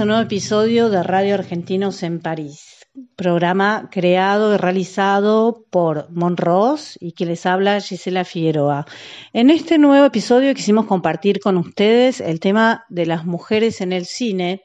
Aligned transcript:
Un 0.00 0.08
nuevo 0.08 0.22
episodio 0.22 0.88
de 0.88 1.02
Radio 1.02 1.34
Argentinos 1.34 2.02
en 2.02 2.20
París, 2.20 2.86
programa 3.16 3.90
creado 3.92 4.54
y 4.54 4.56
realizado 4.56 5.66
por 5.68 6.10
Monros 6.10 6.96
y 7.02 7.12
que 7.12 7.26
les 7.26 7.44
habla 7.44 7.82
Gisela 7.82 8.24
Figueroa. 8.24 8.86
En 9.34 9.50
este 9.50 9.76
nuevo 9.76 10.06
episodio 10.06 10.54
quisimos 10.54 10.86
compartir 10.86 11.38
con 11.38 11.58
ustedes 11.58 12.22
el 12.22 12.40
tema 12.40 12.86
de 12.88 13.04
las 13.04 13.26
mujeres 13.26 13.82
en 13.82 13.92
el 13.92 14.06
cine 14.06 14.62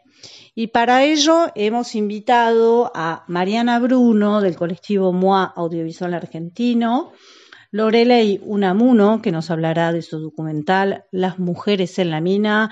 y 0.56 0.67
para 0.67 1.03
ello 1.03 1.47
hemos 1.53 1.95
invitado 1.95 2.89
a 2.95 3.25
Mariana 3.28 3.80
Bruno 3.80 4.39
del 4.39 4.56
colectivo 4.56 5.11
MOA 5.11 5.52
Audiovisual 5.53 6.13
Argentino, 6.13 7.11
Lorelei 7.72 8.39
Unamuno, 8.41 9.22
que 9.22 9.33
nos 9.33 9.52
hablará 9.52 9.91
de 9.91 10.02
su 10.02 10.17
documental 10.17 11.03
Las 11.11 11.39
mujeres 11.39 12.00
en 12.00 12.09
la 12.09 12.22
mina, 12.22 12.72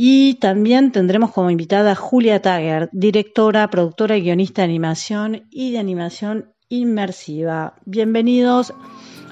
y 0.00 0.34
también 0.34 0.92
tendremos 0.92 1.32
como 1.32 1.50
invitada 1.50 1.90
a 1.90 1.96
Julia 1.96 2.40
Tager, 2.40 2.88
directora, 2.92 3.68
productora 3.68 4.16
y 4.16 4.22
guionista 4.22 4.62
de 4.62 4.66
animación 4.66 5.48
y 5.50 5.72
de 5.72 5.80
animación 5.80 6.54
inmersiva. 6.68 7.74
Bienvenidos 7.84 8.72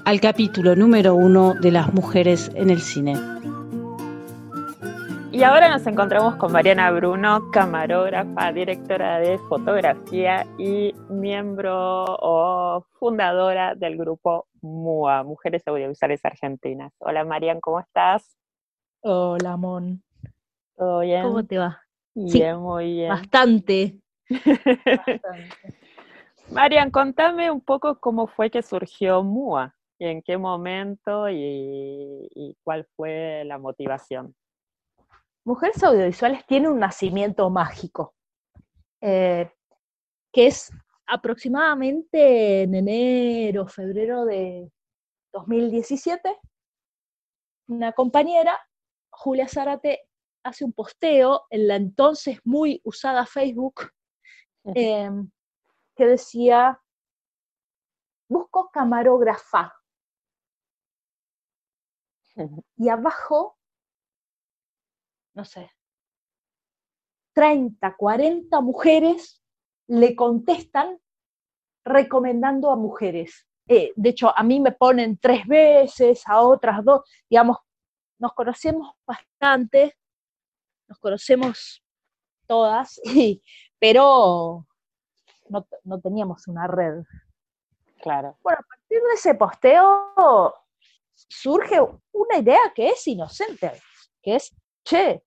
al 0.05 0.21
capítulo 0.21 0.75
número 0.75 1.15
uno 1.15 1.55
de 1.55 1.71
las 1.71 1.95
mujeres 1.95 2.51
en 2.57 2.71
el 2.71 2.81
cine. 2.81 3.15
Y 5.31 5.45
ahora 5.45 5.69
nos 5.69 5.87
encontramos 5.87 6.35
con 6.35 6.51
Mariana 6.51 6.91
Bruno, 6.91 7.49
camarógrafa, 7.53 8.51
directora 8.51 9.21
de 9.21 9.39
fotografía 9.49 10.49
y 10.59 10.93
miembro 11.09 12.07
o 12.09 12.85
fundadora 12.99 13.77
del 13.77 13.97
grupo 13.97 14.49
MUA, 14.63 15.23
Mujeres 15.23 15.63
Audiovisuales 15.69 16.25
Argentinas. 16.25 16.93
Hola 16.99 17.25
Marian, 17.25 17.61
¿cómo 17.61 17.79
estás? 17.79 18.37
Hola, 19.03 19.57
Mon. 19.57 20.06
¿Todo 20.77 21.01
bien? 21.01 21.23
¿Cómo 21.23 21.45
te 21.45 21.59
va? 21.59 21.83
Bien, 22.15 22.59
muy 22.59 22.93
bien. 22.93 23.09
Bastante. 23.09 23.99
Bastante. 24.29 25.21
Marian, 26.51 26.91
contame 26.91 27.51
un 27.51 27.61
poco 27.61 27.99
cómo 27.99 28.27
fue 28.27 28.51
que 28.51 28.63
surgió 28.63 29.23
MUA 29.23 29.75
y 29.99 30.07
en 30.07 30.23
qué 30.23 30.37
momento 30.39 31.29
y, 31.29 32.29
y 32.35 32.57
cuál 32.63 32.87
fue 32.97 33.45
la 33.45 33.59
motivación. 33.59 34.35
Mujeres 35.45 35.83
Audiovisuales 35.83 36.45
tiene 36.47 36.69
un 36.69 36.81
nacimiento 36.81 37.49
mágico, 37.51 38.15
eh, 39.01 39.49
que 40.33 40.49
es 40.49 40.73
aproximadamente 41.07 42.63
en 42.63 42.75
enero, 42.75 43.69
febrero 43.69 44.25
de 44.25 44.71
2017. 45.33 46.37
Una 47.69 47.93
compañera, 47.93 48.59
Julia 49.11 49.47
Zárate, 49.47 50.09
hace 50.47 50.65
un 50.65 50.73
posteo 50.73 51.47
en 51.51 51.69
la 51.69 51.77
entonces 51.77 52.41
muy 52.45 52.81
usada 52.85 53.27
Facebook 53.27 53.91
eh, 54.75 55.11
que 55.95 56.07
decía, 56.07 56.81
busco 58.29 58.71
camarógrafa. 58.71 59.75
Y 62.77 62.89
abajo, 62.89 63.57
no 65.35 65.45
sé, 65.45 65.71
30, 67.35 67.97
40 67.97 68.61
mujeres 68.61 69.43
le 69.89 70.15
contestan 70.15 70.99
recomendando 71.85 72.71
a 72.71 72.77
mujeres. 72.77 73.47
Eh, 73.69 73.93
de 73.97 74.11
hecho, 74.11 74.37
a 74.37 74.43
mí 74.43 74.61
me 74.61 74.73
ponen 74.73 75.19
tres 75.19 75.47
veces, 75.47 76.23
a 76.27 76.41
otras 76.43 76.85
dos, 76.85 77.03
digamos, 77.29 77.59
nos 78.19 78.33
conocemos 78.35 78.93
bastante, 79.07 79.97
nos 80.89 80.99
conocemos 80.99 81.83
todas, 82.47 83.01
y, 83.05 83.43
pero 83.79 84.67
no, 85.49 85.67
no, 85.85 86.01
teníamos 86.01 86.47
una 86.49 86.67
red. 86.67 87.03
Claro. 88.03 88.39
Bueno, 88.43 88.61
a 88.61 88.69
partir 88.69 89.01
de 89.03 89.15
ese 89.15 89.35
posteo 89.35 90.55
surge 91.15 91.81
una 92.13 92.39
idea 92.39 92.73
que 92.75 92.89
es 92.91 93.07
inocente, 93.07 93.73
que 94.23 94.37
es, 94.37 94.55
che, 94.85 95.23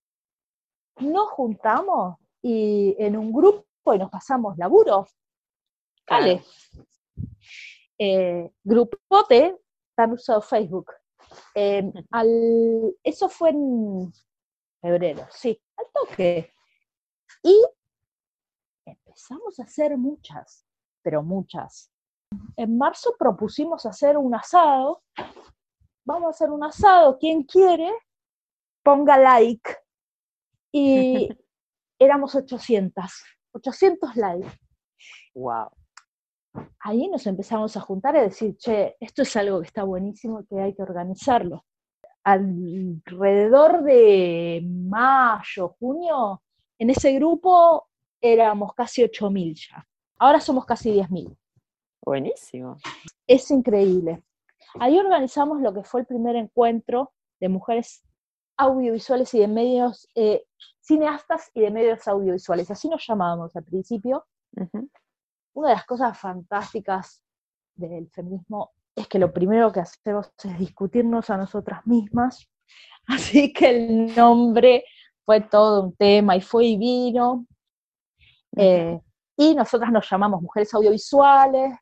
nos 0.99 1.29
juntamos 1.29 2.17
y 2.41 2.95
en 2.99 3.17
un 3.17 3.33
grupo 3.33 3.93
y 3.93 3.97
nos 3.97 4.09
pasamos 4.09 4.57
laburo. 4.57 5.07
Vale. 6.07 6.43
Eh, 7.97 8.51
grupote, 8.63 9.57
tan 9.95 10.13
usado 10.13 10.41
Facebook. 10.41 10.91
Eh, 11.55 11.91
al, 12.11 12.95
eso 13.03 13.29
fue 13.29 13.49
en 13.49 14.11
febrero, 14.81 15.27
sí, 15.29 15.61
al 15.77 15.85
toque. 15.93 16.53
Y 17.43 17.65
empezamos 18.85 19.59
a 19.59 19.63
hacer 19.63 19.97
muchas, 19.97 20.65
pero 21.01 21.23
muchas. 21.23 21.91
En 22.55 22.77
marzo 22.77 23.15
propusimos 23.17 23.85
hacer 23.85 24.17
un 24.17 24.35
asado. 24.35 25.03
Vamos 26.05 26.27
a 26.27 26.29
hacer 26.29 26.49
un 26.51 26.63
asado. 26.63 27.17
Quien 27.17 27.43
quiere, 27.43 27.91
ponga 28.83 29.17
like. 29.17 29.75
Y 30.71 31.29
éramos 31.99 32.35
800. 32.35 33.05
800 33.53 34.15
likes. 34.15 34.59
Wow. 35.33 35.69
Ahí 36.79 37.07
nos 37.07 37.25
empezamos 37.27 37.75
a 37.77 37.81
juntar 37.81 38.15
y 38.15 38.21
decir, 38.21 38.57
che, 38.57 38.95
esto 38.99 39.21
es 39.21 39.35
algo 39.35 39.59
que 39.61 39.67
está 39.67 39.83
buenísimo, 39.83 40.45
que 40.47 40.59
hay 40.59 40.75
que 40.75 40.81
organizarlo. 40.81 41.65
Alrededor 42.29 43.83
de 43.83 44.61
mayo, 44.63 45.75
junio, 45.79 46.43
en 46.77 46.91
ese 46.91 47.13
grupo 47.13 47.87
éramos 48.21 48.75
casi 48.75 49.01
8.000 49.01 49.55
ya. 49.55 49.87
Ahora 50.19 50.39
somos 50.39 50.65
casi 50.65 50.91
10.000. 50.91 51.35
Buenísimo. 52.05 52.77
Es 53.25 53.49
increíble. 53.49 54.23
Ahí 54.79 54.99
organizamos 54.99 55.59
lo 55.61 55.73
que 55.73 55.83
fue 55.83 56.01
el 56.01 56.05
primer 56.05 56.35
encuentro 56.35 57.13
de 57.39 57.49
mujeres 57.49 58.03
audiovisuales 58.57 59.33
y 59.33 59.39
de 59.39 59.47
medios, 59.47 60.07
eh, 60.13 60.45
cineastas 60.81 61.49
y 61.55 61.61
de 61.61 61.71
medios 61.71 62.07
audiovisuales. 62.07 62.69
Así 62.69 62.89
nos 62.89 63.03
llamábamos 63.07 63.55
al 63.55 63.63
principio. 63.63 64.27
Uh 64.55 64.65
-huh. 64.65 64.89
Una 65.53 65.69
de 65.69 65.75
las 65.75 65.85
cosas 65.85 66.15
fantásticas 66.19 67.23
del 67.73 68.07
feminismo 68.11 68.71
es 69.01 69.07
que 69.07 69.19
lo 69.19 69.33
primero 69.33 69.71
que 69.71 69.79
hacemos 69.79 70.31
es 70.43 70.59
discutirnos 70.59 71.29
a 71.29 71.37
nosotras 71.37 71.85
mismas. 71.85 72.47
Así 73.07 73.53
que 73.53 73.69
el 73.69 74.15
nombre 74.15 74.83
fue 75.25 75.41
todo 75.41 75.83
un 75.83 75.95
tema 75.95 76.35
y 76.35 76.41
fue 76.41 76.63
divino. 76.63 77.45
Eh, 78.55 78.99
y 79.37 79.55
nosotras 79.55 79.91
nos 79.91 80.09
llamamos 80.09 80.41
mujeres 80.41 80.73
audiovisuales, 80.73 81.77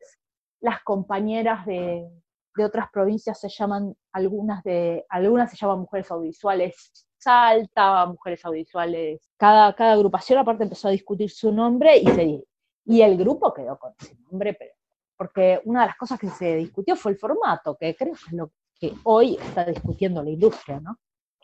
las 0.62 0.84
compañeras 0.84 1.66
de, 1.66 2.08
de, 2.56 2.66
otras 2.66 2.90
provincias 2.92 3.40
se 3.40 3.50
llaman, 3.50 3.96
algunas, 4.12 4.64
de, 4.64 5.06
algunas 5.10 5.50
se 5.50 5.58
llaman 5.58 5.80
mujeres 5.80 6.12
audiovisuales 6.12 7.08
Salta, 7.19 8.06
mujeres 8.06 8.46
audiovisuales, 8.46 9.22
cada, 9.38 9.74
cada 9.74 9.94
agrupación 9.94 10.38
aparte 10.38 10.64
empezó 10.64 10.88
a 10.88 10.92
discutir 10.92 11.31
su 11.31 11.52
nombre 11.52 11.98
y, 11.98 12.06
se, 12.06 12.44
y 12.86 13.02
el 13.02 13.18
grupo 13.18 13.54
quedó 13.54 13.78
con 13.80 13.94
ese 14.00 14.16
nombre, 14.30 14.54
pero, 14.54 14.76
porque 15.18 15.62
una 15.66 15.81
de 15.81 15.88
las 15.88 15.98
cosas 15.98 16.19
que 16.19 16.30
se 16.30 16.56
discutió 16.56 16.96
fue 16.96 17.14
el 17.14 17.18
formato, 17.18 17.75
que 17.75 17.96
creo 17.96 18.14
que 18.14 18.28
es 18.28 18.34
lo 18.34 18.52
que 18.80 18.94
hoy 19.04 19.36
está 19.36 19.66
discutiendo 19.66 20.24
la 20.24 20.30
industria, 20.30 20.80
¿no? 20.80 21.00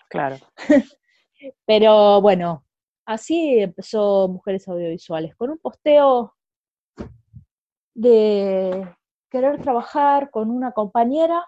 Claro. 0.09 0.37
pero 1.65 2.21
bueno, 2.21 2.63
así 3.05 3.59
empezó 3.59 4.27
Mujeres 4.27 4.67
Audiovisuales, 4.67 5.35
con 5.35 5.49
un 5.49 5.57
posteo 5.57 6.35
de 7.95 8.95
querer 9.29 9.61
trabajar 9.61 10.29
con 10.29 10.51
una 10.51 10.71
compañera 10.71 11.43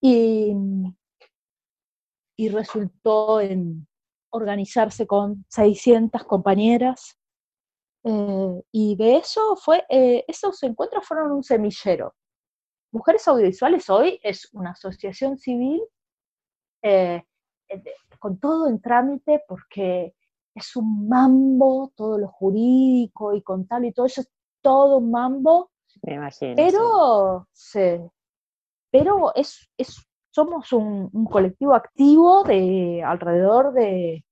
y, 0.00 0.54
y 2.36 2.48
resultó 2.48 3.40
en 3.40 3.86
organizarse 4.30 5.06
con 5.06 5.44
600 5.48 6.24
compañeras. 6.24 7.18
Eh, 8.04 8.62
y 8.72 8.96
de 8.96 9.16
eso 9.16 9.56
fue, 9.56 9.84
eh, 9.88 10.24
esos 10.28 10.62
encuentros 10.62 11.06
fueron 11.06 11.32
un 11.32 11.42
semillero. 11.42 12.14
Mujeres 12.92 13.26
Audiovisuales 13.26 13.90
hoy 13.90 14.20
es 14.22 14.48
una 14.52 14.70
asociación 14.70 15.36
civil 15.36 15.82
eh, 16.82 17.22
con 18.18 18.38
todo 18.38 18.68
en 18.68 18.80
trámite 18.80 19.42
porque 19.48 20.14
es 20.54 20.76
un 20.76 21.08
mambo, 21.08 21.92
todo 21.96 22.18
lo 22.18 22.28
jurídico 22.28 23.34
y 23.34 23.42
contable 23.42 23.88
y 23.88 23.92
todo 23.92 24.06
eso 24.06 24.20
es 24.20 24.30
todo 24.62 24.98
un 24.98 25.10
mambo, 25.10 25.70
Me 26.02 26.14
imagino. 26.14 26.54
sí. 27.52 27.80
pero, 27.82 28.08
pero 28.90 29.34
es, 29.34 29.68
es- 29.76 30.06
somos 30.30 30.72
un, 30.72 31.10
un 31.12 31.26
colectivo 31.26 31.74
activo 31.74 32.42
de 32.44 33.02
alrededor 33.04 33.72
de 33.72 34.24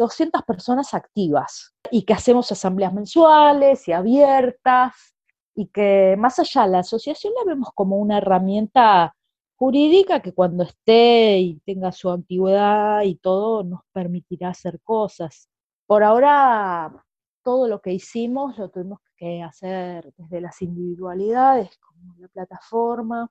200 0.00 0.42
personas 0.44 0.94
activas 0.94 1.74
y 1.90 2.04
que 2.04 2.14
hacemos 2.14 2.50
asambleas 2.50 2.94
mensuales 2.94 3.86
y 3.86 3.92
abiertas 3.92 5.14
y 5.54 5.66
que 5.66 6.16
más 6.18 6.38
allá 6.38 6.66
la 6.66 6.78
asociación 6.78 7.34
la 7.34 7.44
vemos 7.44 7.68
como 7.74 7.98
una 7.98 8.16
herramienta 8.16 9.14
jurídica 9.56 10.22
que 10.22 10.32
cuando 10.32 10.62
esté 10.64 11.38
y 11.40 11.60
tenga 11.66 11.92
su 11.92 12.08
antigüedad 12.08 13.02
y 13.02 13.16
todo 13.16 13.62
nos 13.62 13.82
permitirá 13.92 14.48
hacer 14.48 14.80
cosas. 14.80 15.50
Por 15.86 16.02
ahora 16.02 17.04
todo 17.42 17.68
lo 17.68 17.82
que 17.82 17.92
hicimos 17.92 18.56
lo 18.56 18.70
tuvimos 18.70 19.00
que 19.16 19.42
hacer 19.42 20.14
desde 20.16 20.40
las 20.40 20.62
individualidades, 20.62 21.76
como 21.76 22.14
la 22.16 22.28
plataforma, 22.28 23.30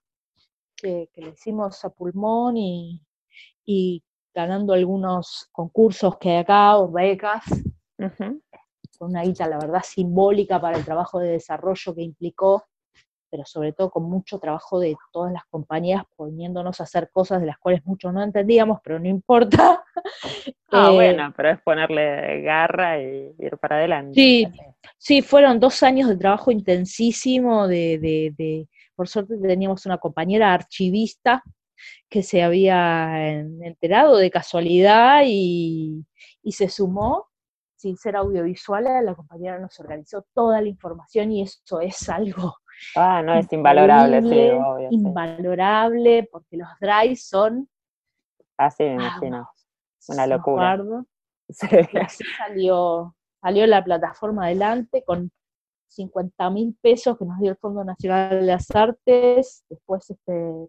que, 0.76 1.10
que 1.12 1.22
le 1.22 1.30
hicimos 1.32 1.84
a 1.84 1.90
pulmón 1.90 2.58
y, 2.58 3.02
y 3.66 4.04
ganando 4.42 4.74
algunos 4.74 5.50
concursos 5.52 6.18
que 6.18 6.30
hay 6.32 6.38
acá 6.38 6.78
o 6.78 6.90
becas, 6.92 7.44
Ujú. 7.98 8.42
con 8.98 9.10
una 9.12 9.24
guita, 9.24 9.48
la 9.48 9.58
verdad, 9.58 9.82
simbólica 9.84 10.60
para 10.62 10.78
el 10.78 10.86
trabajo 10.86 11.20
de 11.20 11.32
desarrollo 11.32 11.94
que 11.96 12.02
implicó, 12.02 12.64
pero 13.30 13.46
sobre 13.46 13.74
todo 13.74 13.90
con 13.92 14.04
mucho 14.04 14.40
trabajo 14.40 14.80
de 14.80 14.96
todas 15.12 15.32
las 15.34 15.44
compañías 15.50 16.04
poniéndonos 16.16 16.80
a 16.80 16.84
hacer 16.84 17.10
cosas 17.12 17.42
de 17.42 17.48
las 17.48 17.58
cuales 17.60 17.86
muchos 17.86 18.14
no 18.14 18.24
entendíamos, 18.24 18.80
pero 18.84 19.00
no 19.00 19.08
importa. 19.08 19.84
Ah, 20.72 20.92
Eh, 20.92 20.96
bueno, 20.96 21.34
pero 21.36 21.50
es 21.50 21.62
ponerle 21.62 22.42
garra 22.44 23.02
y 23.02 23.34
ir 23.40 23.58
para 23.58 23.78
adelante. 23.78 24.14
Sí, 24.14 24.48
Sí, 25.00 25.22
fueron 25.24 25.60
dos 25.60 25.82
años 25.82 26.08
de 26.10 26.16
trabajo 26.18 26.52
intensísimo, 26.52 27.68
de, 27.68 27.98
de, 27.98 28.34
de- 28.38 28.68
por 28.96 29.08
suerte 29.08 29.38
teníamos 29.38 29.86
una 29.88 29.98
compañera 29.98 30.54
archivista 30.54 31.42
que 32.10 32.24
se 32.24 32.44
había 32.44 33.30
en- 33.32 33.64
enterado 33.64 34.18
de 34.18 34.32
casualidad 34.32 35.22
y, 35.26 36.06
y 36.44 36.52
se 36.52 36.70
sumó, 36.70 37.28
sin 37.76 37.96
ser 37.98 38.16
audiovisual, 38.18 38.84
la 39.06 39.16
compañera 39.16 39.58
nos 39.60 39.80
organizó 39.80 40.26
toda 40.34 40.62
la 40.62 40.68
información 40.68 41.32
y 41.32 41.44
eso 41.44 41.80
es 41.80 42.10
algo 42.10 42.56
Ah, 42.96 43.22
no, 43.22 43.34
es 43.36 43.52
invalorable, 43.52 44.22
sí, 44.22 44.28
obvio. 44.28 44.90
sí. 44.90 44.96
invalorable, 44.96 46.30
porque 46.32 46.58
los 46.58 46.68
drives 46.80 47.28
son, 47.28 47.70
Así 48.58 48.84
me 48.84 48.90
ah, 48.92 48.94
imagino. 48.96 49.50
Una 50.10 50.28
locura. 50.28 50.78
Sí. 51.52 51.66
Así 52.00 52.24
salió, 52.38 53.16
salió 53.42 53.66
la 53.66 53.84
plataforma 53.84 54.46
adelante 54.46 55.04
con 55.04 55.32
50 55.88 56.50
mil 56.52 56.78
pesos 56.80 57.18
que 57.18 57.26
nos 57.26 57.40
dio 57.40 57.50
el 57.52 57.58
Fondo 57.58 57.84
Nacional 57.84 58.42
de 58.42 58.46
las 58.46 58.70
Artes, 58.76 59.66
después 59.68 60.08
este 60.12 60.68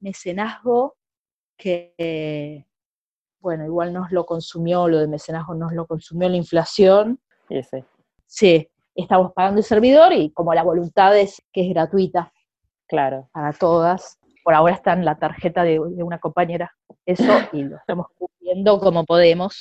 mecenazgo 0.00 0.96
que, 1.56 2.64
bueno, 3.40 3.64
igual 3.64 3.92
nos 3.92 4.10
lo 4.12 4.24
consumió, 4.26 4.88
lo 4.88 4.98
de 4.98 5.08
mecenazgo 5.08 5.54
nos 5.54 5.72
lo 5.72 5.86
consumió 5.86 6.28
la 6.28 6.36
inflación. 6.36 7.20
Sí. 7.48 7.84
Sí, 8.26 8.68
estamos 8.94 9.32
pagando 9.32 9.58
el 9.58 9.64
servidor 9.64 10.12
y 10.12 10.30
como 10.32 10.52
la 10.54 10.62
voluntad 10.62 11.16
es 11.18 11.42
que 11.52 11.62
es 11.62 11.70
gratuita 11.70 12.32
Claro. 12.86 13.28
para 13.32 13.52
todas, 13.52 14.18
por 14.44 14.54
ahora 14.54 14.74
está 14.74 14.92
en 14.92 15.04
la 15.04 15.18
tarjeta 15.18 15.62
de, 15.62 15.72
de 15.72 16.02
una 16.02 16.18
compañera, 16.18 16.72
eso, 17.06 17.22
y 17.52 17.64
lo 17.64 17.76
estamos 17.76 18.06
cubriendo 18.16 18.78
como 18.80 19.04
podemos. 19.04 19.58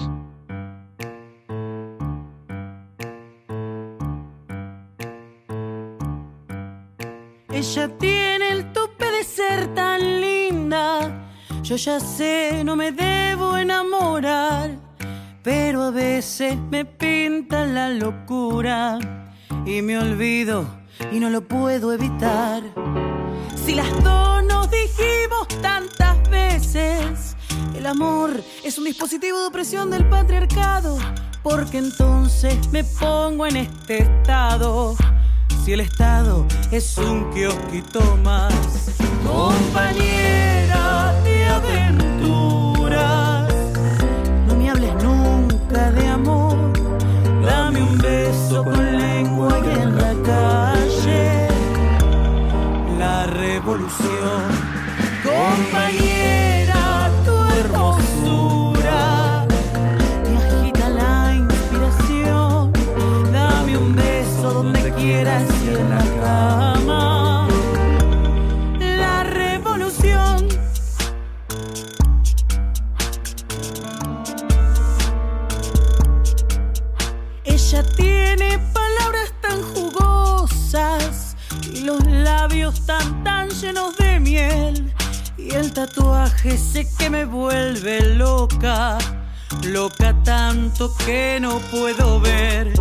Ella 7.49 7.97
tiene 7.97 8.51
el 8.51 8.71
tope 8.71 9.05
de 9.11 9.23
ser 9.23 9.73
tan 9.73 9.75
linda. 9.75 9.86
Yo 11.67 11.75
ya 11.75 11.99
sé, 11.99 12.63
no 12.63 12.77
me 12.77 12.93
debo 12.93 13.57
enamorar. 13.57 14.71
Pero 15.43 15.83
a 15.83 15.91
veces 15.91 16.57
me 16.71 16.85
pinta 16.85 17.65
la 17.65 17.89
locura. 17.89 18.97
Y 19.65 19.81
me 19.81 19.99
olvido 19.99 20.65
y 21.11 21.19
no 21.19 21.29
lo 21.29 21.41
puedo 21.45 21.91
evitar. 21.91 22.63
Si 23.65 23.75
las 23.75 23.91
dos 24.01 24.45
nos 24.45 24.71
dijimos 24.71 25.45
tantas 25.61 26.29
veces, 26.29 27.35
el 27.75 27.85
amor 27.85 28.41
es 28.63 28.77
un 28.77 28.85
dispositivo 28.85 29.41
de 29.41 29.47
opresión 29.47 29.89
del 29.89 30.07
patriarcado. 30.07 30.97
Porque 31.43 31.79
entonces 31.79 32.55
me 32.71 32.85
pongo 32.85 33.45
en 33.45 33.57
este 33.57 34.03
estado. 34.03 34.95
Si 35.65 35.73
el 35.73 35.81
estado 35.81 36.45
es 36.71 36.97
un 36.97 37.29
kiosquito 37.31 37.99
más, 38.23 38.53
compañera 39.25 40.86
de 41.47 42.06
tatuaje 85.77 86.57
sé 86.57 86.87
que 86.97 87.07
me 87.07 87.25
vuelve 87.25 88.01
loca, 88.15 88.97
loca 89.61 90.15
tanto 90.23 90.91
que 91.05 91.37
no 91.39 91.59
puedo 91.69 92.19
ver 92.19 92.73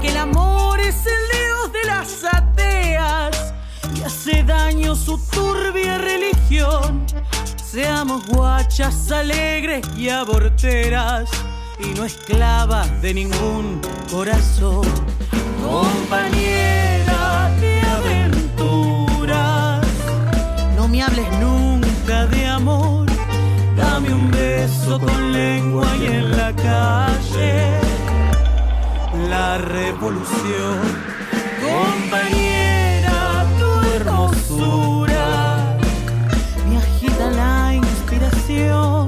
que 0.00 0.08
el 0.08 0.16
amor 0.16 0.80
es 0.80 1.06
el 1.06 1.38
dios 1.38 1.72
de 1.72 1.84
las 1.86 2.24
ateas 2.24 3.54
y 3.94 4.02
hace 4.02 4.42
daño 4.42 4.96
su 4.96 5.24
turbia 5.30 5.98
religión. 5.98 7.06
Seamos 7.64 8.26
guachas 8.26 9.12
alegres 9.12 9.86
y 9.96 10.08
aborteras 10.08 11.30
y 11.78 11.90
no 11.96 12.04
esclavas 12.04 13.00
de 13.02 13.14
ningún 13.14 13.80
corazón. 14.10 14.82
Compañera 15.62 17.52
de 17.60 17.80
aventuras, 17.82 19.86
no 20.74 20.88
me 20.88 21.04
hables 21.04 21.30
nunca 21.38 21.79
beso 24.60 25.00
con 25.00 25.32
lengua 25.32 25.86
y 25.96 26.06
en 26.06 26.36
la 26.36 26.52
calle 26.52 27.80
la 29.28 29.56
revolución. 29.58 30.78
Compañera, 31.66 33.46
tu 33.58 33.70
hermosura 33.96 35.26
me 36.68 36.76
agita 36.76 37.30
la 37.30 37.74
inspiración. 37.74 39.06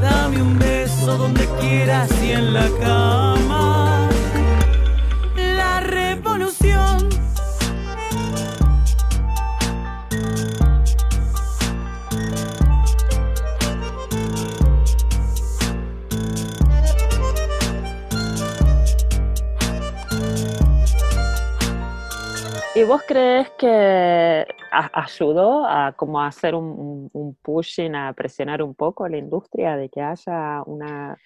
Dame 0.00 0.40
un 0.40 0.58
beso 0.58 1.18
donde 1.18 1.46
quieras 1.60 2.10
y 2.22 2.32
en 2.32 2.54
la 2.54 2.66
cama. 2.80 3.87
¿Y 22.78 22.84
vos 22.84 23.02
crees 23.08 23.50
que 23.58 24.46
ayudó 24.70 25.66
a 25.66 25.92
como 25.96 26.22
hacer 26.22 26.54
un, 26.54 27.10
un, 27.12 27.34
pushing, 27.42 27.96
a 27.96 28.12
presionar 28.12 28.62
un 28.62 28.72
poco 28.72 29.02
a 29.04 29.08
la 29.08 29.16
industria 29.16 29.76
de 29.76 29.88
que 29.88 30.00
haya 30.00 30.62
una... 30.64 31.18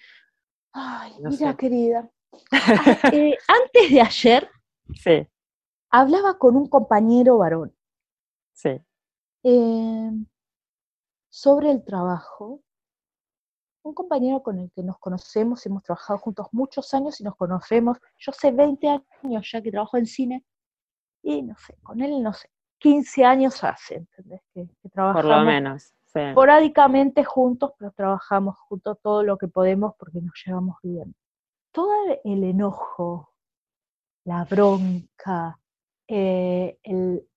Ay, 0.71 1.13
mira 1.19 1.55
querida, 1.55 2.09
eh, 3.13 3.37
antes 3.47 3.91
de 3.91 4.01
ayer 4.01 4.49
sí. 4.95 5.27
hablaba 5.91 6.39
con 6.39 6.55
un 6.55 6.67
compañero 6.67 7.37
varón 7.37 7.71
sí. 8.53 8.81
Eh, 9.43 10.11
sobre 11.29 11.69
el 11.69 11.85
trabajo. 11.85 12.63
Un 13.83 13.93
compañero 13.93 14.41
con 14.41 14.57
el 14.57 14.71
que 14.71 14.81
nos 14.81 14.97
conocemos, 14.97 15.63
hemos 15.67 15.83
trabajado 15.83 16.17
juntos 16.17 16.47
muchos 16.51 16.91
años 16.95 17.21
y 17.21 17.23
nos 17.23 17.35
conocemos. 17.35 17.99
Yo 18.17 18.31
hace 18.31 18.51
20 18.51 19.03
años 19.21 19.51
ya 19.51 19.61
que 19.61 19.69
trabajo 19.69 19.97
en 19.97 20.07
cine 20.07 20.43
y 21.23 21.41
no 21.41 21.55
sé, 21.57 21.75
con 21.81 22.01
él 22.01 22.21
no 22.21 22.33
sé, 22.33 22.49
15 22.79 23.23
años 23.23 23.63
hace, 23.63 23.95
¿entendés? 23.95 24.41
Que, 24.53 24.67
trabajamos 24.91 25.23
Por 25.23 25.37
lo 25.37 25.43
menos, 25.45 25.93
esporádicamente 26.13 27.23
juntos, 27.23 27.71
pero 27.77 27.91
trabajamos 27.91 28.57
juntos 28.59 28.97
todo 29.01 29.23
lo 29.23 29.37
que 29.37 29.47
podemos 29.47 29.95
porque 29.97 30.21
nos 30.21 30.33
llevamos 30.45 30.77
bien. 30.83 31.15
Todo 31.71 31.91
el 32.23 32.43
enojo, 32.43 33.33
la 34.25 34.43
bronca, 34.43 35.57
eh, 36.07 36.77
el, 36.83 37.27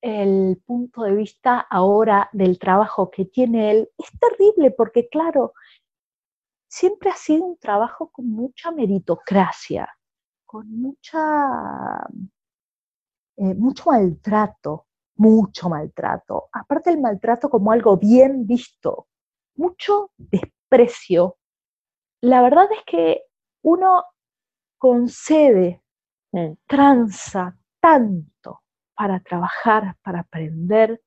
el 0.00 0.62
punto 0.64 1.02
de 1.02 1.14
vista 1.14 1.58
ahora 1.58 2.30
del 2.32 2.58
trabajo 2.58 3.10
que 3.10 3.24
tiene 3.26 3.72
él 3.72 3.90
es 3.98 4.08
terrible 4.18 4.70
porque, 4.70 5.08
claro, 5.08 5.52
siempre 6.68 7.10
ha 7.10 7.16
sido 7.16 7.44
un 7.44 7.58
trabajo 7.58 8.10
con 8.10 8.30
mucha 8.30 8.70
meritocracia, 8.70 9.88
con 10.46 10.70
mucha 10.80 12.06
eh, 13.38 13.54
mucho 13.54 13.90
maltrato, 13.90 14.86
mucho 15.14 15.68
maltrato. 15.68 16.48
Aparte 16.52 16.90
el 16.90 17.00
maltrato 17.00 17.48
como 17.48 17.70
algo 17.70 17.96
bien 17.96 18.46
visto, 18.46 19.06
mucho 19.54 20.10
desprecio. 20.16 21.36
La 22.20 22.42
verdad 22.42 22.68
es 22.72 22.82
que 22.84 23.22
uno 23.62 24.02
concede, 24.76 25.82
mm. 26.32 26.52
tranza 26.66 27.56
tanto 27.80 28.62
para 28.96 29.20
trabajar, 29.20 29.96
para 30.02 30.20
aprender, 30.20 31.00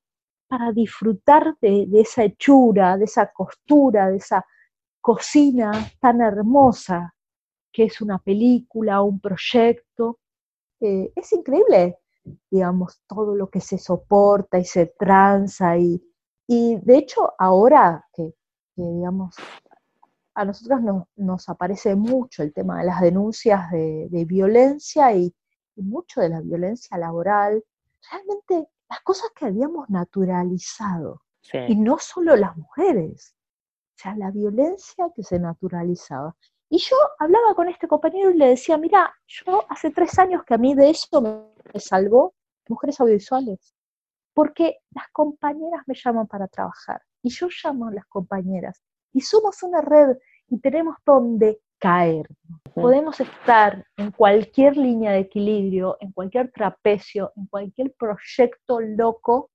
para 0.48 0.72
disfrutar 0.72 1.58
de, 1.60 1.86
esa 1.94 2.24
hechura, 2.24 2.96
de 2.96 3.06
esa 3.06 3.30
costura, 3.34 4.10
de 4.10 4.18
esa 4.18 4.46
cocina 5.02 5.72
tan 6.00 6.22
hermosa 6.22 7.14
que 7.74 7.84
es 7.86 8.00
una 8.00 8.20
película, 8.20 9.02
un 9.02 9.20
proyecto. 9.20 10.20
Eh, 10.80 11.12
es 11.14 11.34
increíble 11.34 12.01
digamos, 12.50 13.02
todo 13.08 13.36
lo 13.36 13.50
que 13.50 13.62
se 13.62 13.78
soporta 13.78 14.60
y 14.60 14.66
se 14.66 14.88
tranza 14.98 15.78
y, 15.78 16.02
y 16.48 16.78
de 16.82 16.98
hecho 16.98 17.34
ahora 17.38 18.06
que, 18.14 18.34
digamos, 18.76 19.36
a 20.34 20.46
nosotros 20.46 20.82
nos 21.16 21.50
aparece 21.50 21.96
mucho 21.96 22.44
el 22.44 22.54
tema 22.54 22.80
de 22.80 22.86
las 22.86 23.02
denuncias 23.02 23.70
de, 23.72 24.26
violencia 24.28 25.14
y, 25.14 25.34
mucho 25.76 26.22
de 26.22 26.30
la 26.30 26.42
violencia 26.42 26.98
laboral, 26.98 27.64
realmente 28.12 28.70
las 28.88 29.02
cosas 29.02 29.32
que 29.36 29.46
habíamos 29.46 29.90
naturalizado, 29.90 31.22
y 31.68 31.76
no 31.76 31.98
solo 31.98 32.36
las 32.36 32.56
mujeres, 32.56 33.36
o 33.96 33.98
sea, 33.98 34.16
la 34.16 34.30
violencia 34.30 35.10
que 35.16 35.24
se 35.24 35.40
naturalizaba. 35.40 36.36
Y 36.74 36.78
yo 36.78 36.96
hablaba 37.20 37.54
con 37.54 37.68
este 37.68 37.86
compañero 37.86 38.32
y 38.32 38.38
le 38.38 38.48
decía, 38.48 38.78
mira, 38.78 39.14
yo 39.28 39.66
hace 39.68 39.92
tres 39.92 40.18
años 40.18 40.46
que 40.46 40.54
a 40.54 40.58
mí 40.58 40.74
de 40.74 40.92
eso 40.92 41.22
me 41.22 41.80
salvó 41.82 42.34
mujeres 42.70 42.98
audiovisuales, 43.02 43.76
porque 44.34 44.78
las 44.92 45.10
compañeras 45.12 45.84
me 45.86 45.96
llaman 45.96 46.28
para 46.28 46.48
trabajar 46.48 47.02
y 47.22 47.30
yo 47.30 47.50
llamo 47.62 47.90
a 47.90 47.92
las 47.92 48.06
compañeras 48.06 48.82
y 49.12 49.20
somos 49.20 49.62
una 49.64 49.82
red 49.82 50.16
y 50.48 50.62
tenemos 50.62 50.96
donde 51.06 51.60
caer. 51.78 52.30
Podemos 52.74 53.20
estar 53.20 53.86
en 53.98 54.12
cualquier 54.12 54.78
línea 54.78 55.12
de 55.12 55.20
equilibrio, 55.20 55.98
en 56.00 56.14
cualquier 56.14 56.54
trapecio, 56.54 57.34
en 57.36 57.48
cualquier 57.48 57.94
proyecto 57.96 58.80
loco 58.80 59.52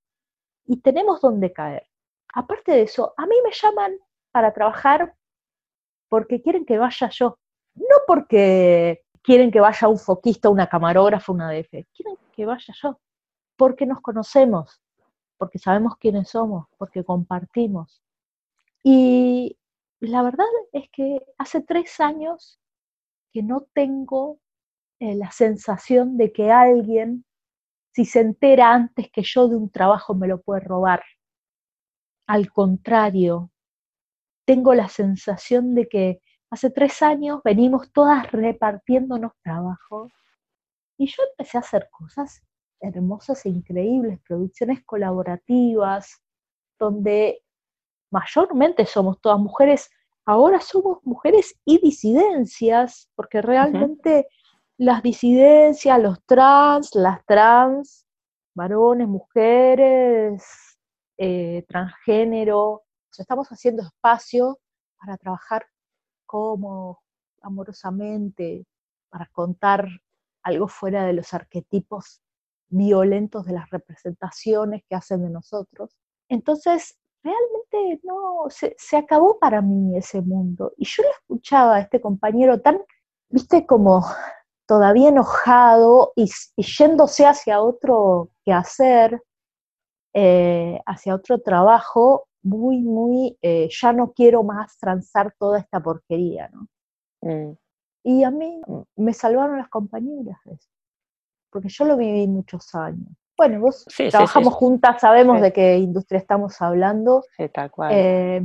y 0.66 0.82
tenemos 0.82 1.22
donde 1.22 1.50
caer. 1.50 1.86
Aparte 2.34 2.72
de 2.72 2.82
eso, 2.82 3.14
a 3.16 3.24
mí 3.24 3.36
me 3.42 3.52
llaman 3.52 3.96
para 4.32 4.52
trabajar 4.52 5.14
porque 6.08 6.42
quieren 6.42 6.64
que 6.64 6.78
vaya 6.78 7.08
yo, 7.10 7.38
no 7.74 7.96
porque 8.06 9.02
quieren 9.22 9.50
que 9.50 9.60
vaya 9.60 9.88
un 9.88 9.98
foquista, 9.98 10.48
una 10.48 10.68
camarógrafa, 10.68 11.32
una 11.32 11.50
DF, 11.50 11.84
quieren 11.92 12.16
que 12.32 12.46
vaya 12.46 12.74
yo, 12.82 13.00
porque 13.56 13.86
nos 13.86 14.00
conocemos, 14.00 14.80
porque 15.36 15.58
sabemos 15.58 15.96
quiénes 15.96 16.30
somos, 16.30 16.66
porque 16.78 17.04
compartimos. 17.04 18.02
Y 18.82 19.58
la 20.00 20.22
verdad 20.22 20.46
es 20.72 20.88
que 20.90 21.18
hace 21.38 21.60
tres 21.62 21.98
años 22.00 22.60
que 23.32 23.42
no 23.42 23.66
tengo 23.72 24.38
eh, 25.00 25.14
la 25.14 25.30
sensación 25.30 26.16
de 26.16 26.32
que 26.32 26.50
alguien, 26.50 27.24
si 27.92 28.04
se 28.04 28.20
entera 28.20 28.72
antes 28.72 29.10
que 29.10 29.22
yo 29.22 29.48
de 29.48 29.56
un 29.56 29.70
trabajo, 29.70 30.14
me 30.14 30.28
lo 30.28 30.40
puede 30.40 30.60
robar. 30.60 31.02
Al 32.26 32.52
contrario, 32.52 33.50
tengo 34.46 34.74
la 34.74 34.88
sensación 34.88 35.74
de 35.74 35.88
que 35.88 36.20
hace 36.50 36.70
tres 36.70 37.02
años 37.02 37.40
venimos 37.44 37.92
todas 37.92 38.30
repartiéndonos 38.32 39.32
trabajo 39.42 40.08
y 40.96 41.06
yo 41.08 41.22
empecé 41.30 41.58
a 41.58 41.60
hacer 41.60 41.88
cosas 41.90 42.42
hermosas 42.80 43.44
e 43.46 43.48
increíbles, 43.48 44.20
producciones 44.26 44.84
colaborativas, 44.84 46.22
donde 46.78 47.42
mayormente 48.10 48.86
somos 48.86 49.20
todas 49.20 49.38
mujeres, 49.38 49.90
ahora 50.24 50.60
somos 50.60 50.98
mujeres 51.04 51.58
y 51.64 51.78
disidencias, 51.78 53.10
porque 53.14 53.42
realmente 53.42 54.28
las 54.78 55.02
disidencias, 55.02 56.00
los 56.00 56.22
trans, 56.24 56.94
las 56.94 57.24
trans, 57.24 58.06
varones, 58.54 59.08
mujeres, 59.08 60.44
eh, 61.18 61.64
transgénero, 61.68 62.82
estamos 63.18 63.48
haciendo 63.48 63.82
espacio 63.82 64.58
para 64.98 65.16
trabajar 65.16 65.66
como 66.26 67.02
amorosamente, 67.42 68.66
para 69.08 69.26
contar 69.32 69.88
algo 70.42 70.68
fuera 70.68 71.04
de 71.04 71.12
los 71.12 71.32
arquetipos 71.34 72.22
violentos 72.68 73.46
de 73.46 73.52
las 73.52 73.70
representaciones 73.70 74.82
que 74.88 74.96
hacen 74.96 75.22
de 75.22 75.30
nosotros. 75.30 75.96
Entonces, 76.28 76.98
realmente 77.22 78.00
no, 78.04 78.46
se, 78.48 78.96
acabó 78.96 79.38
para 79.38 79.60
mí 79.60 79.96
ese 79.96 80.20
mundo. 80.20 80.72
Y 80.76 80.84
yo 80.86 81.02
le 81.02 81.10
escuchaba 81.10 81.76
a 81.76 81.80
este 81.80 82.00
compañero 82.00 82.60
tan, 82.60 82.80
viste, 83.28 83.66
como 83.66 84.04
todavía 84.66 85.08
enojado 85.08 86.12
y, 86.16 86.30
yéndose 86.56 87.26
hacia 87.26 87.60
otro 87.60 88.30
quehacer, 88.44 89.22
eh, 90.14 90.80
hacia 90.86 91.14
otro 91.14 91.40
trabajo, 91.40 92.26
muy, 92.46 92.78
muy, 92.78 93.36
eh, 93.42 93.68
ya 93.70 93.92
no 93.92 94.12
quiero 94.12 94.44
más 94.44 94.78
transar 94.78 95.34
toda 95.36 95.58
esta 95.58 95.80
porquería, 95.80 96.48
¿no? 96.52 96.68
Mm. 97.22 97.56
Y 98.04 98.22
a 98.22 98.30
mí 98.30 98.60
me 98.94 99.12
salvaron 99.12 99.58
las 99.58 99.68
compañeras 99.68 100.38
porque 101.50 101.68
yo 101.68 101.84
lo 101.84 101.96
viví 101.96 102.28
muchos 102.28 102.72
años. 102.76 103.08
Bueno, 103.36 103.60
vos 103.60 103.84
trabajamos 104.10 104.54
juntas, 104.54 105.00
sabemos 105.00 105.40
de 105.40 105.52
qué 105.52 105.76
industria 105.76 106.18
estamos 106.18 106.62
hablando. 106.62 107.24
tal 107.52 107.70
cual. 107.72 107.92
Eh, 107.92 108.42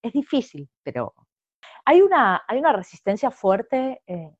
es 0.00 0.12
difícil, 0.12 0.70
pero 0.84 1.12
hay 1.84 2.02
una, 2.02 2.42
hay 2.46 2.58
una 2.58 2.72
resistencia 2.72 3.32
fuerte 3.32 4.00
eh, 4.06 4.32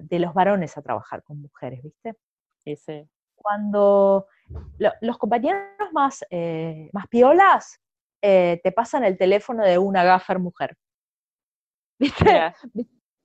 de 0.00 0.18
los 0.18 0.32
varones 0.32 0.76
a 0.78 0.82
trabajar 0.82 1.22
con 1.22 1.42
mujeres, 1.42 1.82
¿viste? 1.82 2.16
Sí, 2.64 2.74
sí. 2.76 3.06
Cuando 3.34 4.26
los 5.02 5.18
compañeros 5.18 5.92
más, 5.92 6.24
más 6.92 7.06
piolas 7.08 7.80
eh, 8.22 8.60
te 8.62 8.72
pasan 8.72 9.04
el 9.04 9.16
teléfono 9.16 9.64
de 9.64 9.78
una 9.78 10.04
gaffer 10.04 10.38
mujer. 10.38 10.76
¿Viste? 11.98 12.52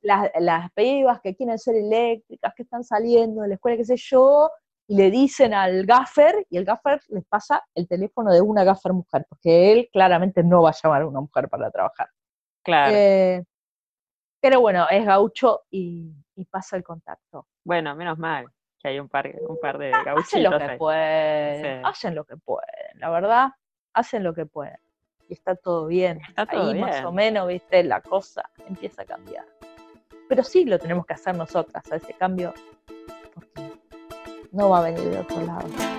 Las, 0.04 0.32
las 0.40 0.72
pibas 0.74 1.22
que 1.22 1.36
quieren 1.36 1.60
ser 1.60 1.76
eléctricas, 1.76 2.54
que 2.56 2.64
están 2.64 2.84
saliendo 2.84 3.42
de 3.44 3.50
la 3.50 3.54
escuela, 3.56 3.78
qué 3.78 3.86
sé 3.86 3.98
yo, 3.98 4.50
y 4.88 4.96
le 4.96 5.12
dicen 5.12 5.54
al 5.54 5.86
gaffer, 5.86 6.46
y 6.50 6.58
el 6.58 6.66
gaffer 6.66 7.00
les 7.10 7.24
pasa 7.26 7.64
el 7.76 7.88
teléfono 7.88 8.34
de 8.34 8.42
una 8.42 8.64
gaffer 8.64 8.94
mujer, 8.94 9.26
porque 9.30 9.72
él 9.72 9.90
claramente 9.92 10.44
no 10.44 10.64
va 10.64 10.72
a 10.72 10.76
llamar 10.82 11.04
a 11.04 11.08
una 11.08 11.22
mujer 11.22 11.48
para 11.50 11.70
trabajar. 11.70 12.10
Claro. 12.64 12.94
Eh, 12.96 13.44
pero 14.42 14.60
bueno, 14.60 14.88
es 14.90 15.06
gaucho 15.06 15.62
y, 15.70 16.12
pasa 16.50 16.76
el 16.76 16.84
contacto. 16.84 17.48
Bueno, 17.64 17.96
menos 17.96 18.18
mal 18.18 18.48
que 18.82 18.90
hay 18.90 19.00
un 19.00 19.08
par, 19.08 19.32
un 19.48 19.60
par 19.60 19.78
de 19.78 19.92
gauchitos. 19.92 20.08
Ah, 20.08 20.20
hacen 20.20 20.44
lo 20.44 20.58
que 20.58 20.78
pueden, 20.78 21.86
hacen 21.86 22.16
lo 22.16 22.26
que 22.26 22.38
pueden, 22.38 23.00
la 23.00 23.10
verdad, 23.12 23.50
hacen 23.94 24.24
lo 24.24 24.34
que 24.34 24.46
pueden 24.46 24.78
y 25.28 25.34
está 25.34 25.56
todo 25.56 25.88
bien. 25.88 26.20
Está 26.28 26.46
todo 26.46 26.72
Ahí 26.72 26.80
más 26.80 27.04
o 27.06 27.12
menos, 27.12 27.48
viste, 27.48 27.84
la 27.84 28.02
cosa 28.02 28.50
empieza 28.68 29.04
a 29.04 29.06
cambiar. 29.06 29.46
Pero 30.28 30.44
sí 30.44 30.66
lo 30.66 30.78
tenemos 30.78 31.06
que 31.06 31.14
hacer 31.14 31.36
nosotras, 31.36 31.84
a 31.92 31.96
ese 31.96 32.14
cambio, 32.14 32.54
porque 33.34 33.72
no 34.52 34.70
va 34.70 34.80
a 34.80 34.82
venir 34.84 35.10
de 35.10 35.20
otro 35.20 35.42
lado. 35.42 35.91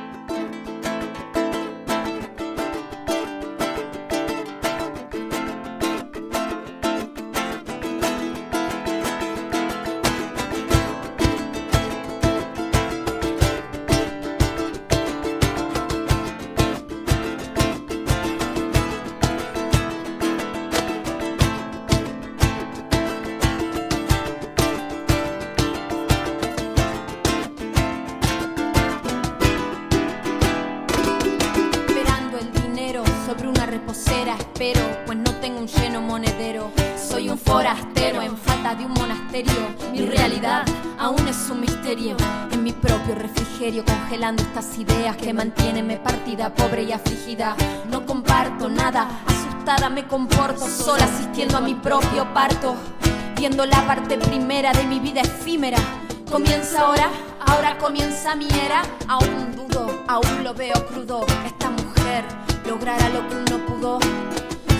Comporto, 50.62 50.84
sola 50.84 51.04
asistiendo 51.04 51.56
a 51.56 51.60
mi 51.60 51.74
propio 51.74 52.32
parto, 52.32 52.76
viendo 53.36 53.64
la 53.66 53.86
parte 53.86 54.18
primera 54.18 54.72
de 54.72 54.84
mi 54.84 55.00
vida 55.00 55.20
efímera. 55.20 55.78
Comienza 56.30 56.80
ahora, 56.80 57.10
ahora 57.46 57.78
comienza 57.78 58.34
mi 58.34 58.48
era. 58.64 58.82
Aún 59.08 59.54
dudo, 59.56 60.04
aún 60.08 60.44
lo 60.44 60.54
veo 60.54 60.74
crudo. 60.86 61.24
Esta 61.44 61.70
mujer 61.70 62.24
logrará 62.66 63.08
lo 63.10 63.28
que 63.28 63.36
uno 63.36 63.66
pudo 63.66 63.98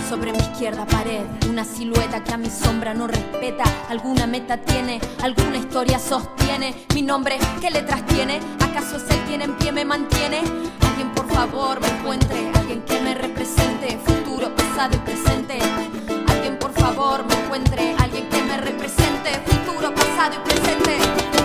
sobre 0.09 0.33
mi 0.33 0.39
izquierda 0.39 0.87
pared, 0.87 1.23
una 1.49 1.65
silueta 1.65 2.23
que 2.23 2.33
a 2.33 2.37
mi 2.37 2.51
sombra 2.51 2.95
no 2.95 3.07
respeta. 3.07 3.65
Alguna 3.89 4.27
meta 4.27 4.59
tiene, 4.59 5.01
alguna 5.23 5.57
historia 5.57 5.99
sostiene. 5.99 6.87
Mi 6.95 7.03
nombre, 7.03 7.39
¿qué 7.61 7.71
letras 7.71 8.05
tiene? 8.07 8.41
¿Acaso 8.61 8.97
es 8.97 9.05
el 9.11 9.21
quien 9.25 9.43
en 9.43 9.57
pie 9.57 9.73
me 9.73 9.85
mantiene? 9.85 10.43
Alguien 10.81 11.11
por 11.15 11.29
favor 11.31 11.81
me 11.81 11.89
encuentre, 11.89 12.51
alguien 12.55 12.83
que 12.83 13.01
me 13.01 13.15
represente, 13.15 13.99
Alguien 14.83 16.59
por 16.59 16.73
favor 16.73 17.25
me 17.25 17.35
encuentre, 17.35 17.95
alguien 18.01 18.29
que 18.29 18.43
me 18.43 18.57
represente, 18.57 19.31
futuro, 19.47 19.95
pasado 19.95 20.35
y 20.35 20.49
presente. 20.49 21.42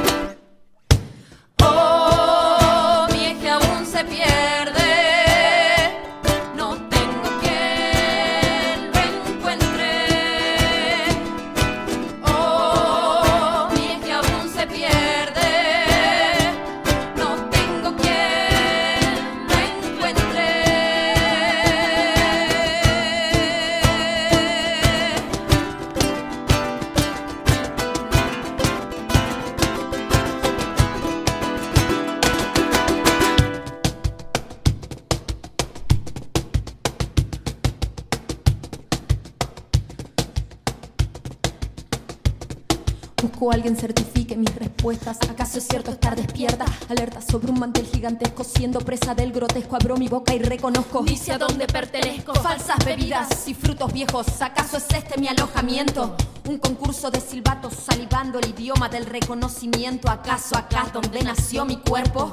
Alguien 43.68 43.82
certifique 43.82 44.38
mis 44.38 44.56
respuestas. 44.56 45.18
¿Acaso 45.30 45.58
es 45.58 45.68
cierto 45.68 45.92
estar 45.92 46.16
despierta? 46.16 46.64
Alerta 46.88 47.22
sobre 47.22 47.52
un 47.52 47.60
mantel 47.60 47.86
gigantesco, 47.86 48.46
siendo 48.46 48.80
presa 48.80 49.14
del 49.14 49.34
grotesco. 49.34 49.76
Abro 49.76 49.98
mi 49.98 50.08
boca 50.08 50.34
y 50.34 50.40
reconozco. 50.40 51.04
Dice 51.04 51.34
a 51.34 51.38
dónde 51.38 51.68
pertenezco. 51.68 52.34
Falsas 52.36 52.78
bebidas 52.86 53.46
y 53.48 53.54
frutos 53.54 53.92
viejos. 53.92 54.42
¿Acaso 54.42 54.78
es 54.78 54.86
este 54.94 55.20
mi 55.20 55.28
alojamiento? 55.28 56.16
Un 56.48 56.60
concurso 56.60 57.12
de 57.12 57.20
silbatos 57.20 57.74
salivando 57.74 58.40
el 58.40 58.52
idioma 58.52 58.88
del 58.88 59.06
reconocimiento. 59.06 60.10
¿Acaso 60.10 60.58
acá 60.58 60.90
donde 60.94 61.22
nació 61.24 61.66
mi 61.66 61.76
cuerpo? 61.78 62.32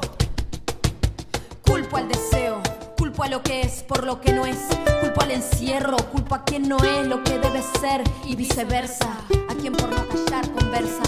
Culpo 1.65 1.97
al 1.97 2.09
deseo 2.09 2.63
Culpo 2.97 3.25
a 3.25 3.29
lo 3.29 3.43
que 3.43 3.63
es 3.63 3.83
por 3.83 4.05
lo 4.05 4.21
que 4.21 4.33
no 4.33 4.47
es. 4.47 4.59
Culpo 5.01 5.23
al 5.23 5.33
encierro, 5.33 5.97
culpo 6.13 6.37
a 6.37 6.45
quien 6.45 6.69
no 6.69 6.79
es 6.79 7.07
lo 7.09 7.25
que 7.25 7.39
debe 7.39 7.61
ser 7.81 8.05
y 8.25 8.37
viceversa. 8.37 9.19
A 9.49 9.55
quien 9.55 9.73
por 9.73 9.91
no 9.91 10.07
callar 10.09 10.49
conversa. 10.53 11.03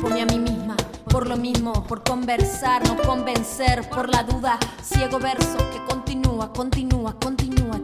Culpo 0.00 0.18
a 0.18 0.24
mí 0.24 0.38
misma 0.38 0.76
por 1.10 1.26
lo 1.26 1.36
mismo, 1.36 1.84
por 1.86 2.02
conversar, 2.02 2.86
no 2.86 2.96
convencer, 3.02 3.88
por 3.90 4.08
la 4.08 4.22
duda. 4.22 4.58
Ciego 4.82 5.18
verso 5.18 5.58
que 5.72 5.84
continúa, 5.84 6.52
continúa, 6.52 7.14
continúa. 7.20 7.79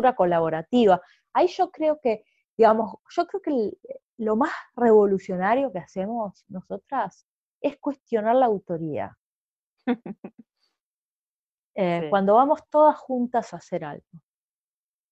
Cobertura 0.00 0.14
colaborativa. 0.14 1.00
Ahí 1.32 1.48
yo 1.48 1.70
creo 1.70 2.00
que, 2.00 2.24
digamos, 2.56 2.94
yo 3.10 3.26
creo 3.26 3.42
que 3.42 3.72
lo 4.18 4.36
más 4.36 4.50
revolucionario 4.74 5.72
que 5.72 5.78
hacemos 5.78 6.44
nosotras 6.48 7.26
es 7.60 7.78
cuestionar 7.78 8.36
la 8.36 8.46
autoría. 8.46 9.16
Eh, 11.76 12.08
cuando 12.10 12.34
vamos 12.34 12.60
todas 12.68 12.98
juntas 12.98 13.54
a 13.54 13.56
hacer 13.56 13.84
algo. 13.84 14.04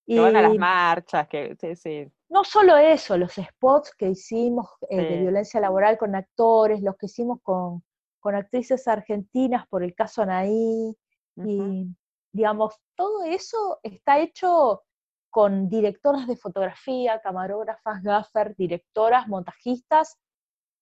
Y 0.05 0.17
las 0.17 0.55
marchas, 0.57 1.27
que 1.29 1.57
sí, 1.59 1.77
sí. 1.77 2.13
No 2.29 2.43
solo 2.43 2.77
eso, 2.77 3.17
los 3.17 3.33
spots 3.33 3.95
que 3.97 4.09
hicimos 4.09 4.67
eh, 4.91 4.97
de 5.01 5.21
violencia 5.21 5.61
laboral 5.61 5.97
con 5.97 6.17
actores, 6.17 6.83
los 6.83 6.97
que 6.97 7.07
hicimos 7.07 7.41
con, 7.43 7.85
con 8.19 8.35
actrices 8.35 8.87
argentinas 8.89 9.67
por 9.69 9.85
el 9.85 9.95
caso 9.95 10.23
Anaí, 10.23 10.95
y 11.37 11.87
digamos, 12.33 12.75
todo 12.95 13.25
eso 13.25 13.81
está 13.83 14.19
hecho 14.19 14.83
con 15.31 15.69
directoras 15.69 16.27
de 16.27 16.37
fotografía, 16.37 17.21
camarógrafas, 17.21 18.03
gaffer, 18.03 18.57
directoras, 18.57 19.29
montajistas, 19.29 20.19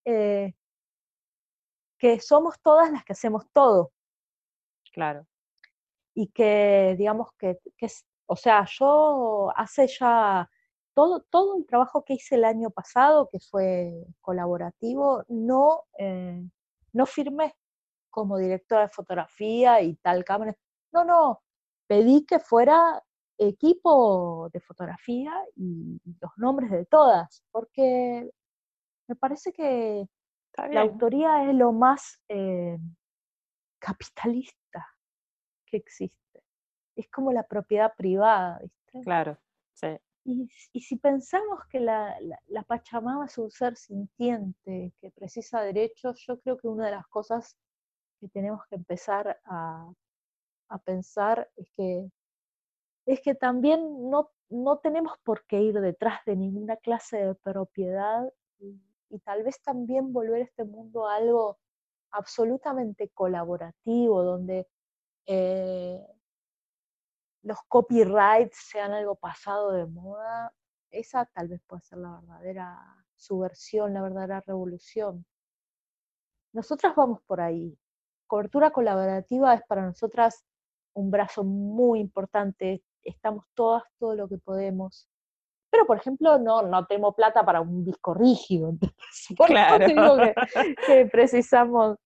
eh, 0.05 0.55
que 1.99 2.21
somos 2.21 2.61
todas 2.63 2.91
las 2.91 3.05
que 3.05 3.13
hacemos 3.13 3.45
todo. 3.53 3.93
Claro. 4.93 5.27
Y 6.15 6.29
que, 6.29 6.95
digamos, 6.99 7.31
que, 7.39 7.59
o 8.27 8.37
sea, 8.37 8.65
yo 8.71 9.53
hace 9.57 9.87
ya 9.89 10.49
todo, 10.95 11.23
todo 11.29 11.59
el 11.59 11.67
trabajo 11.67 12.05
que 12.05 12.15
hice 12.15 12.37
el 12.37 12.45
año 12.45 12.71
pasado, 12.71 13.29
que 13.31 13.39
fue 13.41 14.07
colaborativo, 14.23 15.25
no, 15.29 15.83
eh, 15.99 16.43
no 16.93 17.07
firmé 17.07 17.55
como 18.09 18.39
directora 18.39 18.83
de 18.83 18.89
fotografía 18.89 19.83
y 19.83 19.97
tal 19.97 20.25
cámara. 20.25 20.57
No, 20.97 21.05
no, 21.05 21.43
pedí 21.87 22.25
que 22.25 22.39
fuera 22.39 23.03
equipo 23.37 24.49
de 24.51 24.61
fotografía 24.61 25.35
y 25.55 26.01
los 26.23 26.31
nombres 26.39 26.71
de 26.71 26.87
todas, 26.87 27.45
porque 27.51 28.31
me 29.07 29.15
parece 29.17 29.53
que 29.53 30.09
la 30.71 30.81
autoría 30.81 31.51
es 31.51 31.55
lo 31.55 31.73
más 31.73 32.19
eh, 32.29 32.79
capitalista 33.79 34.87
que 35.67 35.77
existe. 35.77 36.43
Es 36.95 37.11
como 37.11 37.31
la 37.31 37.43
propiedad 37.43 37.93
privada, 37.95 38.59
¿viste? 38.63 39.03
Claro, 39.03 39.37
sí. 39.75 39.99
Y, 40.25 40.49
si 40.81 40.97
pensamos 40.97 41.61
que 41.71 41.79
la, 41.79 42.17
la, 42.47 42.63
Pachamama 42.63 43.27
es 43.27 43.37
un 43.37 43.51
ser 43.51 43.77
sintiente 43.77 44.95
que 44.99 45.11
precisa 45.11 45.61
derechos, 45.61 46.25
yo 46.27 46.41
creo 46.41 46.57
que 46.57 46.69
una 46.69 46.87
de 46.87 46.93
las 46.93 47.07
cosas 47.09 47.55
que 48.19 48.29
tenemos 48.29 48.63
que 48.71 48.77
empezar 48.77 49.39
a, 49.45 49.93
a 50.69 50.79
pensar 50.79 51.51
es 51.57 51.71
que, 51.71 52.11
es 53.07 53.21
que 53.21 53.35
también 53.35 54.11
no, 54.11 54.31
no 54.49 54.79
tenemos 54.79 55.19
por 55.23 55.45
qué 55.47 55.61
ir 55.61 55.81
detrás 55.81 56.25
de 56.25 56.37
ninguna 56.37 56.77
clase 56.77 57.19
de 57.19 57.35
propiedad 57.35 58.33
y, 58.59 58.81
tal 59.25 59.45
vez 59.45 59.63
también 59.63 60.13
volver 60.13 60.43
este 60.43 60.65
mundo 60.65 61.09
a 61.09 61.17
algo 61.17 61.59
absolutamente 62.11 63.09
colaborativo, 63.11 64.23
donde 64.23 64.69
eh, 65.27 66.05
los 67.43 67.59
copyrights 67.69 68.57
sean 68.57 68.93
algo 68.93 69.15
pasado 69.15 69.73
de 69.73 69.87
moda, 69.87 70.53
esa 70.91 71.25
tal 71.27 71.49
vez 71.49 71.63
puede 71.67 71.83
ser 71.83 71.99
la 71.99 72.21
verdadera 72.21 73.07
subversión, 73.17 73.95
la 73.95 74.03
verdadera 74.03 74.43
revolución. 74.47 75.25
Nosotras 76.53 76.95
vamos 76.97 77.21
por 77.23 77.41
ahí. 77.41 77.79
Cobertura 78.27 78.71
colaborativa 78.71 79.55
es 79.55 79.63
para 79.67 79.83
nosotras 79.83 80.45
un 80.97 81.11
brazo 81.11 81.45
muy 81.45 82.01
importante, 82.01 82.83
estamos 83.03 83.45
todas 83.55 83.83
todo 83.99 84.15
lo 84.15 84.29
que 84.29 84.39
podemos. 84.39 85.09
Pero, 85.71 85.87
por 85.87 85.99
ejemplo, 85.99 86.39
no, 86.39 86.63
no 86.63 86.87
tengo 86.87 87.13
plata 87.13 87.45
para 87.45 87.61
un 87.61 87.85
disco 87.85 88.15
rígido, 88.15 88.73
por 89.37 89.47
claro. 89.47 89.87
digo 89.87 90.17
que, 90.87 91.07
precisamos. 91.07 91.99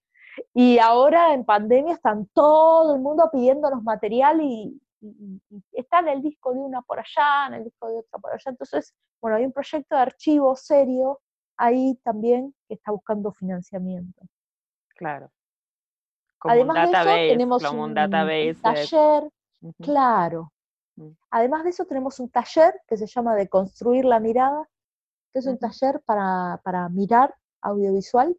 Y 0.55 0.79
ahora 0.79 1.35
en 1.35 1.45
pandemia 1.45 1.95
están 1.95 2.27
todo 2.33 2.95
el 2.95 3.01
mundo 3.01 3.29
pidiéndonos 3.33 3.83
material 3.83 4.41
y, 4.43 4.81
está 5.73 6.01
en 6.01 6.09
el 6.09 6.23
disco 6.23 6.53
de 6.53 6.59
una 6.59 6.83
por 6.83 6.99
allá, 6.99 7.47
en 7.49 7.55
el 7.55 7.65
disco 7.65 7.89
de 7.89 7.99
otra 8.01 8.19
por 8.19 8.33
allá. 8.33 8.51
Entonces, 8.51 8.95
bueno, 9.21 9.37
hay 9.37 9.47
un 9.47 9.53
proyecto 9.53 9.95
de 9.95 10.03
archivo 10.03 10.55
serio 10.57 11.21
ahí 11.57 11.99
también 12.03 12.55
que 12.69 12.75
está 12.75 12.91
buscando 12.91 13.33
financiamiento. 13.33 14.23
Claro. 14.97 15.31
Además 16.43 16.91
de 16.91 16.97
eso, 16.97 17.33
tenemos 17.33 17.73
un, 17.73 17.95
taller, 17.95 19.31
claro. 19.83 20.53
Mm. 20.97 21.11
Además 21.31 21.65
de 21.65 21.71
eso, 21.71 21.85
tenemos 21.85 22.19
un 22.21 22.31
taller 22.31 22.81
que 22.87 22.97
se 22.97 23.07
llama 23.07 23.35
De 23.35 23.49
Construir 23.49 24.05
la 24.05 24.21
Mirada, 24.21 24.69
que 25.33 25.41
es 25.41 25.47
un 25.47 25.59
taller 25.59 26.01
para, 26.05 26.61
para, 26.65 26.89
mirar 26.89 27.35
audiovisual, 27.61 28.37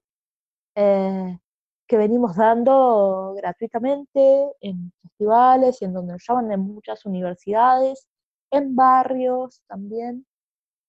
eh, 0.76 1.40
que 1.88 1.98
venimos 1.98 2.36
dando 2.36 3.34
gratuitamente 3.36 4.54
en 4.62 4.92
festivales 5.02 5.82
y 5.82 5.86
en 5.86 5.94
donde 5.94 6.14
nos 6.14 6.24
llaman 6.28 6.52
en 6.52 6.62
muchas 6.62 7.06
universidades, 7.06 8.08
en 8.50 8.76
barrios 8.76 9.62
también, 9.68 10.26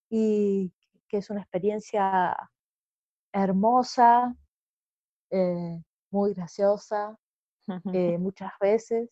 y 0.09 0.71
que 1.07 1.17
es 1.17 1.29
una 1.29 1.41
experiencia 1.41 2.35
hermosa, 3.31 4.35
eh, 5.29 5.81
muy 6.13 6.33
graciosa 6.33 7.17
eh, 7.91 8.17
muchas 8.17 8.51
veces. 8.61 9.09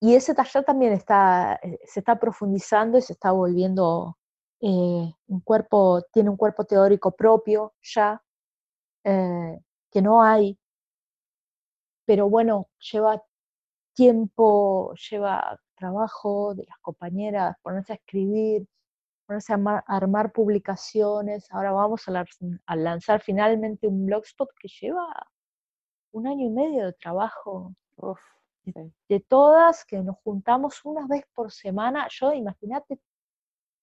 Y 0.00 0.14
ese 0.14 0.34
taller 0.34 0.64
también 0.64 0.92
está, 0.92 1.58
eh, 1.62 1.78
se 1.84 2.00
está 2.00 2.18
profundizando 2.18 2.98
y 2.98 3.02
se 3.02 3.14
está 3.14 3.32
volviendo 3.32 4.16
eh, 4.60 5.12
un 5.26 5.40
cuerpo, 5.42 6.02
tiene 6.12 6.30
un 6.30 6.36
cuerpo 6.36 6.64
teórico 6.64 7.10
propio 7.10 7.74
ya, 7.82 8.22
que 9.04 10.02
no 10.02 10.20
hay, 10.20 10.58
pero 12.04 12.28
bueno, 12.28 12.68
lleva 12.92 13.22
tiempo, 13.94 14.92
lleva 15.10 15.60
trabajo 15.76 16.54
de 16.54 16.64
las 16.64 16.78
compañeras, 16.80 17.56
ponerse 17.62 17.92
a 17.92 17.96
escribir, 17.96 18.66
ponerse 19.26 19.52
a 19.52 19.84
armar, 19.86 20.32
publicaciones. 20.32 21.46
Ahora 21.52 21.72
vamos 21.72 22.02
a, 22.08 22.76
lanzar 22.76 23.20
finalmente 23.20 23.86
un 23.86 24.06
blogspot 24.06 24.50
que 24.58 24.68
lleva 24.68 25.06
un 26.16 26.26
año 26.26 26.46
y 26.46 26.50
medio 26.50 26.86
de 26.86 26.92
trabajo 26.94 27.74
de, 28.64 29.20
todas, 29.20 29.84
que 29.84 29.98
nos 29.98 30.16
juntamos 30.24 30.82
una 30.84 31.06
vez 31.06 31.24
por 31.34 31.52
semana. 31.52 32.08
Yo, 32.10 32.32
imagínate, 32.32 32.98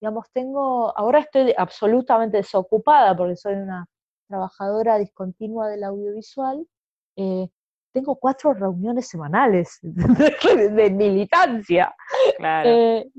digamos, 0.01 0.25
tengo, 0.31 0.97
ahora 0.97 1.19
estoy 1.19 1.53
absolutamente 1.55 2.37
desocupada 2.37 3.15
porque 3.15 3.35
soy 3.35 3.53
una 3.53 3.85
trabajadora 4.27 4.97
discontinua 4.97 5.69
del 5.69 5.83
audiovisual. 5.83 6.67
Eh, 7.15 7.47
tengo 7.93 8.15
cuatro 8.15 8.53
reuniones 8.53 9.07
semanales 9.07 9.77
de, 9.83 10.89
militancia. 10.89 11.95
Claro. 12.37 12.67
Eh, 12.67 13.11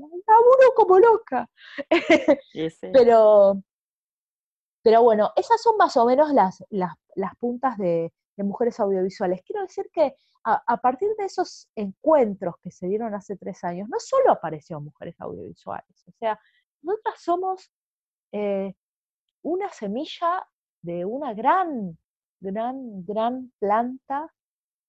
como 0.75 0.99
loca. 0.99 1.49
pero, 2.91 3.61
pero 4.83 5.03
bueno, 5.03 5.31
esas 5.37 5.61
son 5.61 5.77
más 5.77 5.95
o 5.95 6.05
menos 6.05 6.33
las, 6.33 6.61
las 6.69 7.35
puntas 7.37 7.77
de, 7.77 8.11
de 8.35 8.43
mujeres 8.43 8.79
audiovisuales. 8.79 9.41
Quiero 9.43 9.61
decir 9.61 9.89
que 9.91 10.15
a, 10.47 10.77
partir 10.77 11.09
de 11.17 11.25
esos 11.25 11.69
encuentros 11.75 12.55
que 12.61 12.69
se 12.69 12.87
dieron 12.87 13.15
hace 13.15 13.35
tres 13.35 13.63
años, 13.63 13.89
no 13.89 13.99
solo 13.99 14.31
apareció 14.31 14.79
mujeres 14.79 15.15
audiovisuales, 15.19 16.03
o 16.07 16.11
sea, 16.19 16.39
nosotras 16.83 17.15
somos 17.19 17.71
eh, 18.31 18.75
una 19.41 19.69
semilla 19.69 20.47
de 20.83 21.03
una 21.03 21.33
gran, 21.33 21.97
gran, 22.39 23.03
gran 23.03 23.51
planta 23.57 24.31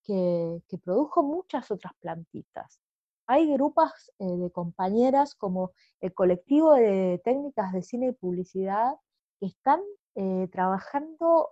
que, 0.05 0.61
produjo 0.85 1.23
muchas 1.23 1.71
otras 1.71 1.95
plantitas. 2.01 2.81
Hay 3.27 3.51
grupos 3.51 4.13
eh, 4.19 4.27
de 4.27 4.51
compañeras 4.51 5.35
como 5.35 5.73
el 6.01 6.13
colectivo 6.13 6.75
de 6.75 7.21
técnicas 7.25 7.73
de 7.73 7.83
cine 7.83 8.09
y 8.09 8.13
publicidad 8.13 8.95
que 9.41 9.47
están 9.47 9.81
eh, 10.17 10.49
trabajando 10.53 11.51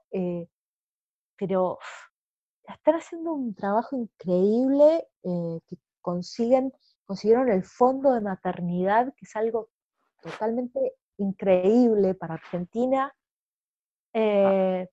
pero 1.36 1.78
están 2.66 2.94
haciendo 2.94 3.32
un 3.32 3.54
trabajo 3.54 3.96
increíble 3.96 5.06
eh, 5.22 5.60
que 5.66 5.76
consiguen, 6.00 6.72
consiguieron 7.04 7.50
el 7.50 7.64
fondo 7.64 8.12
de 8.12 8.20
maternidad, 8.20 9.12
que 9.14 9.24
es 9.24 9.36
algo 9.36 9.68
totalmente 10.22 10.94
increíble 11.18 12.14
para 12.14 12.34
Argentina, 12.34 13.12
ah. 13.14 13.14
eh, 14.14 14.88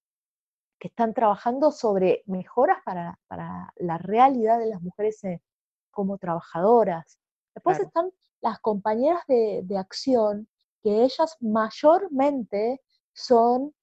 que 0.80 0.88
están 0.88 1.14
trabajando 1.14 1.72
sobre 1.72 2.24
mejoras 2.26 2.80
para, 2.84 3.18
la 3.76 3.98
realidad 4.00 4.60
de 4.60 4.66
las 4.66 4.82
mujeres 4.82 5.24
eh, 5.24 5.42
como 5.92 6.18
trabajadoras. 6.18 7.20
Después 7.54 7.80
están 7.80 8.12
las 8.42 8.60
compañeras 8.60 9.22
de, 9.28 9.78
acción, 9.78 10.48
que 10.82 11.04
ellas 11.04 11.38
mayormente 11.40 12.82
son 13.14 13.76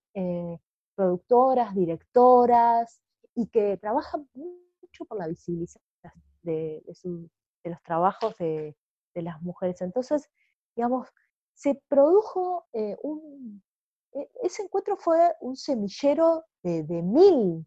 productoras, 0.99 1.77
directoras, 1.77 3.01
y 3.37 3.47
que 3.47 3.77
trabajan 3.77 4.29
mucho 4.35 5.05
por 5.05 5.17
la 5.17 5.29
visibilización 5.29 6.13
de, 6.43 6.83
los 7.63 7.83
trabajos 7.85 8.37
de, 8.39 8.75
las 9.15 9.41
mujeres. 9.43 9.81
Entonces, 9.81 10.29
digamos, 10.75 11.09
se 11.55 11.81
produjo 11.89 12.67
eh, 12.73 12.97
un... 13.03 13.63
E, 14.13 14.29
ese 14.43 14.63
encuentro 14.63 14.97
fue 14.97 15.19
un 15.41 15.55
semillero 15.57 16.45
de, 16.65 16.83
mil, 17.03 17.65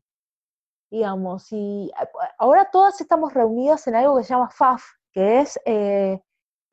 digamos, 0.89 1.47
y 1.51 1.89
ahora 2.37 2.69
todas 2.69 2.99
estamos 2.99 3.33
reunidas 3.33 3.87
en 3.87 3.95
algo 3.95 4.17
que 4.17 4.23
se 4.23 4.33
llama 4.33 4.49
FAF, 4.49 4.83
que 5.13 5.39
es 5.39 5.57
eh, 5.65 6.21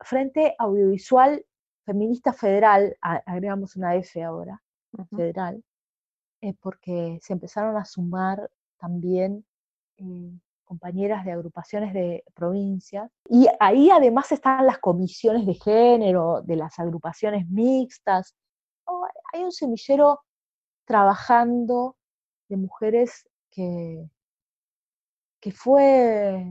Frente 0.01 0.55
Audiovisual 0.59 1.45
Feminista 1.85 2.33
Federal, 2.33 2.97
agregamos 3.01 3.77
una 3.77 3.95
F 3.95 4.21
ahora, 4.21 4.61
federal, 5.15 5.63
eh, 6.41 6.53
porque 6.61 7.19
se 7.21 7.33
empezaron 7.33 7.75
a 7.77 7.85
sumar 7.85 8.49
también 8.77 9.45
eh, 9.97 10.31
compañeras 10.63 11.25
de 11.25 11.31
agrupaciones 11.31 11.93
de 11.93 12.23
provincias. 12.33 13.11
Y 13.27 13.47
ahí 13.59 13.89
además 13.89 14.31
están 14.31 14.65
las 14.67 14.77
comisiones 14.77 15.45
de 15.45 15.55
género, 15.55 16.41
de 16.43 16.55
las 16.55 16.77
agrupaciones 16.79 17.47
mixtas. 17.49 18.35
Oh, 18.85 19.05
hay 19.33 19.43
un 19.43 19.51
semillero 19.51 20.21
trabajando 20.85 21.97
de 22.49 22.57
mujeres 22.57 23.27
que, 23.51 24.09
que 25.39 25.51
fue 25.51 26.45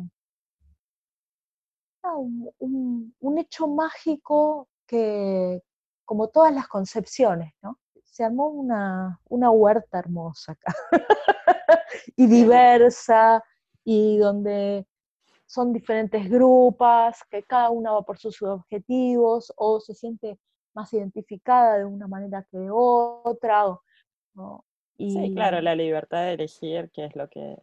ah, 2.02 2.16
un, 2.16 3.14
un, 3.20 3.38
hecho 3.38 3.68
mágico 3.68 4.68
que, 4.86 5.62
como 6.04 6.28
todas 6.28 6.52
las 6.54 6.68
concepciones, 6.68 7.52
¿no? 7.62 7.78
Se 8.18 8.24
armó 8.24 8.48
una, 8.48 9.20
huerta 9.28 10.00
hermosa 10.00 10.50
acá 10.50 10.74
y 12.16 12.26
diversa 12.26 13.44
y 13.84 14.18
donde 14.18 14.88
son 15.46 15.72
diferentes 15.72 16.28
grupos, 16.28 17.14
que 17.30 17.44
cada 17.44 17.70
una 17.70 17.92
va 17.92 18.02
por 18.02 18.18
sus 18.18 18.42
objetivos 18.42 19.52
o 19.56 19.78
se 19.78 19.94
siente 19.94 20.36
más 20.74 20.92
identificada 20.92 21.78
de 21.78 21.84
una 21.84 22.08
manera 22.08 22.44
que 22.50 22.58
de 22.58 22.70
otra. 22.72 23.78
Sí, 24.98 25.32
claro, 25.32 25.60
la 25.60 25.76
libertad 25.76 26.24
de 26.24 26.32
elegir 26.32 26.90
qué 26.92 27.04
es 27.04 27.14
lo 27.14 27.28
que, 27.28 27.56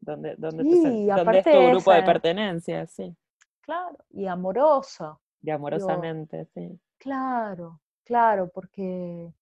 donde, 0.00 0.34
donde, 0.34 1.38
es 1.38 1.44
tu 1.44 1.70
grupo 1.70 1.92
de 1.92 2.02
pertenencia, 2.02 2.84
sí. 2.88 3.16
claro, 3.60 3.96
y 4.10 4.26
amoroso. 4.26 5.20
Y 5.40 5.50
amorosamente, 5.50 6.46
sí. 6.46 6.80
Claro, 6.98 7.80
claro, 8.02 8.48
porque, 8.48 9.32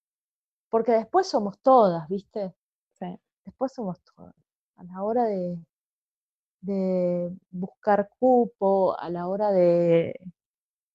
porque 0.69 0.93
después 0.93 1.27
somos 1.27 1.59
todas, 1.59 2.07
¿viste? 2.07 2.53
Sí. 2.93 3.19
Después 3.45 3.73
somos 3.73 3.99
todas. 4.15 4.35
A 4.75 4.83
la 4.83 5.03
hora 5.03 5.25
de, 5.25 5.57
de 6.61 7.35
buscar 7.49 8.09
cupo, 8.19 8.97
a 8.99 9.09
la 9.09 9.27
hora 9.27 9.51
de, 9.51 10.19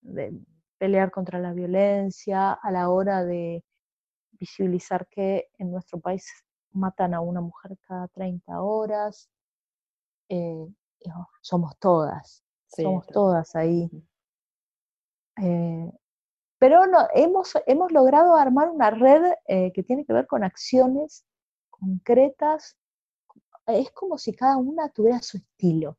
de 0.00 0.32
pelear 0.78 1.10
contra 1.10 1.38
la 1.38 1.52
violencia, 1.52 2.52
a 2.52 2.70
la 2.70 2.90
hora 2.90 3.24
de 3.24 3.64
visibilizar 4.32 5.06
que 5.08 5.48
en 5.58 5.70
nuestro 5.70 5.98
país 6.00 6.26
matan 6.72 7.14
a 7.14 7.20
una 7.20 7.40
mujer 7.40 7.76
cada 7.86 8.08
30 8.08 8.62
horas. 8.62 9.30
Eh, 10.28 10.66
somos 11.40 11.76
todas, 11.78 12.44
somos 12.66 13.06
todas 13.06 13.54
ahí. 13.56 13.90
Eh, 15.42 15.92
pero 16.64 16.86
no, 16.86 17.06
hemos, 17.12 17.52
hemos 17.66 17.92
logrado 17.92 18.36
armar 18.36 18.70
una 18.70 18.88
red 18.88 19.34
eh, 19.46 19.70
que 19.74 19.82
tiene 19.82 20.06
que 20.06 20.14
ver 20.14 20.26
con 20.26 20.42
acciones 20.42 21.26
concretas. 21.68 22.78
Es 23.66 23.90
como 23.90 24.16
si 24.16 24.34
cada 24.34 24.56
una 24.56 24.88
tuviera 24.88 25.20
su 25.20 25.36
estilo. 25.36 25.98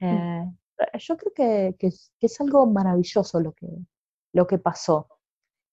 Mm. 0.00 0.56
yo 0.98 1.16
creo 1.16 1.32
que, 1.32 1.76
que, 1.78 1.86
es, 1.86 2.40
algo 2.40 2.66
maravilloso 2.66 3.38
lo 3.38 3.52
que, 3.52 3.68
lo 4.32 4.48
que 4.48 4.58
pasó. 4.58 5.06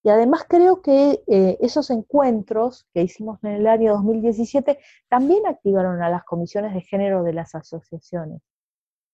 Y 0.04 0.10
además 0.10 0.46
creo 0.48 0.84
que 0.84 1.24
eh, 1.26 1.58
esos 1.60 1.90
encuentros 1.90 2.86
que 2.94 3.02
hicimos 3.02 3.44
en 3.44 3.54
el 3.54 3.66
año 3.66 3.94
2017 3.94 4.78
también 5.10 5.48
activaron 5.48 6.04
a 6.04 6.10
las 6.12 6.24
comisiones 6.24 6.76
de 6.76 6.82
género 6.82 7.24
de 7.24 7.34
las 7.34 7.56
asociaciones, 7.56 8.44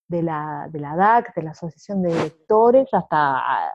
de 0.10 0.24
la, 0.24 0.68
de 0.70 0.80
la 0.82 0.98
DAC, 0.98 1.34
de 1.36 1.44
la 1.44 1.52
Asociación 1.52 2.02
de 2.02 2.10
Directores, 2.14 2.90
hasta 2.92 3.72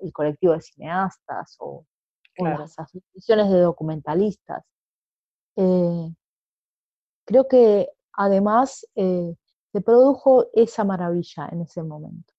el 0.00 0.12
colectivo 0.12 0.52
de 0.52 0.60
cineastas 0.60 1.56
o, 1.58 1.84
las 2.38 2.78
asociaciones 2.78 3.50
de 3.50 3.60
documentalistas. 3.60 4.64
Eh, 5.56 6.14
creo 7.26 7.46
que 7.46 7.90
además 8.12 8.86
eh, 8.94 9.34
se 9.72 9.80
produjo 9.82 10.46
esa 10.54 10.84
maravilla 10.84 11.48
en 11.52 11.62
ese 11.62 11.82
momento. 11.82 12.32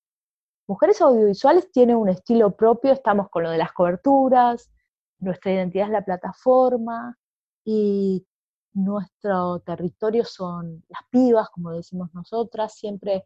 Mujeres 0.67 1.02
audiovisuales 1.02 1.71
tienen 1.71 1.97
un 1.97 2.10
estilo 2.10 2.56
propio, 2.56 2.93
estamos 2.93 3.30
con 3.30 3.43
lo 3.43 3.52
de 3.52 3.58
las 3.58 3.74
coberturas, 3.74 4.71
nuestra 5.19 5.52
identidad 5.52 5.86
es 5.88 5.91
la 5.91 6.06
plataforma 6.06 7.17
y 7.63 8.26
nuestro 8.74 9.60
territorio 9.60 10.26
son 10.26 10.84
las 10.88 11.02
pibas, 11.10 11.50
como 11.50 11.71
decimos 11.71 12.13
nosotras, 12.13 12.74
siempre 12.74 13.26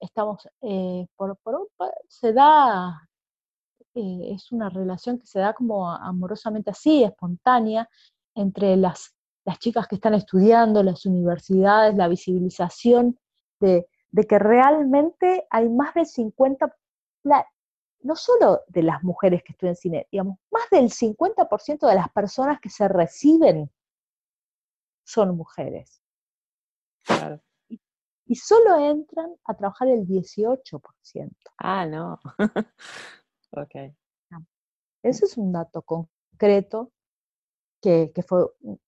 estamos, 0.00 0.48
eh, 0.62 1.06
por, 1.16 1.38
se 2.08 2.32
da, 2.32 3.08
eh, 3.96 4.34
es 4.34 4.52
una 4.52 4.68
relación 4.68 5.18
que 5.18 5.26
se 5.26 5.38
da 5.38 5.54
como 5.54 5.90
amorosamente 5.90 6.70
así, 6.70 7.02
espontánea, 7.02 7.88
entre 8.34 8.76
las, 8.76 9.14
las 9.44 9.58
chicas 9.58 9.88
que 9.88 9.94
están 9.94 10.12
estudiando, 10.12 10.82
las 10.82 11.06
universidades, 11.06 11.96
la 11.96 12.06
visibilización 12.06 13.18
de, 13.58 13.88
de 14.10 14.26
que 14.26 14.38
realmente 14.38 15.46
hay 15.48 15.70
más 15.70 15.94
del 15.94 16.04
50, 16.04 16.76
no 18.02 18.16
solo 18.16 18.62
de 18.68 18.82
las 18.82 19.02
mujeres 19.02 19.42
que 19.42 19.52
estudian 19.52 19.76
cine, 19.76 20.06
digamos, 20.12 20.38
más 20.50 20.68
del 20.70 20.90
50% 20.90 21.88
de 21.88 21.94
las 21.94 22.10
personas 22.10 22.60
que 22.60 22.68
se 22.68 22.88
reciben 22.88 23.70
son 25.04 25.36
mujeres. 25.36 26.02
Y, 28.28 28.34
solo 28.34 28.76
entran 28.78 29.34
a 29.44 29.54
trabajar 29.54 29.88
el 29.88 30.06
18%. 30.06 31.30
Ah, 31.58 31.86
no. 31.86 32.20
ok. 33.56 33.92
Ese 35.02 35.24
es 35.24 35.36
un 35.36 35.52
dato 35.52 35.82
concreto 35.82 36.92
que, 37.80 38.12
que, 38.14 38.22
fue 38.22 38.46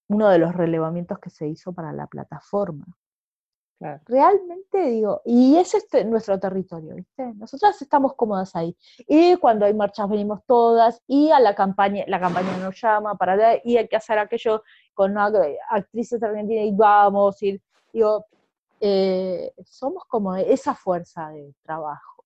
uno 0.08 0.28
de 0.28 0.38
los 0.38 0.54
relevamientos 0.54 1.18
que 1.18 1.30
se 1.30 1.46
hizo 1.46 1.72
para 1.72 1.92
la 1.92 2.06
plataforma. 2.06 2.86
Realmente 3.80 4.86
digo, 4.86 5.22
y 5.24 5.56
ese 5.56 5.78
es 5.78 6.06
nuestro 6.06 6.40
territorio, 6.40 6.96
¿viste? 6.96 7.32
Nosotras 7.34 7.80
estamos 7.80 8.14
cómodas 8.14 8.56
ahí. 8.56 8.76
Y 9.06 9.36
cuando 9.36 9.66
hay 9.66 9.74
marchas 9.74 10.08
venimos 10.08 10.40
todas, 10.46 11.00
y 11.06 11.30
a 11.30 11.38
la 11.38 11.54
campaña, 11.54 12.02
la 12.08 12.18
campaña 12.18 12.56
nos 12.58 12.80
llama 12.80 13.14
para 13.14 13.60
y 13.64 13.76
hay 13.76 13.86
que 13.86 13.96
hacer 13.96 14.18
aquello 14.18 14.64
con 14.94 15.16
actrices 15.16 16.20
argentinas 16.20 16.64
y 16.64 16.72
vamos, 16.72 17.40
y 17.40 17.62
digo, 17.92 18.26
eh, 18.80 19.52
somos 19.64 20.04
como 20.06 20.34
esa 20.34 20.74
fuerza 20.74 21.28
de 21.28 21.54
trabajo. 21.62 22.24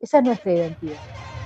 Esa 0.00 0.18
es 0.18 0.24
nuestra 0.24 0.52
identidad. 0.52 1.45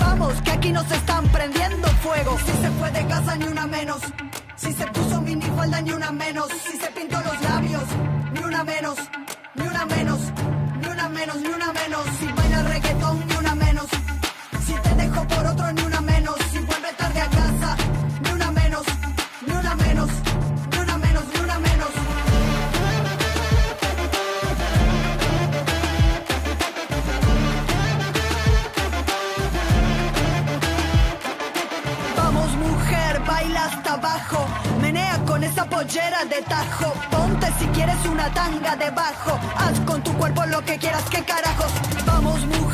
Que 0.21 0.51
aquí 0.51 0.71
nos 0.71 0.89
están 0.91 1.27
prendiendo 1.29 1.87
fuego. 2.03 2.37
Si 2.45 2.51
se 2.61 2.69
fue 2.79 2.91
de 2.91 3.07
casa, 3.07 3.35
ni 3.37 3.45
una 3.45 3.65
menos. 3.65 4.01
Si 4.55 4.71
se 4.71 4.85
puso 4.87 5.19
minifalda, 5.19 5.81
ni 5.81 5.91
una 5.93 6.11
menos. 6.11 6.47
Si 6.63 6.77
se 6.77 6.87
pintó 6.91 7.19
los 7.21 7.41
labios, 7.41 7.83
ni 8.33 8.39
una 8.43 8.63
menos. 8.63 8.97
Ni 9.55 9.67
una 9.67 9.85
menos. 9.87 10.19
Ni 10.79 10.87
una 10.87 11.09
menos, 11.09 11.35
ni 11.37 11.47
una 11.47 11.73
menos. 11.73 12.05
Si 12.19 12.27
baila 12.33 12.63
reggaetón, 12.63 13.27
ni 13.27 13.35
una 13.35 13.55
menos. 13.55 13.87
Si 14.65 14.73
te 14.73 14.95
dejo 14.95 15.27
por 15.27 15.45
otro, 15.47 15.71
ni 15.73 15.81
una 15.81 16.01
menos. 16.01 16.10
Pollera 35.91 36.23
de 36.25 36.41
tajo. 36.43 36.93
Ponte 37.09 37.47
si 37.59 37.65
quieres 37.67 38.05
una 38.05 38.31
tanga 38.33 38.75
debajo. 38.75 39.37
Haz 39.57 39.79
con 39.81 40.01
tu 40.01 40.13
cuerpo 40.13 40.45
lo 40.45 40.63
que 40.63 40.77
quieras, 40.77 41.03
que 41.09 41.23
carajos. 41.23 41.71
Vamos, 42.05 42.45
mujer, 42.45 42.70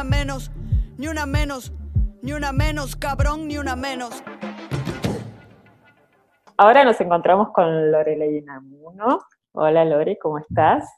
una 0.00 0.08
menos, 0.16 0.50
ni 0.96 1.08
una 1.08 1.26
menos, 1.26 1.72
ni 2.22 2.32
una 2.32 2.32
menos, 2.32 2.32
ni 2.32 2.32
una 2.32 2.52
menos, 2.52 2.96
cabrón, 2.96 3.46
ni 3.46 3.58
una 3.58 3.76
menos. 3.76 4.22
Ahora 6.56 6.84
nos 6.84 6.98
encontramos 7.02 7.50
con 7.52 7.92
Lorelei 7.92 8.40
Namuno. 8.40 9.20
Hola 9.52 9.84
Lore, 9.84 10.16
¿cómo 10.18 10.38
estás? 10.38 10.88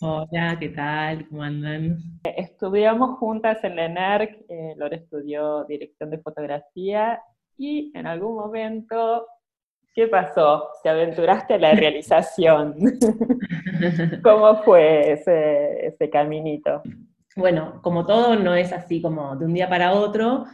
Hola, 0.00 0.56
¿qué 0.60 0.68
tal? 0.68 1.26
¿Cómo 1.28 1.42
andan? 1.42 1.98
Estudiamos 2.22 3.18
juntas 3.18 3.64
en 3.64 3.74
la 3.74 3.86
ENERC, 3.86 4.44
eh, 4.48 4.74
Lore 4.76 4.98
estudió 4.98 5.64
dirección 5.64 6.10
de 6.10 6.18
fotografía 6.18 7.20
y 7.58 7.90
en 7.98 8.06
algún 8.06 8.36
momento, 8.36 9.26
¿qué 9.92 10.06
pasó? 10.06 10.68
Te 10.84 10.88
aventuraste 10.88 11.54
a 11.54 11.58
la 11.58 11.72
realización. 11.72 12.76
¿Cómo 14.22 14.62
fue 14.62 15.14
ese, 15.14 15.86
ese 15.88 16.08
caminito? 16.10 16.82
Bueno, 17.36 17.80
como 17.82 18.06
todo, 18.06 18.34
no 18.36 18.54
es 18.54 18.72
así 18.72 19.02
como 19.02 19.36
de 19.36 19.44
un 19.44 19.52
día 19.52 19.68
para 19.68 19.92
otro, 19.92 20.46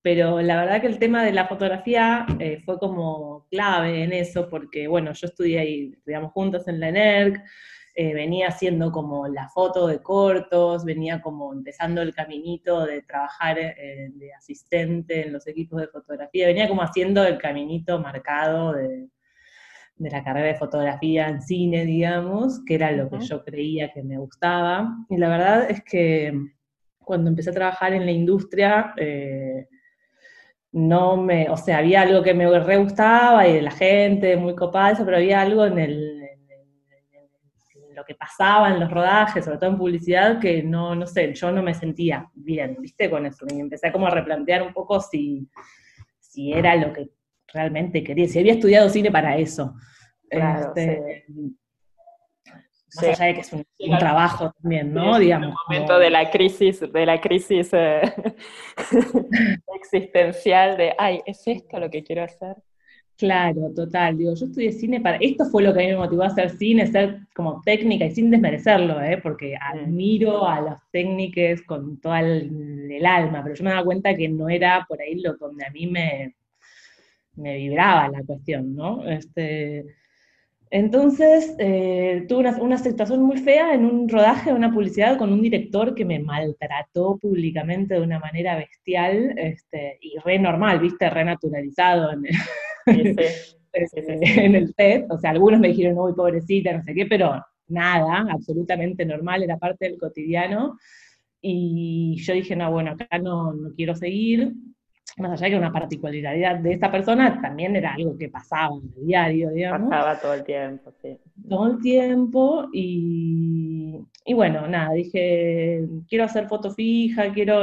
pero 0.00 0.40
la 0.40 0.56
verdad 0.56 0.80
que 0.80 0.86
el 0.86 0.98
tema 0.98 1.22
de 1.22 1.32
la 1.32 1.46
fotografía 1.46 2.24
eh, 2.38 2.62
fue 2.64 2.78
como 2.78 3.46
clave 3.50 4.04
en 4.04 4.14
eso, 4.14 4.48
porque 4.48 4.88
bueno, 4.88 5.12
yo 5.12 5.26
estudié 5.26 5.58
ahí, 5.58 5.92
estudiamos 5.92 6.32
juntos 6.32 6.66
en 6.66 6.80
la 6.80 6.88
ENERC, 6.88 7.42
eh, 7.94 8.14
venía 8.14 8.48
haciendo 8.48 8.90
como 8.90 9.28
la 9.28 9.50
foto 9.50 9.86
de 9.86 10.00
cortos, 10.00 10.86
venía 10.86 11.20
como 11.20 11.52
empezando 11.52 12.00
el 12.00 12.14
caminito 12.14 12.86
de 12.86 13.02
trabajar 13.02 13.58
eh, 13.58 14.08
de 14.14 14.32
asistente 14.32 15.26
en 15.26 15.34
los 15.34 15.46
equipos 15.46 15.78
de 15.82 15.88
fotografía, 15.88 16.46
venía 16.46 16.68
como 16.68 16.82
haciendo 16.82 17.22
el 17.22 17.36
caminito 17.36 18.00
marcado 18.00 18.72
de, 18.72 19.10
la 20.08 20.24
carrera 20.24 20.46
de 20.46 20.54
fotografía 20.54 21.28
en 21.28 21.42
cine, 21.42 21.84
digamos, 21.84 22.64
que 22.64 22.76
era 22.76 22.90
lo 22.92 23.10
que 23.10 23.20
yo 23.20 23.44
creía 23.44 23.92
que 23.92 24.02
me 24.02 24.16
gustaba. 24.16 24.96
Y 25.10 25.18
la 25.18 25.28
verdad 25.28 25.70
es 25.70 25.82
que 25.84 26.32
cuando 26.98 27.28
empecé 27.28 27.50
a 27.50 27.54
trabajar 27.54 27.92
en 27.92 28.06
la 28.06 28.12
industria, 28.12 28.94
eh, 28.96 29.68
no 30.72 31.16
me, 31.16 31.50
o 31.50 31.56
sea, 31.56 31.78
había 31.78 32.02
algo 32.02 32.22
que 32.22 32.32
me 32.32 32.58
re 32.60 32.78
gustaba 32.78 33.46
y 33.46 33.54
de 33.54 33.62
la 33.62 33.72
gente, 33.72 34.36
muy 34.36 34.54
copada, 34.54 34.92
eso, 34.92 35.04
pero 35.04 35.18
había 35.18 35.40
algo 35.40 35.66
en 35.66 35.78
el, 35.78 36.20
lo 37.94 38.04
que 38.04 38.14
pasaba 38.14 38.70
en 38.70 38.80
los 38.80 38.90
rodajes, 38.90 39.44
sobre 39.44 39.58
todo 39.58 39.70
en 39.70 39.78
publicidad, 39.78 40.40
que 40.40 40.62
no, 40.62 40.94
no 40.94 41.06
sé, 41.06 41.34
yo 41.34 41.52
no 41.52 41.62
me 41.62 41.74
sentía 41.74 42.30
bien, 42.34 42.76
¿viste? 42.80 43.10
Con 43.10 43.26
eso. 43.26 43.44
Y 43.50 43.60
empecé 43.60 43.92
como 43.92 44.06
a 44.06 44.10
replantear 44.10 44.62
un 44.62 44.72
poco 44.72 45.00
si, 45.00 45.46
si 46.18 46.52
era 46.52 46.74
lo 46.76 46.92
que 46.92 47.10
realmente 47.52 48.02
quería, 48.02 48.28
si 48.28 48.38
había 48.38 48.54
estudiado 48.54 48.88
cine 48.88 49.10
para 49.10 49.36
eso. 49.36 49.74
Este, 50.28 51.24
más 52.96 53.04
allá 53.04 53.26
de 53.26 53.34
que 53.34 53.40
es 53.40 53.52
un, 53.52 53.64
trabajo 53.98 54.52
también, 54.60 54.92
¿no? 54.92 55.18
Digamos. 55.18 55.48
En 55.48 55.50
el 55.50 55.56
momento 55.68 55.98
de 55.98 56.10
la 56.10 56.30
crisis, 56.30 56.80
de 56.80 57.06
la 57.06 57.20
crisis 57.20 57.70
eh, 57.72 58.00
existencial 59.80 60.76
de, 60.76 60.94
ay, 60.98 61.20
¿es 61.26 61.46
esto 61.46 61.78
lo 61.78 61.90
que 61.90 62.02
quiero 62.02 62.24
hacer? 62.24 62.56
Claro, 63.16 63.70
total. 63.76 64.16
Digo, 64.16 64.34
yo 64.34 64.46
estudié 64.46 64.72
cine 64.72 65.00
para. 65.00 65.18
Esto 65.18 65.44
fue 65.44 65.62
lo 65.62 65.74
que 65.74 65.80
a 65.80 65.86
mí 65.86 65.92
me 65.92 65.98
motivó 65.98 66.22
a 66.22 66.28
hacer 66.28 66.50
cine, 66.50 66.86
ser 66.86 67.20
como 67.34 67.60
técnica 67.64 68.06
y 68.06 68.12
sin 68.12 68.30
desmerecerlo, 68.30 69.00
¿eh? 69.02 69.18
porque 69.22 69.56
admiro 69.60 70.46
a 70.46 70.60
los 70.62 70.78
técnicos 70.90 71.60
con 71.66 72.00
todo 72.00 72.16
el, 72.16 73.04
alma, 73.04 73.42
pero 73.42 73.54
yo 73.54 73.64
me 73.64 73.70
daba 73.70 73.84
cuenta 73.84 74.14
que 74.14 74.28
no 74.28 74.48
era 74.48 74.86
por 74.88 75.00
ahí 75.00 75.20
lo 75.20 75.34
donde 75.34 75.64
a 75.66 75.70
mí 75.70 75.86
me, 75.86 76.34
me 77.40 77.56
vibraba 77.56 78.08
la 78.08 78.22
cuestión, 78.22 78.74
¿no? 78.74 79.06
Este, 79.08 79.86
entonces, 80.70 81.56
eh, 81.58 82.24
tuve 82.28 82.40
una, 82.40 82.56
una, 82.62 82.78
situación 82.78 83.22
muy 83.22 83.38
fea 83.38 83.74
en 83.74 83.84
un 83.84 84.08
rodaje 84.08 84.50
de 84.50 84.56
una 84.56 84.72
publicidad 84.72 85.18
con 85.18 85.32
un 85.32 85.42
director 85.42 85.94
que 85.94 86.04
me 86.04 86.20
maltrató 86.20 87.18
públicamente 87.18 87.94
de 87.94 88.02
una 88.02 88.20
manera 88.20 88.56
bestial 88.56 89.34
este, 89.36 89.98
y 90.00 90.16
re 90.24 90.38
normal, 90.38 90.78
viste, 90.78 91.10
re 91.10 91.24
naturalizado 91.24 92.12
en 92.12 92.22
en 93.72 94.54
el 94.54 94.74
set, 94.74 95.06
o 95.10 95.18
sea, 95.18 95.30
algunos 95.30 95.60
me 95.60 95.68
dijeron, 95.68 95.98
uy, 95.98 96.12
pobrecita, 96.14 96.72
no 96.72 96.82
sé 96.82 96.94
qué, 96.94 97.06
pero 97.06 97.44
nada, 97.68 98.26
absolutamente 98.30 99.04
normal, 99.04 99.42
era 99.42 99.58
parte 99.58 99.86
del 99.86 99.98
cotidiano, 99.98 100.76
y 101.40 102.16
yo 102.22 102.34
dije, 102.34 102.56
no, 102.56 102.70
bueno, 102.70 102.92
acá 102.92 103.18
no, 103.18 103.52
no 103.52 103.72
quiero 103.74 103.94
seguir, 103.94 104.52
más 105.20 105.32
allá 105.32 105.44
de 105.46 105.50
que 105.50 105.58
una 105.58 105.72
particularidad 105.72 106.58
de 106.58 106.72
esta 106.72 106.90
persona, 106.90 107.40
también 107.40 107.76
era 107.76 107.94
algo 107.94 108.16
que 108.16 108.28
pasaba 108.28 108.74
en 108.76 108.92
el 108.96 109.06
diario, 109.06 109.50
digamos. 109.50 109.90
Pasaba 109.90 110.20
todo 110.20 110.34
el 110.34 110.44
tiempo, 110.44 110.92
sí. 111.02 111.18
Todo 111.48 111.72
el 111.72 111.80
tiempo, 111.80 112.68
y, 112.72 113.98
y 114.24 114.34
bueno, 114.34 114.66
nada, 114.66 114.92
dije, 114.92 115.86
quiero 116.08 116.24
hacer 116.24 116.48
foto 116.48 116.70
fija, 116.72 117.32
quiero 117.32 117.62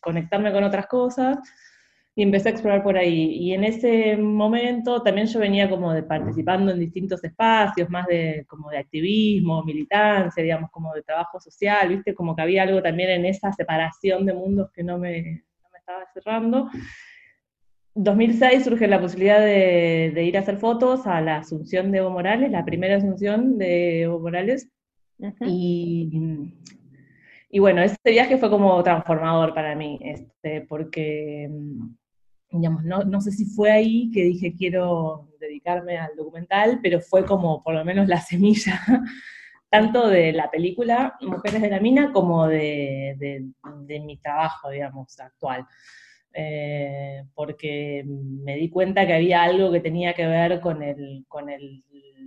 conectarme 0.00 0.52
con 0.52 0.64
otras 0.64 0.86
cosas, 0.86 1.38
y 2.16 2.22
empecé 2.22 2.48
a 2.48 2.52
explorar 2.52 2.82
por 2.82 2.96
ahí. 2.96 3.36
Y 3.38 3.54
en 3.54 3.64
ese 3.64 4.16
momento 4.16 5.02
también 5.02 5.26
yo 5.26 5.40
venía 5.40 5.68
como 5.68 5.92
de 5.92 6.04
participando 6.04 6.70
en 6.70 6.78
distintos 6.78 7.22
espacios, 7.24 7.90
más 7.90 8.06
de 8.06 8.44
como 8.48 8.70
de 8.70 8.78
activismo, 8.78 9.64
militancia, 9.64 10.42
digamos, 10.42 10.70
como 10.70 10.92
de 10.94 11.02
trabajo 11.02 11.40
social, 11.40 11.88
¿viste? 11.88 12.14
Como 12.14 12.36
que 12.36 12.42
había 12.42 12.62
algo 12.62 12.80
también 12.82 13.10
en 13.10 13.26
esa 13.26 13.52
separación 13.52 14.26
de 14.26 14.34
mundos 14.34 14.70
que 14.72 14.84
no 14.84 14.98
me 14.98 15.42
estaba 15.84 16.06
cerrando. 16.12 16.70
2006 17.94 18.64
surge 18.64 18.88
la 18.88 19.00
posibilidad 19.00 19.40
de, 19.40 20.12
de, 20.14 20.24
ir 20.24 20.36
a 20.36 20.40
hacer 20.40 20.56
fotos 20.56 21.06
a 21.06 21.20
la 21.20 21.36
Asunción 21.36 21.92
de 21.92 21.98
Evo 21.98 22.10
Morales, 22.10 22.50
la 22.50 22.64
primera 22.64 22.96
Asunción 22.96 23.58
de 23.58 24.02
Evo 24.02 24.18
Morales. 24.18 24.68
Y 25.46 26.10
y 27.54 27.60
bueno, 27.60 27.82
ese 27.82 27.96
viaje 28.04 28.36
fue 28.36 28.50
como 28.50 28.82
transformador 28.82 29.54
para 29.54 29.76
mí, 29.76 30.00
este, 30.02 30.62
porque 30.62 31.48
digamos, 32.50 32.82
no, 32.82 33.04
no, 33.04 33.20
sé 33.20 33.30
si 33.30 33.44
fue 33.44 33.70
ahí 33.70 34.10
que 34.10 34.24
dije 34.24 34.56
quiero 34.58 35.28
dedicarme 35.38 35.96
al 35.96 36.16
documental, 36.16 36.80
pero 36.82 37.00
fue 37.00 37.24
como 37.24 37.62
por 37.62 37.74
lo 37.74 37.84
menos 37.84 38.08
la 38.08 38.20
semilla, 38.20 38.82
tanto 39.74 40.08
de 40.08 40.32
la 40.32 40.48
película 40.52 41.16
Mujeres 41.20 41.60
de 41.60 41.68
la 41.68 41.80
Mina 41.80 42.12
como 42.12 42.46
de, 42.46 43.44
mi 43.88 44.16
trabajo, 44.18 44.70
digamos, 44.70 45.18
actual. 45.18 45.66
Eh, 46.32 47.24
porque 47.34 48.04
me 48.06 48.54
di 48.54 48.70
cuenta 48.70 49.04
que 49.04 49.14
había 49.14 49.42
algo 49.42 49.72
que 49.72 49.80
tenía 49.80 50.14
que 50.14 50.26
ver 50.26 50.60
con 50.60 50.80
el, 50.80 51.24
con 51.26 51.50
el 51.50 51.82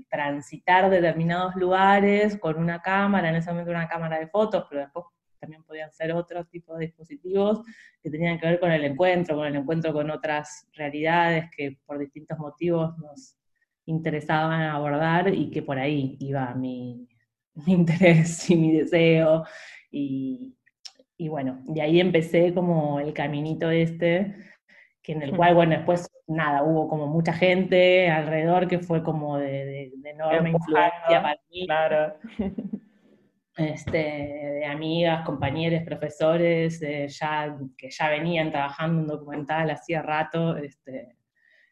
transitar 0.10 0.90
determinados 0.90 1.56
lugares 1.56 2.38
con 2.38 2.58
una 2.58 2.82
cámara, 2.82 3.30
en 3.30 3.38
ese 3.38 3.50
momento 3.50 3.72
una 3.72 3.88
cámara 3.88 4.20
de 4.20 4.28
fotos, 4.28 4.66
pero 4.70 4.82
después 4.82 5.06
también 5.40 5.64
podían 5.64 5.92
ser 5.94 6.12
otros 6.12 6.50
tipos 6.50 6.78
de 6.78 6.88
dispositivos 6.88 7.62
que 8.04 8.10
tenían 8.10 8.40
que 8.40 8.48
ver 8.48 8.60
con 8.60 8.74
el 8.74 8.84
encuentro, 8.84 9.38
con 9.38 9.48
el 9.48 9.56
encuentro 9.56 9.94
con 9.94 10.12
otras 10.12 10.68
realidades 10.74 11.46
que 11.56 11.78
por 11.86 11.98
distintos 11.98 12.38
motivos 12.40 12.98
nos 12.98 13.38
interesaban 13.86 14.64
abordar 14.64 15.34
y 15.34 15.50
que 15.50 15.62
por 15.62 15.80
ahí 15.80 16.18
iba 16.20 16.54
mi, 16.54 17.08
interés 17.65 18.50
y 18.50 18.56
mi 18.56 18.72
deseo. 18.78 19.43
Y, 19.91 20.56
bueno, 21.30 21.62
de 21.65 21.82
ahí 21.82 22.00
empecé 22.00 22.54
como 22.54 23.00
el 23.00 23.13
caminito 23.13 23.72
este, 23.72 24.36
que 25.02 25.13
en 25.13 25.24
el 25.24 25.36
cual, 25.36 25.56
bueno, 25.56 25.76
después 25.76 26.08
nada, 26.28 26.63
hubo 26.63 26.88
como 26.88 27.08
mucha 27.08 27.34
gente 27.34 28.10
alrededor 28.10 28.67
que 28.67 28.80
fue 28.80 29.02
como 29.02 29.38
de, 29.38 29.91
enorme 30.04 30.52
influencia 30.52 31.22
para 31.22 31.39
mí. 31.50 31.65
Claro. 31.65 32.15
este, 33.58 33.98
de 33.98 34.65
amigas, 34.65 35.26
compañeros, 35.26 35.84
profesores, 35.84 36.80
ya, 36.80 37.58
que 37.78 37.89
ya 37.89 38.10
venían 38.10 38.52
trabajando 38.52 39.02
en 39.02 39.08
documental 39.08 39.72
hacía 39.72 40.02
rato, 40.02 40.58
este, 40.58 41.17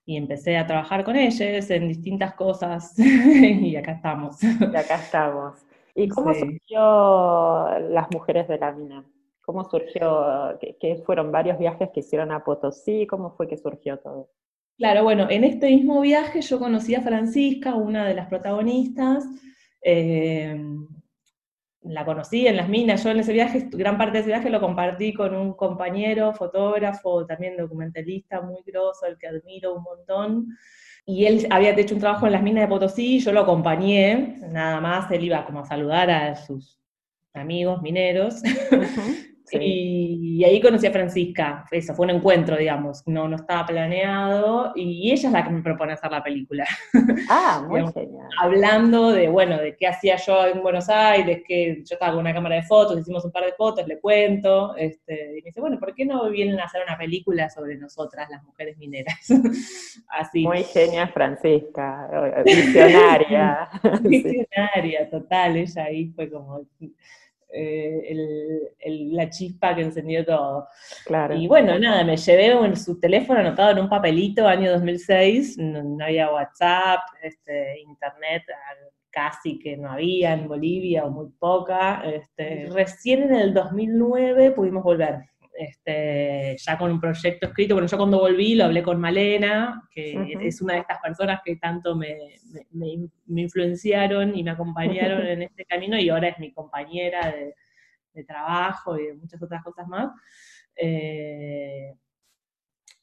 y 0.05 0.17
empecé 0.17 0.57
a 0.57 0.65
trabajar 0.65 1.03
con 1.03 1.15
ellos 1.15 1.69
en 1.69 1.87
distintas 1.87 2.33
cosas, 2.33 2.97
y 2.99 3.75
acá 3.75 3.93
estamos. 3.93 4.41
Y 4.43 4.75
acá 4.75 4.95
estamos. 4.95 5.64
¿Y 5.95 6.09
cómo 6.09 6.33
surgió 6.33 7.79
Las 7.89 8.07
Mujeres 8.11 8.47
de 8.49 8.57
la 8.57 8.73
Mina? 8.73 9.05
¿Cómo 9.41 9.63
surgió? 9.63 10.57
¿Qué, 10.59 11.01
fueron 11.05 11.31
varios 11.31 11.57
viajes 11.57 11.89
que 11.93 12.01
hicieron 12.01 12.31
a 12.31 12.43
Potosí? 12.43 13.07
¿Cómo 13.07 13.31
fue 13.31 13.47
que 13.47 13.57
surgió 13.57 13.97
todo? 13.99 14.29
Claro, 14.77 15.03
bueno, 15.03 15.27
en 15.29 15.45
este 15.45 15.67
mismo 15.67 16.01
viaje 16.01 16.41
yo 16.41 16.59
conocí 16.59 16.95
a 16.95 17.01
Francisca, 17.01 17.75
una 17.75 18.05
de 18.05 18.13
las 18.13 18.27
protagonistas, 18.27 19.23
eh, 19.81 20.59
la 21.83 22.03
conocí 22.03 22.45
en 22.45 22.57
las 22.57 22.67
minas, 22.67 23.03
yo 23.03 23.11
en 23.11 23.19
ese 23.19 23.31
viaje, 23.31 23.69
gran 23.71 23.97
parte 23.97 24.13
de 24.13 24.19
ese 24.19 24.29
viaje 24.29 24.49
lo 24.49 24.59
compartí 24.59 25.13
con 25.13 25.33
un 25.33 25.53
compañero, 25.53 26.33
fotógrafo, 26.33 27.25
también 27.25 27.55
documentalista 27.55 28.41
muy 28.41 28.61
grosso, 28.65 29.05
el 29.05 29.17
que 29.17 29.27
admiro 29.27 29.75
un 29.75 29.83
montón, 29.83 30.47
y 31.05 31.25
él 31.25 31.47
había 31.51 31.71
hecho 31.71 31.93
un 31.93 32.01
trabajo 32.01 32.25
en 32.25 32.31
las 32.31 32.41
minas 32.41 32.63
de 32.63 32.67
Potosí, 32.67 33.19
yo 33.19 33.31
lo 33.31 33.41
acompañé, 33.41 34.37
nada 34.49 34.81
más, 34.81 35.09
él 35.11 35.23
iba 35.23 35.45
como 35.45 35.59
a 35.59 35.65
saludar 35.65 36.09
a 36.09 36.35
sus 36.35 36.79
amigos 37.33 37.81
mineros, 37.81 38.41
Y, 39.51 40.43
ahí 40.43 40.59
conocí 40.59 40.87
a 40.87 40.91
Francisca, 40.91 41.65
eso, 41.71 41.93
fue 41.93 42.05
un 42.05 42.11
encuentro, 42.11 42.57
digamos, 42.57 43.03
no, 43.05 43.27
no 43.27 43.35
estaba 43.35 43.65
planeado, 43.65 44.73
y 44.75 45.11
ella 45.11 45.27
es 45.27 45.33
la 45.33 45.43
que 45.43 45.49
me 45.49 45.61
propone 45.61 45.93
hacer 45.93 46.11
la 46.11 46.23
película. 46.23 46.65
Ah, 47.27 47.65
muy 47.67 47.81
genial. 47.91 48.27
Hablando 48.39 49.11
de, 49.11 49.27
bueno, 49.27 49.57
de 49.57 49.75
qué 49.75 49.87
hacía 49.87 50.15
yo 50.17 50.45
en 50.45 50.61
Buenos 50.61 50.89
Aires, 50.89 51.41
que 51.47 51.81
yo 51.83 51.95
estaba 51.95 52.11
con 52.11 52.21
una 52.21 52.33
cámara 52.33 52.55
de 52.55 52.63
fotos, 52.63 52.99
hicimos 52.99 53.25
un 53.25 53.31
par 53.31 53.45
de 53.45 53.53
fotos, 53.53 53.87
le 53.87 53.99
cuento, 53.99 54.75
este, 54.75 55.37
y 55.37 55.41
me 55.41 55.45
dice, 55.45 55.59
bueno, 55.59 55.79
¿por 55.79 55.93
qué 55.95 56.05
no 56.05 56.29
vienen 56.29 56.59
a 56.59 56.65
hacer 56.65 56.83
una 56.85 56.97
película 56.97 57.49
sobre 57.49 57.77
nosotras, 57.77 58.29
las 58.29 58.43
mujeres 58.43 58.77
mineras? 58.77 59.15
Así. 60.09 60.43
Muy 60.43 60.63
genial 60.63 61.09
Francisca, 61.09 62.09
visionaria. 62.43 63.69
visionaria, 64.01 65.09
total, 65.09 65.57
ella 65.57 65.83
ahí 65.83 66.11
fue 66.15 66.29
como 66.29 66.61
eh, 67.55 68.75
la 69.11 69.29
chispa 69.29 69.75
que 69.75 69.81
encendió 69.81 70.25
todo. 70.25 70.67
Claro. 71.05 71.35
Y 71.35 71.47
bueno, 71.47 71.77
nada, 71.79 72.03
me 72.03 72.17
llevé 72.17 72.47
en 72.47 72.75
su 72.75 72.99
teléfono 72.99 73.39
anotado 73.39 73.71
en 73.71 73.79
un 73.79 73.89
papelito, 73.89 74.47
año 74.47 74.71
2006, 74.71 75.57
no, 75.57 76.03
había 76.03 76.31
WhatsApp, 76.31 76.99
este, 77.21 77.81
internet 77.81 78.43
casi 79.15 79.57
que 79.57 79.77
no 79.77 79.89
había 79.89 80.33
en 80.33 80.47
Bolivia 80.47 81.05
o 81.05 81.09
muy 81.09 81.29
poca. 81.39 82.03
Este, 82.05 82.67
recién 82.69 83.23
en 83.23 83.35
el 83.35 83.53
2009 83.53 84.51
pudimos 84.51 84.83
volver 84.83 85.19
este, 85.57 86.55
ya 86.57 86.77
con 86.77 86.91
un 86.91 86.99
proyecto 86.99 87.47
escrito. 87.47 87.75
Bueno, 87.75 87.87
yo 87.87 87.97
cuando 87.97 88.19
volví 88.19 88.55
lo 88.55 88.65
hablé 88.65 88.83
con 88.83 88.99
Malena, 88.99 89.87
que 89.89 90.37
es 90.41 90.61
una 90.61 90.73
de 90.73 90.79
estas 90.81 90.99
personas 90.99 91.41
que 91.43 91.55
tanto 91.55 91.95
me, 91.95 92.17
influenciaron 93.27 94.35
y 94.37 94.43
me 94.43 94.51
acompañaron 94.51 95.25
en 95.27 95.43
este 95.43 95.65
camino 95.65 95.97
y 95.97 96.09
ahora 96.09 96.29
es 96.29 96.39
mi 96.39 96.51
compañera 96.51 97.31
de, 97.31 97.53
trabajo 98.25 98.97
y 98.97 99.07
de 99.07 99.13
muchas 99.13 99.41
otras 99.41 99.61
cosas 99.61 99.87
más. 99.87 100.09
Eh, 100.77 101.93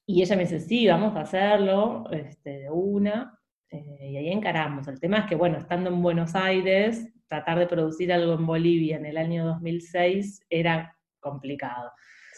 y 0.07 0.23
ella 0.23 0.37
me 0.37 0.43
dice, 0.43 0.59
sí, 0.59 0.87
vamos 0.87 1.15
a 1.17 1.21
hacerlo 1.21 2.05
este, 2.11 2.61
de 2.61 2.71
una. 2.71 3.39
Eh, 3.69 4.09
y 4.11 4.17
ahí 4.17 4.31
encaramos. 4.31 4.89
El 4.89 4.99
tema 4.99 5.19
es 5.19 5.27
que, 5.27 5.35
bueno, 5.35 5.59
estando 5.59 5.91
en 5.91 6.03
Buenos 6.03 6.35
Aires, 6.35 7.09
tratar 7.29 7.59
de 7.59 7.67
producir 7.67 8.13
algo 8.13 8.35
en 8.35 8.47
Bolivia 8.47 8.97
en 8.97 9.07
el 9.07 9.17
año 9.17 9.45
2006 9.47 10.45
era 10.51 10.97
complicado. 11.21 11.93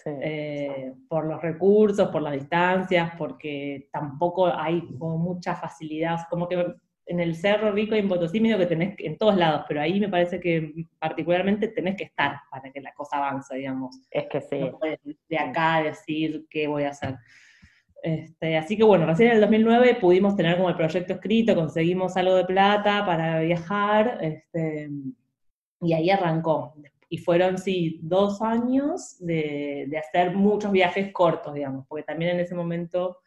Eh, 0.07 0.93
por 1.09 1.25
los 1.25 1.41
recursos, 1.41 2.09
por 2.09 2.21
las 2.21 2.35
distancias, 2.35 3.13
porque 3.17 3.89
tampoco 3.91 4.47
hay 4.47 4.83
como 4.99 5.17
mucha 5.17 5.55
facilidad, 5.57 6.19
como 6.29 6.47
que 6.47 6.75
en 7.07 7.21
el 7.21 7.35
Cerro 7.35 7.73
Rico 7.73 7.95
y 7.95 8.01
en 8.01 8.09
Potosí 8.09 8.41
medio 8.41 8.59
que 8.59 8.67
tenés 8.67 8.95
en 8.99 9.17
todos 9.17 9.37
lados, 9.37 9.65
pero 9.69 9.81
ahí 9.81 10.01
me 10.01 10.09
parece 10.09 10.41
que 10.41 10.87
particularmente 10.99 11.69
tenés 11.69 11.97
que 11.97 12.05
estar 12.05 12.37
para 12.51 12.71
que 12.71 12.81
la 12.81 12.93
cosa 12.93 13.17
avance, 13.17 13.57
digamos. 13.57 14.01
Es 14.11 14.27
que 14.29 14.41
sí. 14.41 14.59
No 14.59 14.79
de 15.29 15.39
acá 15.39 15.83
decir 15.83 16.47
qué 16.51 16.67
voy 16.67 16.85
a 16.85 16.91
hacer. 16.91 17.17
Este, 18.03 18.59
así 18.59 18.77
que 18.77 18.85
bueno, 18.85 19.07
recién 19.07 19.31
en 19.31 19.37
el 19.37 19.41
2009 19.41 19.97
pudimos 19.99 20.37
tener 20.37 20.57
como 20.57 20.69
el 20.69 20.77
proyecto 20.77 21.15
escrito, 21.15 21.55
conseguimos 21.55 22.17
algo 22.19 22.35
de 22.35 22.45
plata 22.45 23.07
para 23.07 23.41
viajar, 23.41 24.19
este, 24.21 24.91
y 25.81 25.93
ahí 25.95 26.11
arrancó 26.11 26.75
y 27.09 27.19
fueron, 27.19 27.59
sí, 27.59 28.01
dos 28.03 28.41
años 28.43 29.17
de, 29.21 29.91
hacer 29.99 30.35
muchos 30.35 30.73
viajes 30.73 31.13
cortos, 31.13 31.55
digamos, 31.55 31.87
porque 31.89 32.05
también 32.05 32.33
en 32.33 32.41
ese 32.41 32.55
momento 32.55 33.19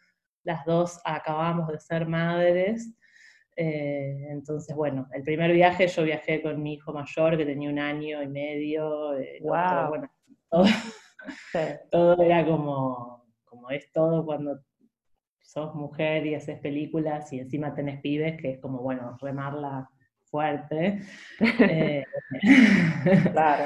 las 0.44 0.66
dos 0.66 1.00
acabamos 1.04 1.68
de 1.70 1.80
ser 1.80 2.08
madres. 2.08 2.94
Eh, 3.56 4.28
entonces, 4.30 4.76
bueno, 4.76 5.08
el 5.14 5.24
primer 5.24 5.52
viaje 5.52 5.88
yo 5.88 6.04
viajé 6.04 6.42
con 6.42 6.62
mi 6.62 6.76
hijo 6.76 6.94
mayor 6.94 7.38
que 7.38 7.46
tenía 7.46 7.70
un 7.70 7.80
año 7.80 8.22
y 8.22 8.28
medio. 8.28 9.14
wow. 9.42 9.90
bueno, 9.90 10.10
todo, 11.92 12.22
era 12.22 12.46
como, 12.46 13.26
como 13.46 13.70
es 13.72 13.92
todo 13.92 14.26
cuando 14.26 14.60
sos 15.42 15.74
mujer 15.76 16.26
y 16.26 16.36
haces 16.36 16.60
películas 16.60 17.32
y 17.34 17.40
encima 17.40 17.74
tenés 17.74 18.02
pibes, 18.02 18.40
que 18.40 18.52
es 18.52 18.60
como, 18.60 18.80
bueno, 18.80 19.18
remarla 19.22 19.90
fuerte. 20.30 21.02
Eh, 21.40 22.06
claro, 23.32 23.66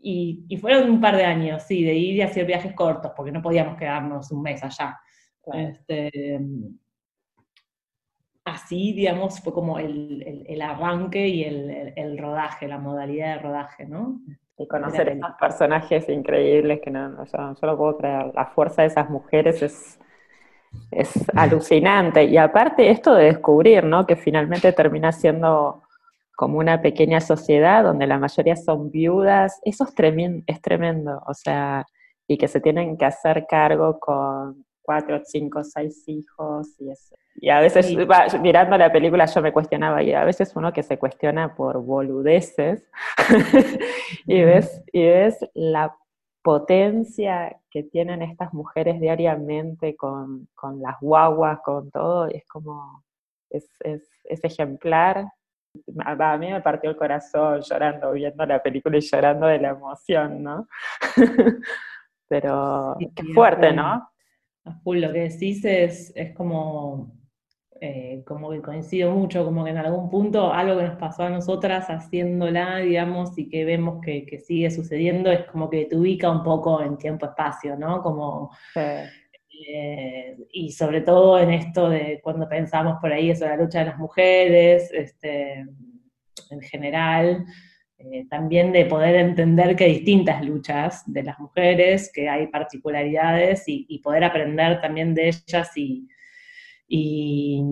Y, 0.00 0.56
fueron 0.60 0.90
un 0.90 1.00
par 1.00 1.16
de 1.16 1.24
años, 1.24 1.62
sí, 1.62 1.82
de 1.84 1.94
ir 1.94 2.16
y 2.16 2.22
hacer 2.22 2.46
viajes 2.46 2.74
cortos, 2.74 3.12
porque 3.16 3.32
no 3.32 3.42
podíamos 3.42 3.76
quedarnos 3.76 4.30
un 4.30 4.42
mes 4.42 4.62
allá. 4.62 4.98
Este, 5.52 6.38
así, 8.44 8.92
digamos, 8.92 9.40
fue 9.40 9.52
como 9.52 9.78
el, 9.78 10.60
arranque 10.62 11.28
y 11.28 11.44
el, 11.44 12.18
rodaje, 12.18 12.68
la 12.68 12.78
modalidad 12.78 13.36
de 13.36 13.42
rodaje, 13.42 13.86
¿no? 13.86 14.20
Y 14.58 14.66
conocer 14.68 15.08
a 15.08 15.12
esos 15.12 15.32
personajes 15.40 16.08
increíbles 16.08 16.80
que 16.80 16.90
no, 16.90 17.08
no, 17.08 17.24
yo, 17.24 17.54
yo, 17.54 17.66
no 17.66 17.76
puedo 17.76 17.96
creer. 17.96 18.32
La 18.34 18.46
fuerza 18.46 18.82
de 18.82 18.88
esas 18.88 19.08
mujeres 19.08 19.62
es 19.62 19.98
es 20.90 21.10
alucinante. 21.34 22.24
Y 22.24 22.36
aparte 22.36 22.90
esto 22.90 23.14
de 23.14 23.24
descubrir, 23.24 23.84
¿no? 23.84 24.06
Que 24.06 24.16
finalmente 24.16 24.72
termina 24.72 25.12
siendo 25.12 25.82
como 26.36 26.58
una 26.58 26.80
pequeña 26.82 27.20
sociedad 27.20 27.84
donde 27.84 28.06
la 28.06 28.18
mayoría 28.18 28.56
son 28.56 28.90
viudas, 28.90 29.60
eso 29.64 29.84
es 29.84 29.94
tremendo, 29.94 30.42
es 30.46 30.60
tremendo, 30.60 31.22
o 31.26 31.34
sea, 31.34 31.86
y 32.26 32.38
que 32.38 32.48
se 32.48 32.60
tienen 32.60 32.96
que 32.96 33.04
hacer 33.04 33.46
cargo 33.48 34.00
con 34.00 34.64
cuatro, 34.80 35.20
cinco, 35.24 35.62
seis 35.62 36.02
hijos 36.08 36.68
y 36.80 36.90
eso. 36.90 37.14
Y 37.36 37.48
a 37.48 37.60
veces, 37.60 37.94
mirando 38.40 38.76
la 38.76 38.92
película 38.92 39.26
yo 39.26 39.40
me 39.40 39.52
cuestionaba, 39.52 40.02
y 40.02 40.12
a 40.12 40.24
veces 40.24 40.52
uno 40.54 40.72
que 40.72 40.82
se 40.82 40.98
cuestiona 40.98 41.54
por 41.54 41.82
boludeces, 41.82 42.84
y, 44.26 44.42
ves, 44.42 44.82
y 44.92 45.04
ves 45.04 45.38
la 45.54 45.96
potencia 46.42 47.56
que 47.70 47.84
tienen 47.84 48.22
estas 48.22 48.52
mujeres 48.52 49.00
diariamente 49.00 49.96
con, 49.96 50.48
las 50.80 51.00
guaguas, 51.00 51.60
con 51.64 51.90
todo, 51.90 52.26
es 52.26 52.44
como, 52.46 53.04
es, 53.50 53.68
ejemplar. 54.24 55.26
A, 56.04 56.36
mí 56.36 56.50
me 56.50 56.60
partió 56.60 56.90
el 56.90 56.96
corazón 56.96 57.60
llorando, 57.62 58.12
viendo 58.12 58.44
la 58.44 58.62
película 58.62 58.98
y 58.98 59.00
llorando 59.00 59.46
de 59.46 59.58
la 59.58 59.70
emoción, 59.70 60.42
¿no? 60.42 60.68
Pero 62.28 62.96
qué 63.14 63.24
fuerte, 63.34 63.72
¿no? 63.72 64.08
lo 64.64 65.12
que 65.12 65.28
decís 65.28 65.64
es, 65.64 66.12
es 66.14 66.34
como 66.34 67.21
eh, 67.84 68.22
como 68.24 68.48
que 68.52 68.62
coincido 68.62 69.10
mucho, 69.10 69.44
como 69.44 69.64
que 69.64 69.70
en 69.70 69.78
algún 69.78 70.08
punto 70.08 70.52
algo 70.52 70.78
que 70.78 70.84
nos 70.84 70.98
pasó 70.98 71.24
a 71.24 71.30
nosotras 71.30 71.88
haciéndola, 71.88 72.76
digamos, 72.76 73.36
y 73.36 73.48
que 73.48 73.64
vemos 73.64 74.00
que, 74.00 74.38
sigue 74.38 74.70
sucediendo, 74.70 75.32
es 75.32 75.46
como 75.46 75.68
que 75.68 75.86
te 75.86 75.96
ubica 75.96 76.30
un 76.30 76.44
poco 76.44 76.80
en 76.80 76.96
tiempo-espacio, 76.96 77.76
¿no? 77.76 78.00
Como, 78.00 78.52
eh, 78.76 80.36
y 80.52 80.70
sobre 80.70 81.00
todo 81.00 81.40
en 81.40 81.50
esto 81.50 81.90
de 81.90 82.20
cuando 82.22 82.48
pensamos 82.48 82.98
por 83.00 83.12
ahí 83.12 83.30
eso, 83.30 83.46
la 83.46 83.56
lucha 83.56 83.80
de 83.80 83.86
las 83.86 83.98
mujeres, 83.98 84.88
este, 84.92 85.66
en 86.50 86.60
general, 86.60 87.44
eh, 87.98 88.28
también 88.30 88.70
de 88.70 88.86
poder 88.86 89.16
entender 89.16 89.74
que 89.74 89.84
hay 89.86 89.94
distintas 89.94 90.44
luchas 90.44 91.02
de 91.06 91.24
las 91.24 91.36
mujeres, 91.40 92.12
que 92.14 92.28
hay 92.28 92.46
particularidades 92.46 93.66
y, 93.66 93.86
y 93.88 93.98
poder 93.98 94.22
aprender 94.22 94.80
también 94.80 95.14
de 95.14 95.30
ellas 95.30 95.76
y 95.76 96.06
y, 96.94 97.64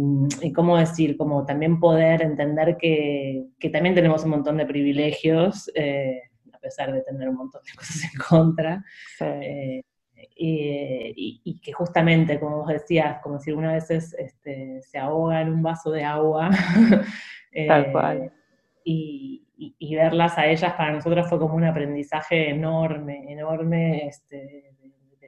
cómo 0.55 0.79
decir, 0.79 1.19
como 1.19 1.45
también 1.45 1.79
poder 1.79 2.23
entender 2.23 2.79
que, 2.79 3.49
que 3.59 3.69
también 3.69 3.95
tenemos 3.95 4.25
un 4.25 4.31
montón 4.31 4.57
de 4.57 4.65
privilegios, 4.65 5.71
eh, 5.75 6.23
a 6.51 6.59
pesar 6.59 6.91
de 6.91 7.03
tener 7.03 7.29
un 7.29 7.37
montón 7.37 7.61
de 7.63 7.73
cosas 7.77 8.03
en 8.03 8.19
contra. 8.19 8.83
Eh, 9.21 9.83
y, 10.35 11.61
que 11.63 11.73
justamente, 11.75 12.41
como 12.41 12.61
vos 12.61 12.69
decías, 12.69 13.21
como 13.23 13.39
si 13.39 13.51
alguna 13.51 13.75
vez 13.75 13.91
este, 13.91 14.81
se 14.81 14.99
ahoga 14.99 15.43
en 15.43 15.53
un 15.53 15.63
vaso 15.63 15.91
de 15.91 16.03
agua. 16.03 16.49
Tal 17.69 17.93
cual. 17.93 18.17
Eh, 18.23 18.33
y, 18.85 19.45
y, 19.79 19.97
verlas 19.97 20.39
a 20.39 20.47
ellas 20.47 20.73
para 20.73 20.93
nosotros 20.93 21.29
fue 21.29 21.39
como 21.39 21.57
un 21.57 21.65
aprendizaje 21.65 22.49
enorme, 22.49 23.31
enorme, 23.31 24.07
este, 24.07 24.73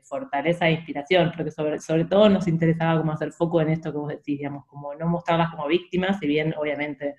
fortaleza 0.02 0.68
e 0.68 0.72
inspiración, 0.72 1.32
porque 1.36 1.50
sobre, 1.50 1.78
sobre 1.80 2.04
todo 2.04 2.28
nos 2.28 2.48
interesaba 2.48 3.00
como 3.00 3.12
hacer 3.12 3.32
foco 3.32 3.60
en 3.60 3.70
esto 3.70 3.92
que 3.92 3.98
vos 3.98 4.08
decís, 4.08 4.40
como 4.66 4.94
no 4.94 5.06
mostrarlas 5.08 5.50
como 5.50 5.66
víctimas, 5.66 6.18
si 6.18 6.26
bien 6.26 6.54
obviamente 6.58 7.14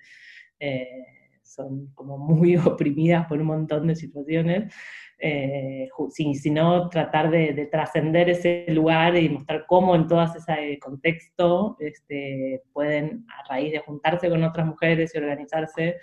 eh, 0.58 1.04
son 1.42 1.88
como 1.94 2.18
muy 2.18 2.56
oprimidas 2.56 3.26
por 3.26 3.40
un 3.40 3.46
montón 3.46 3.86
de 3.86 3.96
situaciones, 3.96 4.74
eh, 5.18 5.88
sino 6.34 6.88
tratar 6.88 7.30
de, 7.30 7.68
trascender 7.70 8.28
ese 8.28 8.66
lugar 8.68 9.16
y 9.16 9.28
mostrar 9.28 9.64
cómo 9.66 9.94
en 9.94 10.06
todo 10.08 10.22
ese 10.22 10.78
contexto 10.80 11.76
este, 11.78 12.62
pueden, 12.72 13.24
a 13.28 13.48
raíz 13.48 13.72
de 13.72 13.78
juntarse 13.78 14.28
con 14.28 14.42
otras 14.42 14.66
mujeres 14.66 15.14
y 15.14 15.18
organizarse, 15.18 15.96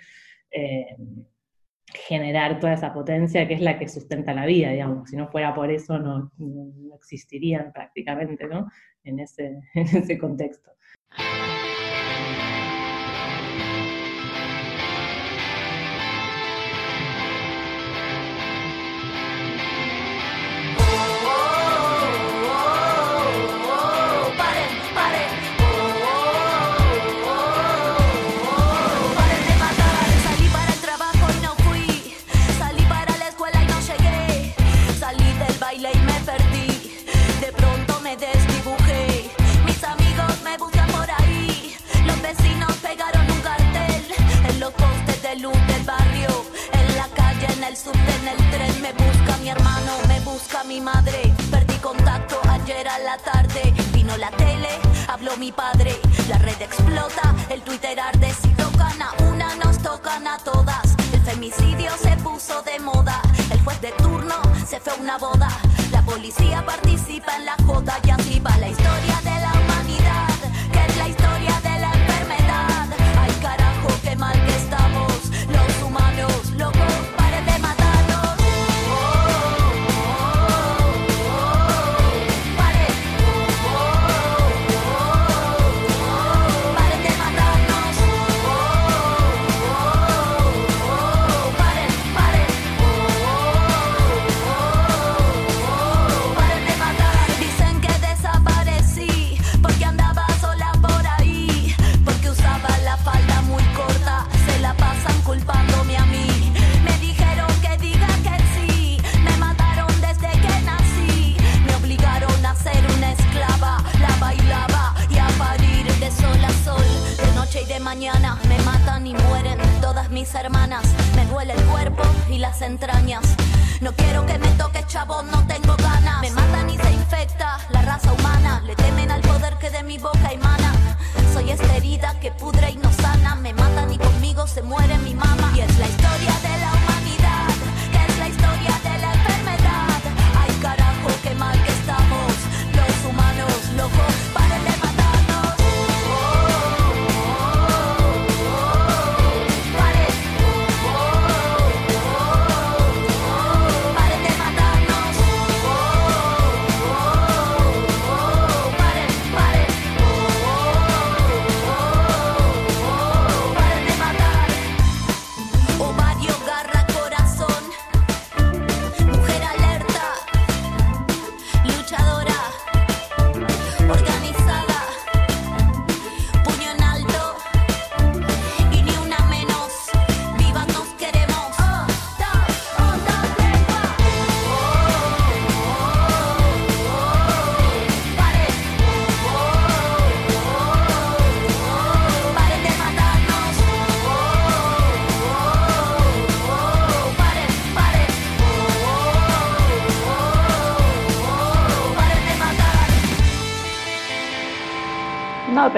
eh, 0.50 0.96
generar 1.94 2.60
toda 2.60 2.74
esa 2.74 2.92
potencia 2.92 3.46
que 3.46 3.54
es 3.54 3.60
la 3.60 3.78
que 3.78 3.88
sustenta 3.88 4.34
la 4.34 4.46
vida, 4.46 4.70
digamos. 4.70 5.10
Si 5.10 5.16
no 5.16 5.28
fuera 5.28 5.54
por 5.54 5.70
eso, 5.70 5.98
no, 5.98 6.30
existirían 6.96 7.72
prácticamente, 7.72 8.46
¿no? 8.46 8.68
En 9.04 9.20
ese, 9.20 9.60
en 9.74 9.86
ese 9.96 10.18
contexto. 10.18 10.70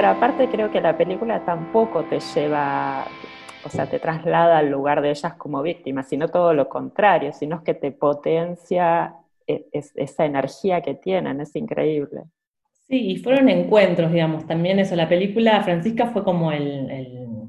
Pero 0.04 0.16
aparte 0.16 0.48
creo 0.48 0.70
que 0.70 0.82
la 0.82 0.98
película 0.98 1.42
tampoco 1.46 2.04
te 2.04 2.20
lleva, 2.20 3.06
o 3.64 3.70
sea, 3.70 3.86
te 3.88 3.98
traslada 3.98 4.58
al 4.58 4.70
lugar 4.70 5.00
de 5.00 5.08
ellas 5.08 5.32
como 5.32 5.62
víctimas, 5.62 6.06
sino 6.10 6.28
todo 6.28 6.52
lo 6.52 6.68
contrario, 6.68 7.32
sino 7.32 7.64
que 7.64 7.72
te 7.72 7.90
potencia 7.90 9.14
e- 9.46 9.64
es- 9.72 9.92
esa 9.96 10.26
energía 10.26 10.82
que 10.82 10.92
tienen, 10.94 11.40
es 11.40 11.56
increíble. 11.56 12.24
Sí, 12.86 13.12
y 13.12 13.16
fueron 13.16 13.48
encuentros, 13.48 14.12
digamos, 14.12 14.46
también 14.46 14.78
eso, 14.78 14.94
la 14.94 15.08
película 15.08 15.62
Francisca 15.62 16.08
fue 16.08 16.22
como 16.22 16.52
el, 16.52 17.48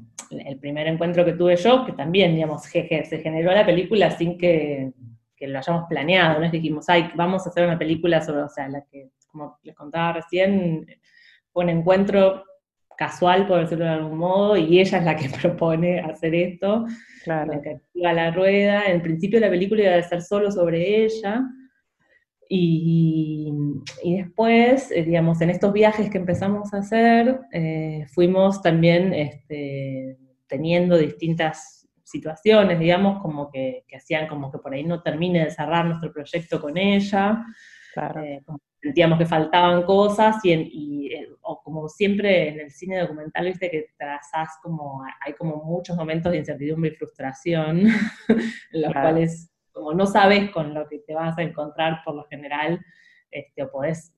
primer 0.58 0.86
encuentro 0.86 1.26
que 1.26 1.34
tuve 1.34 1.56
yo, 1.56 1.84
que 1.84 1.92
también, 1.92 2.34
digamos, 2.34 2.62
se 2.62 2.84
generó 3.22 3.52
la 3.52 3.66
película 3.66 4.10
sin 4.12 4.38
que, 4.38 4.92
que 5.36 5.46
lo 5.46 5.58
hayamos 5.58 5.86
planeado, 5.90 6.38
no 6.38 6.46
es 6.46 6.52
que 6.52 6.56
dijimos, 6.56 6.88
ay, 6.88 7.10
vamos 7.16 7.46
a 7.46 7.50
hacer 7.50 7.66
una 7.66 7.78
película 7.78 8.22
sobre, 8.22 8.44
o 8.44 8.48
sea, 8.48 8.66
la 8.66 8.80
que, 8.90 9.10
como 9.30 9.58
les 9.62 9.74
contaba 9.74 10.14
recién, 10.14 10.86
un 11.62 11.68
encuentro 11.70 12.44
casual, 12.96 13.46
por 13.46 13.60
decirlo 13.60 13.84
de 13.84 13.90
algún 13.90 14.18
modo, 14.18 14.56
y 14.56 14.80
ella 14.80 14.98
es 14.98 15.04
la 15.04 15.16
que 15.16 15.28
propone 15.40 16.00
hacer 16.00 16.34
esto, 16.34 16.86
Claro. 17.24 17.52
la 17.52 17.60
que 17.60 17.70
activa 17.70 18.12
la 18.12 18.30
rueda. 18.30 18.84
En 18.86 19.02
principio 19.02 19.40
la 19.40 19.50
película 19.50 19.82
iba 19.82 19.94
a 19.96 20.02
ser 20.02 20.22
solo 20.22 20.50
sobre 20.50 21.04
ella. 21.04 21.42
Y, 22.48 23.52
y 24.04 24.18
después, 24.18 24.92
eh, 24.92 25.02
digamos, 25.02 25.40
en 25.40 25.50
estos 25.50 25.72
viajes 25.72 26.08
que 26.08 26.18
empezamos 26.18 26.72
a 26.72 26.78
hacer, 26.78 27.40
eh, 27.52 28.06
fuimos 28.14 28.62
también 28.62 29.12
este, 29.12 30.16
teniendo 30.46 30.96
distintas 30.96 31.88
situaciones, 32.04 32.78
digamos, 32.78 33.20
como 33.20 33.50
que, 33.50 33.84
que 33.88 33.96
hacían 33.96 34.28
como 34.28 34.52
que 34.52 34.58
por 34.58 34.72
ahí 34.72 34.84
no 34.84 35.02
termine 35.02 35.44
de 35.44 35.50
cerrar 35.50 35.86
nuestro 35.86 36.12
proyecto 36.12 36.60
con 36.60 36.78
ella. 36.78 37.44
Claro. 37.92 38.22
Eh, 38.22 38.40
como 38.46 38.60
sentíamos 38.86 39.18
que 39.18 39.26
faltaban 39.26 39.82
cosas 39.84 40.36
y, 40.44 40.52
en- 40.52 40.68
y, 40.70 41.06
eh, 41.14 41.28
o 41.42 41.62
como 41.62 41.88
siempre 41.88 42.48
en 42.48 42.60
el 42.60 42.70
cine 42.70 42.98
documental, 43.00 43.44
viste 43.46 43.70
que 43.70 43.86
trazás 43.98 44.50
como, 44.62 45.02
hay 45.24 45.32
como 45.34 45.56
muchos 45.64 45.96
momentos 45.96 46.32
de 46.32 46.38
incertidumbre 46.38 46.90
y 46.90 46.96
frustración 46.96 47.78
en 48.28 48.82
los 48.82 48.92
Claro. 48.92 49.00
cuales 49.02 49.50
como 49.72 49.92
no 49.92 50.06
sabes 50.06 50.50
con 50.50 50.72
lo 50.74 50.88
que 50.88 51.00
te 51.00 51.14
vas 51.14 51.36
a 51.38 51.42
encontrar 51.42 52.00
por 52.04 52.14
lo 52.14 52.24
general, 52.24 52.80
este, 53.30 53.62
o 53.64 53.70
podés 53.70 54.12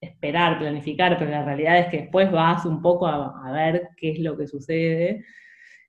esperar, 0.00 0.58
planificar, 0.58 1.18
pero 1.18 1.30
la 1.30 1.44
realidad 1.44 1.78
es 1.78 1.86
que 1.88 1.98
después 2.02 2.30
vas 2.32 2.64
un 2.64 2.80
poco 2.82 3.06
a, 3.06 3.48
a 3.48 3.52
ver 3.52 3.90
qué 3.96 4.10
es 4.12 4.18
lo 4.18 4.36
que 4.36 4.46
sucede 4.46 5.24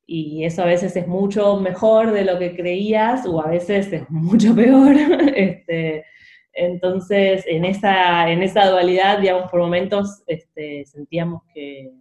y 0.05 0.43
eso 0.45 0.64
a 0.64 0.66
veces 0.66 0.95
es 0.97 1.07
mucho 1.07 1.57
mejor 1.62 2.12
de 2.12 2.26
lo 2.26 2.38
que 2.38 2.55
creías 2.55 3.26
o 3.26 3.41
a 3.41 3.49
veces 3.49 3.91
es 3.93 4.09
mucho 4.09 4.53
peor. 4.62 4.93
este, 5.36 6.05
entonces, 6.54 7.45
en 7.47 7.66
esa, 7.66 8.30
en 8.30 8.43
esa 8.43 8.70
dualidad, 8.70 9.20
digamos, 9.20 9.49
por 9.49 9.62
momentos 9.62 10.24
este, 10.28 10.86
sentíamos 10.86 11.43
que, 11.54 11.91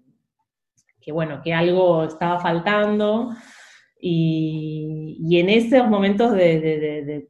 que, 1.01 1.13
bueno, 1.13 1.41
que 1.43 1.53
algo 1.53 2.05
estaba 2.05 2.41
faltando. 2.41 3.31
Y, 4.03 5.39
en 5.39 5.49
esos 5.51 5.87
momentos 5.89 6.33
de 6.33 7.27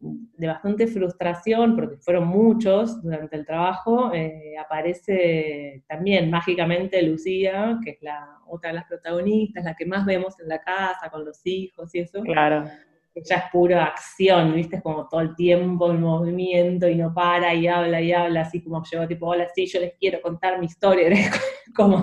bastante 0.46 0.86
frustración, 0.86 1.76
porque 1.76 1.96
fueron 1.98 2.26
muchos 2.28 3.02
durante 3.02 3.36
el 3.36 3.44
trabajo, 3.44 4.12
eh, 4.14 4.54
aparece 4.58 5.84
también 5.88 6.30
mágicamente 6.30 7.02
Lucía, 7.02 7.78
que 7.84 7.90
es 7.90 8.02
la 8.02 8.38
otra 8.46 8.70
de 8.70 8.76
las 8.76 8.86
protagonistas, 8.86 9.64
la 9.64 9.74
que 9.74 9.86
más 9.86 10.06
vemos 10.06 10.38
en 10.40 10.48
la 10.48 10.60
casa, 10.60 11.10
con 11.10 11.24
los 11.24 11.40
hijos 11.44 11.94
y 11.94 12.00
eso 12.00 12.22
Claro. 12.22 12.64
Ella 13.14 13.36
es 13.36 13.42
pura 13.52 13.84
acción, 13.84 14.54
¿viste? 14.54 14.76
Es 14.76 14.82
como 14.82 15.08
todo 15.08 15.20
el 15.20 15.34
tiempo 15.34 15.90
el 15.90 15.98
movimiento 15.98 16.88
y 16.88 16.94
no 16.96 17.12
para 17.12 17.54
y 17.54 17.66
habla 17.66 18.00
y 18.00 18.12
habla, 18.12 18.42
así 18.42 18.62
como 18.62 18.82
llegó 18.84 19.06
tipo, 19.08 19.26
hola, 19.26 19.48
sí, 19.54 19.66
yo 19.66 19.80
les 19.80 19.94
quiero 19.98 20.20
contar 20.20 20.58
mi 20.58 20.66
historia, 20.66 21.08
como... 21.74 22.02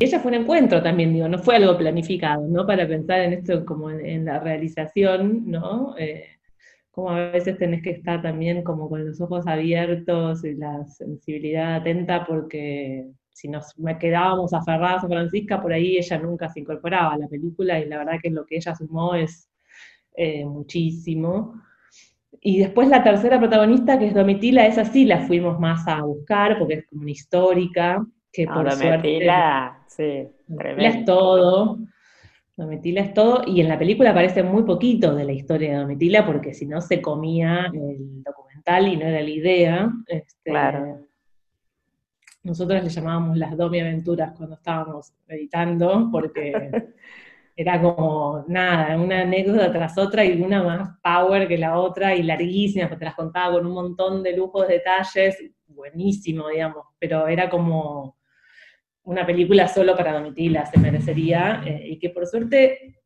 Ella 0.00 0.18
fue 0.18 0.32
un 0.32 0.42
encuentro 0.42 0.82
también, 0.82 1.12
digo, 1.12 1.28
no 1.28 1.38
fue 1.38 1.56
algo 1.56 1.78
planificado, 1.78 2.46
¿no? 2.48 2.66
Para 2.66 2.86
pensar 2.86 3.20
en 3.20 3.34
esto 3.34 3.64
como 3.64 3.90
en, 3.90 4.04
en 4.04 4.24
la 4.24 4.40
realización, 4.40 5.44
¿no? 5.46 5.94
Eh, 5.96 6.26
como 6.90 7.10
a 7.10 7.30
veces 7.30 7.58
tenés 7.58 7.82
que 7.82 7.90
estar 7.90 8.22
también 8.22 8.62
como 8.62 8.88
con 8.88 9.04
los 9.04 9.20
ojos 9.20 9.46
abiertos 9.46 10.44
y 10.44 10.54
la 10.54 10.84
sensibilidad 10.86 11.76
atenta 11.76 12.24
porque 12.24 13.08
si 13.32 13.48
nos 13.48 13.74
quedábamos 13.98 14.54
aferrados 14.54 15.02
a 15.02 15.08
Francisca, 15.08 15.60
por 15.60 15.72
ahí 15.72 15.96
ella 15.96 16.18
nunca 16.18 16.48
se 16.48 16.60
incorporaba 16.60 17.14
a 17.14 17.18
la 17.18 17.26
película 17.26 17.80
y 17.80 17.86
la 17.88 17.98
verdad 17.98 18.20
que 18.22 18.30
lo 18.30 18.46
que 18.46 18.56
ella 18.56 18.76
sumó 18.76 19.16
es 19.16 19.50
eh, 20.14 20.44
muchísimo. 20.44 21.60
Y 22.40 22.58
después 22.58 22.88
la 22.88 23.02
tercera 23.02 23.38
protagonista, 23.38 23.98
que 23.98 24.08
es 24.08 24.14
Domitila, 24.14 24.66
esa 24.66 24.84
sí 24.84 25.04
la 25.04 25.20
fuimos 25.26 25.58
más 25.58 25.86
a 25.88 26.02
buscar, 26.02 26.58
porque 26.58 26.74
es 26.74 26.86
como 26.86 27.02
una 27.02 27.10
histórica, 27.10 28.06
que 28.32 28.46
No, 28.46 28.54
por 28.54 28.70
Domitila, 28.70 29.78
sí, 29.86 29.94
suerte... 29.94 30.34
Domitila 30.46 30.88
es 30.88 31.04
todo. 31.04 31.78
Domitila 32.56 33.00
es 33.00 33.14
todo, 33.14 33.42
y 33.46 33.60
en 33.60 33.68
la 33.68 33.78
película 33.78 34.10
aparece 34.10 34.42
muy 34.42 34.62
poquito 34.62 35.14
de 35.14 35.24
la 35.24 35.32
historia 35.32 35.72
de 35.72 35.78
Domitila, 35.78 36.24
porque 36.24 36.54
si 36.54 36.66
no 36.66 36.80
se 36.80 37.00
comía 37.00 37.70
el 37.72 38.22
documental 38.22 38.88
y 38.88 38.96
no 38.96 39.06
era 39.06 39.20
la 39.20 39.30
idea. 39.30 39.90
Este, 40.06 40.50
Claro. 40.50 41.00
Nosotros 42.44 42.84
le 42.84 42.90
llamábamos 42.90 43.38
las 43.38 43.56
Domi 43.56 43.80
Aventuras 43.80 44.32
cuando 44.36 44.56
estábamos 44.56 45.14
editando, 45.26 46.10
porque 46.12 46.52
era 47.56 47.80
como 47.80 48.44
nada, 48.48 48.96
una 48.96 49.20
anécdota 49.20 49.70
tras 49.70 49.96
otra 49.96 50.24
y 50.24 50.42
una 50.42 50.62
más 50.62 50.98
power 51.02 51.46
que 51.46 51.56
la 51.56 51.78
otra 51.78 52.14
y 52.14 52.22
larguísimas, 52.22 52.88
porque 52.88 53.00
te 53.00 53.04
las 53.04 53.14
contaba 53.14 53.54
con 53.54 53.66
un 53.66 53.74
montón 53.74 54.22
de 54.22 54.36
lujos, 54.36 54.66
detalles, 54.66 55.38
buenísimo, 55.66 56.48
digamos, 56.48 56.86
pero 56.98 57.28
era 57.28 57.48
como 57.48 58.16
una 59.04 59.24
película 59.24 59.68
solo 59.68 59.96
para 59.96 60.14
Domitila, 60.14 60.66
se 60.66 60.80
merecería, 60.80 61.62
eh, 61.64 61.82
y 61.90 61.98
que 61.98 62.10
por 62.10 62.26
suerte 62.26 63.00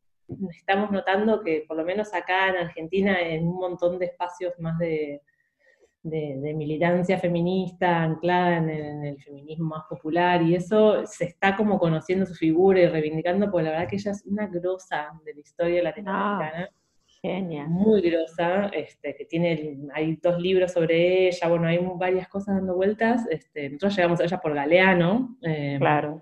estamos 0.51 0.91
notando 0.91 1.41
que 1.41 1.65
por 1.67 1.77
lo 1.77 1.83
menos 1.83 2.13
acá 2.13 2.49
en 2.49 2.57
Argentina, 2.57 3.19
en 3.21 3.47
un 3.47 3.57
montón 3.57 3.99
de 3.99 4.05
espacios 4.05 4.53
más 4.59 4.77
de, 4.79 5.21
de- 6.01 6.37
de 6.39 6.53
militancia 6.53 7.17
feminista 7.19 8.03
anclada 8.03 8.57
en 8.57 8.69
el, 8.69 8.81
en 8.85 9.05
el 9.05 9.21
feminismo 9.21 9.65
más 9.69 9.83
popular, 9.89 10.41
y 10.41 10.55
eso 10.55 11.05
se 11.05 11.25
está 11.25 11.55
como 11.57 11.77
conociendo 11.77 12.25
su 12.25 12.33
figura 12.35 12.79
y 12.81 12.87
reivindicando, 12.87 13.51
porque 13.51 13.65
la 13.65 13.71
verdad 13.71 13.87
que 13.89 13.97
ella 13.97 14.11
es 14.11 14.25
una 14.25 14.47
grosa 14.47 15.09
de 15.25 15.33
la 15.33 15.39
historia 15.41 15.83
latinoamericana 15.83 16.69
Genial. 17.21 17.67
muy 17.67 17.99
grosa, 18.01 18.67
este, 18.67 19.13
que 19.13 19.25
tiene, 19.25 19.77
hay 19.93 20.15
dos 20.21 20.39
libros 20.39 20.71
sobre 20.71 21.27
ella, 21.27 21.49
bueno, 21.49 21.67
hay 21.67 21.79
varias 21.97 22.29
cosas 22.29 22.55
dando 22.55 22.75
vueltas, 22.75 23.27
este, 23.29 23.69
nosotros 23.69 23.95
llegamos 23.97 24.21
a 24.21 24.23
ella 24.23 24.39
por 24.39 24.53
Galeano, 24.53 25.37
eh, 25.41 25.75
Claro. 25.79 26.21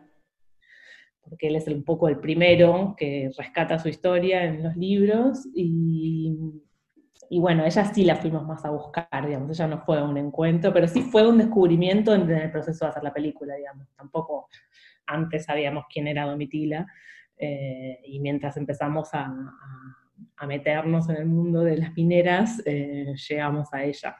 porque 1.21 1.49
él 1.49 1.55
es 1.57 1.67
un 1.67 1.83
poco 1.83 2.07
el 2.09 2.17
primero 2.19 2.95
que 2.97 3.29
rescata 3.37 3.77
su 3.77 3.89
historia 3.89 4.43
en 4.45 4.63
los 4.63 4.75
libros, 4.75 5.45
y, 5.53 6.33
y 7.29 7.39
bueno, 7.39 7.65
ella 7.65 7.85
sí 7.85 8.03
la 8.03 8.15
fuimos 8.15 8.45
más 8.45 8.63
a 8.65 8.69
buscar, 8.69 9.25
digamos, 9.25 9.49
ella 9.51 9.67
no 9.67 9.79
fue 9.81 10.01
un 10.01 10.17
encuentro, 10.17 10.73
pero 10.73 10.87
sí 10.87 11.01
fue 11.01 11.27
un 11.27 11.37
descubrimiento 11.37 12.13
en, 12.13 12.29
el 12.29 12.51
proceso 12.51 12.85
de 12.85 12.91
hacer 12.91 13.03
la 13.03 13.13
película, 13.13 13.55
digamos, 13.55 13.87
tampoco 13.95 14.47
antes 15.05 15.45
sabíamos 15.45 15.85
quién 15.91 16.07
era 16.07 16.25
Domitila, 16.25 16.85
eh, 17.37 17.99
y 18.05 18.19
mientras 18.19 18.57
empezamos 18.57 19.13
a, 19.13 19.25
a- 19.25 19.97
a 20.37 20.47
meternos 20.47 21.09
en 21.09 21.17
el 21.17 21.25
mundo 21.25 21.61
de 21.61 21.77
las 21.77 21.93
mineras, 21.95 22.61
eh, 22.65 23.13
llegamos 23.29 23.71
a 23.73 23.83
ella. 23.83 24.15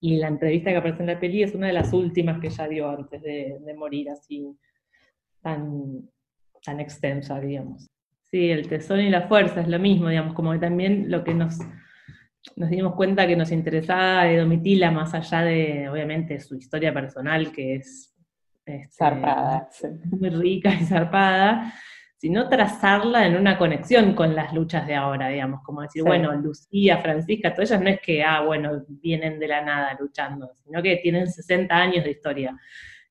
Y 0.00 0.16
la 0.16 0.28
entrevista 0.28 0.70
que 0.70 0.76
aparece 0.76 1.00
en 1.02 1.06
la 1.06 1.20
peli 1.20 1.42
es 1.42 1.54
una 1.54 1.68
de 1.68 1.72
las 1.72 1.92
últimas 1.92 2.40
que 2.40 2.48
ella 2.48 2.68
dio 2.68 2.90
antes 2.90 3.22
de, 3.22 3.58
de 3.64 3.74
morir, 3.74 4.10
así 4.10 4.46
tan, 5.40 6.08
tan 6.64 6.80
extensa, 6.80 7.40
digamos. 7.40 7.86
Sí, 8.22 8.50
el 8.50 8.68
tesón 8.68 9.00
y 9.00 9.10
la 9.10 9.28
fuerza 9.28 9.60
es 9.60 9.68
lo 9.68 9.78
mismo, 9.78 10.08
digamos, 10.08 10.34
como 10.34 10.52
que 10.52 10.58
también 10.58 11.10
lo 11.10 11.22
que 11.24 11.34
nos, 11.34 11.58
nos 12.56 12.70
dimos 12.70 12.94
cuenta 12.94 13.26
que 13.26 13.36
nos 13.36 13.50
interesaba 13.52 14.24
de 14.24 14.38
Domitila, 14.38 14.90
más 14.90 15.14
allá 15.14 15.42
de, 15.42 15.88
obviamente, 15.88 16.38
su 16.40 16.56
historia 16.56 16.92
personal, 16.92 17.50
que 17.52 17.76
es 17.76 18.14
este, 18.64 18.88
Zarpada. 18.92 19.68
muy 20.10 20.30
rica 20.30 20.72
y 20.74 20.84
zarpada, 20.84 21.72
sino 22.16 22.48
trazarla 22.48 23.26
en 23.26 23.36
una 23.36 23.58
conexión 23.58 24.14
con 24.14 24.34
las 24.34 24.52
luchas 24.54 24.86
de 24.86 24.94
ahora, 24.94 25.28
digamos, 25.28 25.60
como 25.62 25.82
decir, 25.82 26.02
Sí. 26.02 26.08
bueno, 26.08 26.32
Lucía, 26.34 26.98
Francisca, 26.98 27.52
todas 27.54 27.70
ellas 27.70 27.82
no 27.82 27.88
es 27.90 28.00
que, 28.00 28.22
ah, 28.22 28.40
bueno, 28.42 28.84
vienen 28.88 29.38
de 29.38 29.48
la 29.48 29.60
nada 29.62 29.96
luchando, 29.98 30.52
sino 30.64 30.82
que 30.82 30.96
tienen 30.96 31.26
60 31.26 31.74
años 31.76 32.04
de 32.04 32.10
historia, 32.12 32.56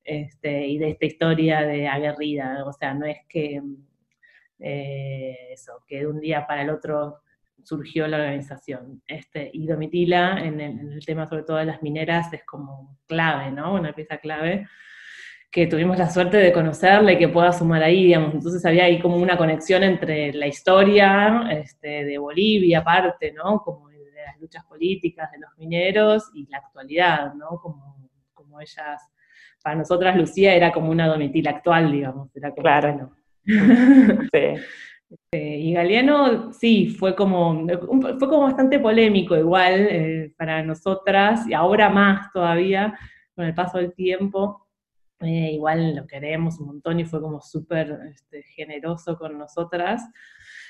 este, 0.02 0.66
y 0.66 0.78
de 0.78 0.90
esta 0.90 1.06
historia 1.06 1.62
de 1.62 1.86
aguerrida, 1.88 2.64
o 2.66 2.72
sea, 2.72 2.92
no 2.94 3.06
es 3.06 3.18
que, 3.28 3.60
eh, 4.58 5.36
eso, 5.52 5.82
que 5.86 6.00
de 6.00 6.06
un 6.06 6.20
día 6.20 6.46
para 6.46 6.62
el 6.62 6.70
otro 6.70 7.20
surgió 7.64 8.06
la 8.06 8.18
organización. 8.18 9.02
Este, 9.06 9.50
y 9.52 9.66
Domitila, 9.66 10.38
en 10.44 10.60
el, 10.60 10.78
en 10.80 10.92
el 10.92 11.04
tema 11.04 11.26
sobre 11.26 11.42
todo 11.42 11.56
de 11.56 11.64
las 11.66 11.82
mineras, 11.82 12.32
es 12.32 12.44
como 12.44 12.98
clave, 13.06 13.50
¿no? 13.50 13.74
Una 13.74 13.92
pieza 13.92 14.18
clave 14.18 14.66
que 15.54 15.68
tuvimos 15.68 15.96
la 15.96 16.10
suerte 16.10 16.36
de 16.38 16.52
conocerla 16.52 17.12
y 17.12 17.18
que 17.18 17.28
pueda 17.28 17.52
sumar 17.52 17.80
ahí, 17.84 18.06
digamos. 18.06 18.34
Entonces 18.34 18.66
había 18.66 18.86
ahí 18.86 18.98
como 18.98 19.16
una 19.16 19.36
conexión 19.36 19.84
entre 19.84 20.32
la 20.32 20.48
historia 20.48 21.46
este, 21.48 22.04
de 22.04 22.18
Bolivia, 22.18 22.80
aparte, 22.80 23.30
¿no? 23.32 23.60
Como 23.60 23.88
de 23.88 23.98
las 24.26 24.36
luchas 24.40 24.64
políticas 24.64 25.30
de 25.30 25.38
los 25.38 25.50
mineros 25.56 26.24
y 26.34 26.48
la 26.50 26.58
actualidad, 26.58 27.34
¿no? 27.34 27.60
Como, 27.62 28.10
como 28.32 28.60
ellas, 28.60 29.00
para 29.62 29.76
nosotras 29.76 30.16
Lucía 30.16 30.54
era 30.54 30.72
como 30.72 30.90
una 30.90 31.06
Domitila 31.06 31.50
actual, 31.50 31.92
digamos. 31.92 32.34
Era 32.34 32.50
como, 32.50 32.62
Claro. 32.62 32.92
bueno. 32.92 33.16
Sí. 34.32 34.60
Eh, 35.32 35.58
y 35.58 35.72
Galeano, 35.72 36.52
sí, 36.52 36.88
fue 36.88 37.14
como, 37.14 37.66
fue 38.18 38.28
como 38.28 38.42
bastante 38.42 38.78
polémico 38.78 39.36
igual 39.36 39.86
eh, 39.90 40.34
para 40.36 40.62
nosotras, 40.62 41.46
y 41.48 41.54
ahora 41.54 41.88
más 41.90 42.32
todavía, 42.32 42.98
con 43.34 43.44
el 43.46 43.54
paso 43.54 43.78
del 43.78 43.92
tiempo. 43.94 44.66
Eh, 45.20 45.52
igual 45.52 45.94
lo 45.96 46.06
queremos 46.06 46.58
un 46.60 46.66
montón 46.66 47.00
y 47.00 47.04
fue 47.04 47.20
como 47.20 47.40
súper 47.40 47.98
este, 48.12 48.42
generoso 48.42 49.16
con 49.16 49.38
nosotras 49.38 50.02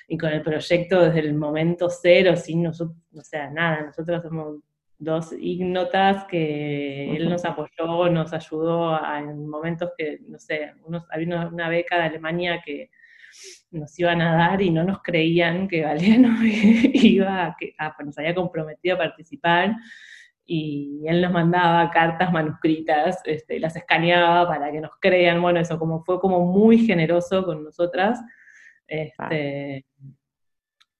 y 0.06 0.16
con 0.18 0.30
el 0.30 0.42
proyecto 0.42 1.00
desde 1.00 1.20
el 1.20 1.34
momento 1.34 1.88
cero, 1.90 2.36
sin 2.36 2.62
nosotros, 2.62 2.96
o 3.16 3.22
sea, 3.22 3.50
nada, 3.50 3.82
nosotros 3.86 4.22
somos 4.22 4.58
dos 4.98 5.32
ignotas 5.38 6.24
que 6.26 7.16
él 7.16 7.28
nos 7.28 7.44
apoyó, 7.44 8.08
nos 8.10 8.32
ayudó 8.32 8.94
a- 8.94 9.18
en 9.18 9.48
momentos 9.48 9.90
que, 9.96 10.20
no 10.28 10.38
sé, 10.38 10.72
unos, 10.84 11.04
había 11.10 11.26
una, 11.26 11.48
una 11.48 11.68
beca 11.68 11.96
de 11.96 12.02
Alemania 12.02 12.62
que 12.64 12.90
nos 13.74 13.98
iban 13.98 14.20
a 14.22 14.36
dar 14.36 14.62
y 14.62 14.70
no 14.70 14.84
nos 14.84 15.02
creían 15.02 15.68
que 15.68 15.80
Galeano 15.80 16.36
iba, 16.42 17.46
a, 17.46 17.56
que, 17.58 17.74
a- 17.78 17.94
nos 18.04 18.16
había 18.18 18.34
comprometido 18.34 18.94
a 18.94 18.98
participar 18.98 19.74
y 20.46 21.02
él 21.06 21.22
nos 21.22 21.32
mandaba 21.32 21.90
cartas 21.90 22.30
manuscritas, 22.32 23.20
este, 23.24 23.58
las 23.58 23.76
escaneaba 23.76 24.46
para 24.46 24.70
que 24.70 24.80
nos 24.80 24.92
crean, 25.00 25.40
bueno, 25.40 25.60
eso 25.60 25.78
como 25.78 26.04
fue 26.04 26.20
como 26.20 26.44
muy 26.44 26.78
generoso 26.86 27.44
con 27.44 27.64
nosotras. 27.64 28.20
Este, 28.86 29.86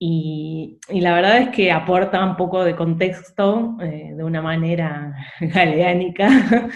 y, 0.06 0.78
y 0.90 1.00
la 1.00 1.14
verdad 1.14 1.38
es 1.38 1.48
que 1.48 1.72
aporta 1.72 2.22
un 2.22 2.36
poco 2.36 2.62
de 2.62 2.76
contexto 2.76 3.74
eh, 3.80 4.12
de 4.14 4.22
una 4.22 4.42
manera 4.42 5.14
galeánica. 5.40 6.28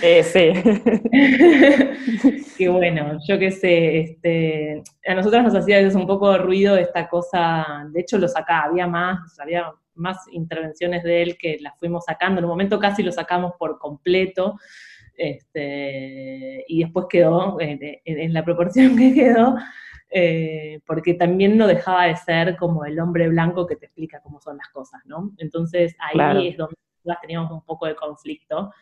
Eh, 0.03 0.23
sí. 0.23 0.53
que 2.57 2.69
bueno, 2.71 3.19
yo 3.29 3.39
qué 3.39 3.51
sé, 3.51 3.99
este, 4.01 4.83
a 5.07 5.15
nosotros 5.15 5.43
nos 5.43 5.55
hacía 5.55 5.77
a 5.77 5.81
veces 5.81 5.95
un 5.95 6.07
poco 6.07 6.33
de 6.33 6.39
ruido 6.39 6.75
esta 6.77 7.07
cosa, 7.09 7.67
de 7.93 8.01
hecho 8.01 8.17
lo 8.17 8.29
sacaba, 8.29 8.65
había 8.71 8.87
más, 8.87 9.39
había 9.41 9.67
más 9.95 10.17
intervenciones 10.33 11.03
de 11.03 11.21
él 11.23 11.37
que 11.39 11.59
las 11.61 11.79
fuimos 11.79 12.05
sacando, 12.07 12.39
en 12.39 12.45
un 12.47 12.51
momento 12.51 12.79
casi 12.79 13.03
lo 13.03 13.13
sacamos 13.13 13.53
por 13.59 13.79
completo, 13.79 14.57
este, 15.17 16.65
y 16.69 16.83
después 16.83 17.07
quedó 17.11 17.61
en, 17.61 17.79
en- 17.83 18.21
en 18.21 18.33
la 18.33 18.43
proporción 18.45 18.97
que 18.97 19.13
quedó, 19.13 19.55
eh, 20.11 20.81
porque 20.87 21.15
también 21.15 21.57
no 21.57 21.67
dejaba 21.67 22.07
de 22.07 22.17
ser 22.17 22.57
como 22.57 22.85
el 22.85 22.99
hombre 22.99 23.29
blanco 23.29 23.67
que 23.67 23.77
te 23.77 23.87
explica 23.87 24.21
cómo 24.21 24.41
son 24.41 24.57
las 24.57 24.69
cosas, 24.69 25.03
¿no? 25.05 25.33
Entonces 25.39 25.95
ahí 26.01 26.15
Claro. 26.15 26.41
es 26.41 26.57
donde 26.57 26.77
teníamos 27.21 27.51
un 27.53 27.65
poco 27.65 27.87
de 27.87 27.95
conflicto 27.95 28.73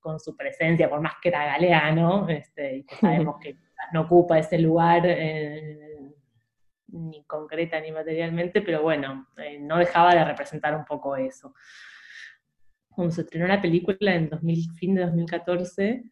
con 0.00 0.20
su 0.20 0.36
presencia, 0.36 0.88
por 0.90 1.00
más 1.00 1.14
que 1.22 1.30
era 1.30 1.46
galeano, 1.46 2.28
este, 2.28 2.76
y 2.78 2.84
que 2.84 2.94
sabemos 3.24 3.36
que 3.40 3.56
no 3.92 4.02
ocupa 4.02 4.38
ese 4.38 4.58
lugar 4.58 5.02
eh, 5.06 6.12
ni 6.88 7.24
concreta 7.24 7.80
ni 7.80 7.90
materialmente, 7.90 8.62
pero 8.62 8.82
bueno, 8.82 9.28
eh, 9.36 9.58
no 9.58 9.78
dejaba 9.78 10.14
de 10.14 10.24
representar 10.24 10.76
un 10.76 10.84
poco 10.84 11.16
eso. 11.16 11.54
Cuando 12.88 13.12
se 13.12 13.22
estrenó 13.22 13.46
la 13.46 13.60
película 13.60 14.14
en 14.14 14.28
2000, 14.28 14.72
fin 14.74 14.94
de 14.94 15.02
2014, 15.02 16.04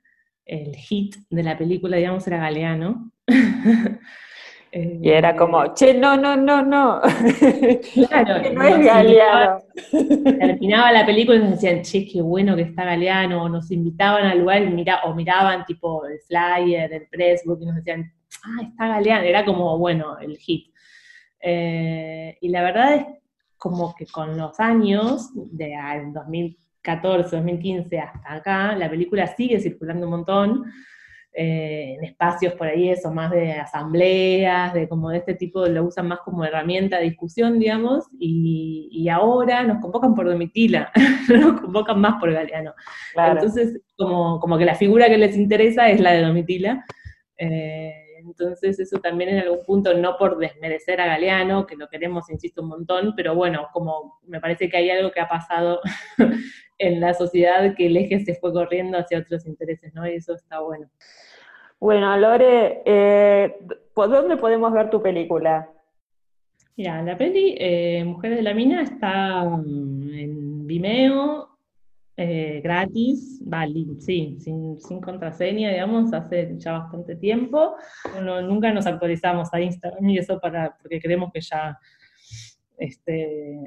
el 0.45 0.75
hit 0.75 1.17
de 1.31 1.43
la 1.43 1.57
película, 1.57 1.97
digamos, 1.97 2.27
era 2.27 2.39
Galeano. 2.39 3.13
Eh, 4.75 4.99
Y 5.03 5.11
era 5.11 5.37
como, 5.37 5.75
che, 5.75 5.93
no, 5.93 6.17
no, 6.17 6.35
no, 6.35 6.63
no. 6.63 7.01
Claro, 7.03 8.43
que 8.43 8.51
no 8.53 8.63
es 8.63 8.79
Galeano. 8.85 9.59
terminaba 10.39 10.91
la 10.93 11.05
película 11.05 11.37
y 11.37 11.41
nos 11.41 11.51
decían, 11.51 11.83
che, 11.83 12.09
qué 12.11 12.23
bueno 12.23 12.57
que 12.57 12.63
está 12.63 12.85
Galeano, 12.85 13.43
o 13.43 13.49
nos 13.51 13.71
invitaban 13.71 14.25
al 14.25 14.39
lugar 14.39 14.63
y 14.63 14.71
mira, 14.71 15.03
o 15.05 15.15
miraban 15.15 15.67
tipo 15.67 16.07
el 16.07 16.19
flyer, 16.21 16.91
el 16.91 17.07
pressbook 17.07 17.61
y 17.61 17.67
nos 17.67 17.77
decían, 17.77 18.11
ah, 18.45 18.63
está 18.63 18.89
Galeano, 18.89 19.25
era 19.25 19.45
como, 19.45 19.77
bueno, 19.79 20.19
el 20.19 20.39
hit. 20.39 20.73
Eh, 21.39 22.39
y 22.41 22.49
la 22.49 22.63
verdad 22.63 22.95
es 22.95 23.07
como 23.59 23.95
que 23.95 24.07
con 24.07 24.39
los 24.39 24.59
años, 24.59 25.31
de 25.35 25.75
ah, 25.75 26.01
2014, 26.15 27.37
2015 27.37 27.99
hasta 27.99 28.33
acá, 28.33 28.75
la 28.75 28.89
película 28.89 29.27
sigue 29.27 29.61
circulando 29.61 30.07
un 30.07 30.13
montón, 30.13 30.65
eh, 31.35 31.95
en 31.97 32.05
espacios 32.05 32.53
por 32.55 32.67
ahí, 32.67 32.91
eso, 32.91 33.11
más 33.11 33.31
de 33.31 33.53
asambleas, 33.53 34.75
de 34.75 34.87
como 34.89 35.09
de 35.09 35.19
este 35.19 35.35
tipo, 35.35 35.65
lo 35.67 35.85
usan 35.85 36.09
más 36.09 36.21
como 36.21 36.45
herramienta 36.45 36.99
de 36.99 37.05
discusión, 37.05 37.59
digamos, 37.59 38.07
y, 38.19 39.09
ahora 39.09 39.63
nos 39.65 39.81
convocan 39.81 40.15
por 40.15 40.27
Domitila, 40.27 40.91
no 41.29 41.53
nos 41.53 41.61
convocan 41.61 42.01
más 42.01 42.21
por 42.21 42.33
Galeano. 42.33 42.73
Entonces, 43.15 43.81
como, 43.97 44.41
como 44.41 44.57
que 44.57 44.65
la 44.65 44.75
figura 44.75 45.09
que 45.09 45.19
les 45.19 45.37
interesa 45.37 45.89
es 45.89 46.01
la 46.01 46.13
de 46.13 46.23
Domitila. 46.23 46.85
Eh, 47.37 48.03
entonces 48.25 48.79
eso 48.79 48.99
también 49.01 49.31
en 49.31 49.39
algún 49.41 49.65
punto, 49.65 49.95
no 49.95 50.17
por 50.17 50.39
desmerecer 50.39 51.01
a 51.01 51.07
Galeano, 51.07 51.67
que 51.67 51.77
lo 51.77 51.89
queremos, 51.89 52.31
insisto, 52.31 52.63
un 52.63 52.69
montón, 52.69 53.15
pero 53.17 53.35
bueno, 53.35 53.69
como 53.73 54.21
me 54.27 54.41
parece 54.41 54.69
que 54.69 54.77
hay 54.77 54.91
algo 54.91 55.11
que 55.11 55.21
ha 55.21 55.29
pasado 55.29 55.81
en 56.79 57.01
la 57.01 57.15
sociedad 57.15 57.75
que 57.77 57.87
el 57.87 57.97
eje 57.97 58.21
se 58.25 58.35
fue 58.35 58.53
corriendo 58.53 58.99
hacia 58.99 59.19
otros 59.19 59.47
intereses, 59.47 59.95
¿no? 59.95 60.07
Y 60.07 60.15
eso 60.15 60.35
está 60.35 60.61
bueno. 60.61 60.89
Bueno, 61.81 62.17
Lore, 62.17 62.83
eh, 62.85 63.57
¿por 63.93 64.09
dónde 64.09 64.37
podemos 64.37 64.73
ver 64.73 64.89
tu 64.89 65.03
película? 65.03 65.69
Mira, 66.77 67.03
la 67.03 67.19
peli 67.19 67.57
eh, 67.59 68.05
Mujeres 68.05 68.39
de 68.39 68.43
la 68.43 68.55
Mina 68.55 68.83
está 68.83 69.45
mm, 69.45 70.15
en 70.15 70.67
Vimeo, 70.67 71.49
eh, 72.17 72.61
gratis, 72.63 73.43
vale, 73.45 73.87
sí, 73.99 74.37
sin, 74.39 75.01
contraseña, 75.01 75.71
digamos, 75.71 76.13
hace 76.13 76.55
ya 76.59 76.79
bastante 76.79 77.17
tiempo. 77.17 77.75
nunca 78.45 78.73
nos 78.73 78.87
actualizamos 78.87 79.53
a 79.53 79.61
Instagram 79.61 80.09
y 80.09 80.19
eso 80.19 80.39
para, 80.39 80.77
porque 80.81 81.01
creemos 81.01 81.33
que 81.33 81.41
ya 81.41 81.79
este, 82.83 83.65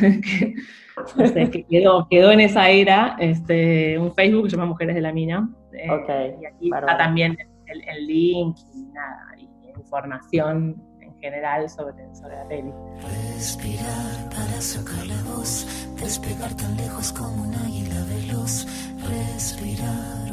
que, 1.52 1.64
quedó, 1.64 2.08
quedó 2.10 2.32
en 2.32 2.40
esa 2.40 2.68
era 2.70 3.16
este, 3.20 3.98
un 3.98 4.14
Facebook 4.14 4.44
que 4.44 4.50
se 4.50 4.56
llama 4.56 4.68
Mujeres 4.68 4.94
de 4.94 5.00
la 5.00 5.12
Mina. 5.12 5.48
Eh, 5.72 6.36
y 6.40 6.44
aquí 6.44 6.70
está 6.72 6.96
también 6.96 7.36
el, 7.66 8.06
link 8.06 8.56
y 8.74 8.82
nada, 8.92 9.34
y 9.36 9.48
información 9.78 10.82
general 11.20 11.68
sobre, 11.68 12.14
sobre 12.14 12.36
la 12.36 12.48
peli. 12.48 12.72
Respirar 13.34 14.30
para 14.30 14.60
sacar 14.60 15.06
la 15.06 15.22
voz, 15.30 15.66
despegar 16.00 16.54
tan 16.56 16.76
lejos 16.76 17.12
como 17.12 17.42
un 17.42 17.54
águila 17.54 18.04
veloz. 18.04 18.66
Respirar 19.08 20.27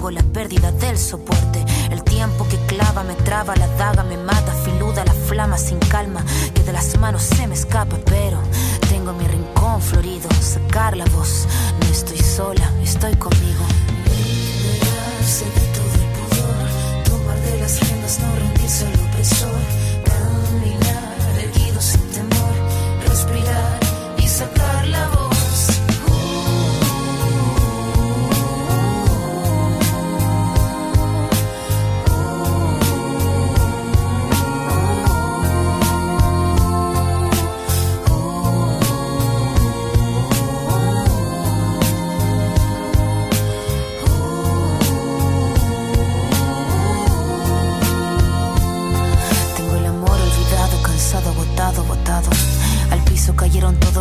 Tengo 0.00 0.12
la 0.12 0.22
pérdida 0.22 0.72
del 0.72 0.96
soporte, 0.96 1.62
el 1.90 2.02
tiempo 2.04 2.48
que 2.48 2.56
clava 2.64 3.02
me 3.02 3.12
traba, 3.16 3.54
la 3.54 3.66
daga 3.76 4.02
me 4.02 4.16
mata, 4.16 4.50
filuda 4.64 5.04
la 5.04 5.12
flama 5.12 5.58
sin 5.58 5.78
calma 5.78 6.24
que 6.54 6.62
de 6.62 6.72
las 6.72 6.96
manos 6.98 7.22
se 7.22 7.46
me 7.46 7.52
escapa, 7.52 7.98
pero 8.06 8.40
tengo 8.88 9.12
mi 9.12 9.26
rincón 9.26 9.82
florido. 9.82 10.26
Sacar 10.40 10.96
la 10.96 11.04
voz, 11.04 11.46
no 11.82 11.86
estoy 11.92 12.16
sola, 12.16 12.72
estoy 12.82 13.14
conmigo. 13.16 13.62
Liberarse 14.06 15.44
de 15.44 15.66
todo 15.74 15.92
el 15.92 17.02
tomar 17.02 17.38
de 17.38 17.60
las 17.60 17.80
riendas, 17.80 18.20
no 18.20 18.36
rendirse 18.36 18.86
al 18.86 18.94
opresor. 18.94 19.79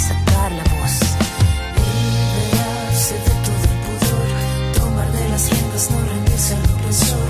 sacar 0.00 0.52
la 0.52 0.64
voz. 0.64 0.94
Liberarse 1.76 3.14
de 3.14 3.34
todo 3.46 3.64
el 3.70 3.78
pudor, 3.84 4.28
tomar 4.78 5.12
de 5.12 5.28
las 5.28 5.50
riendas, 5.50 5.90
no 5.90 5.98
rendirse 6.08 6.54
al 6.54 6.64
opresor. 6.74 7.29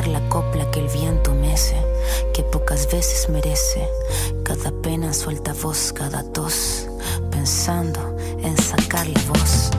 la 0.00 0.26
copla 0.30 0.70
que 0.70 0.80
el 0.80 0.88
viento 0.88 1.34
mece, 1.34 1.76
que 2.32 2.42
pocas 2.44 2.90
veces 2.90 3.28
merece. 3.28 3.86
Cada 4.42 4.72
pena 4.82 5.12
suelta 5.12 5.52
voz, 5.52 5.92
cada 5.92 6.22
tos, 6.32 6.88
pensando 7.30 8.16
en 8.42 8.56
sacar 8.56 9.06
la 9.06 9.20
voz. 9.28 9.70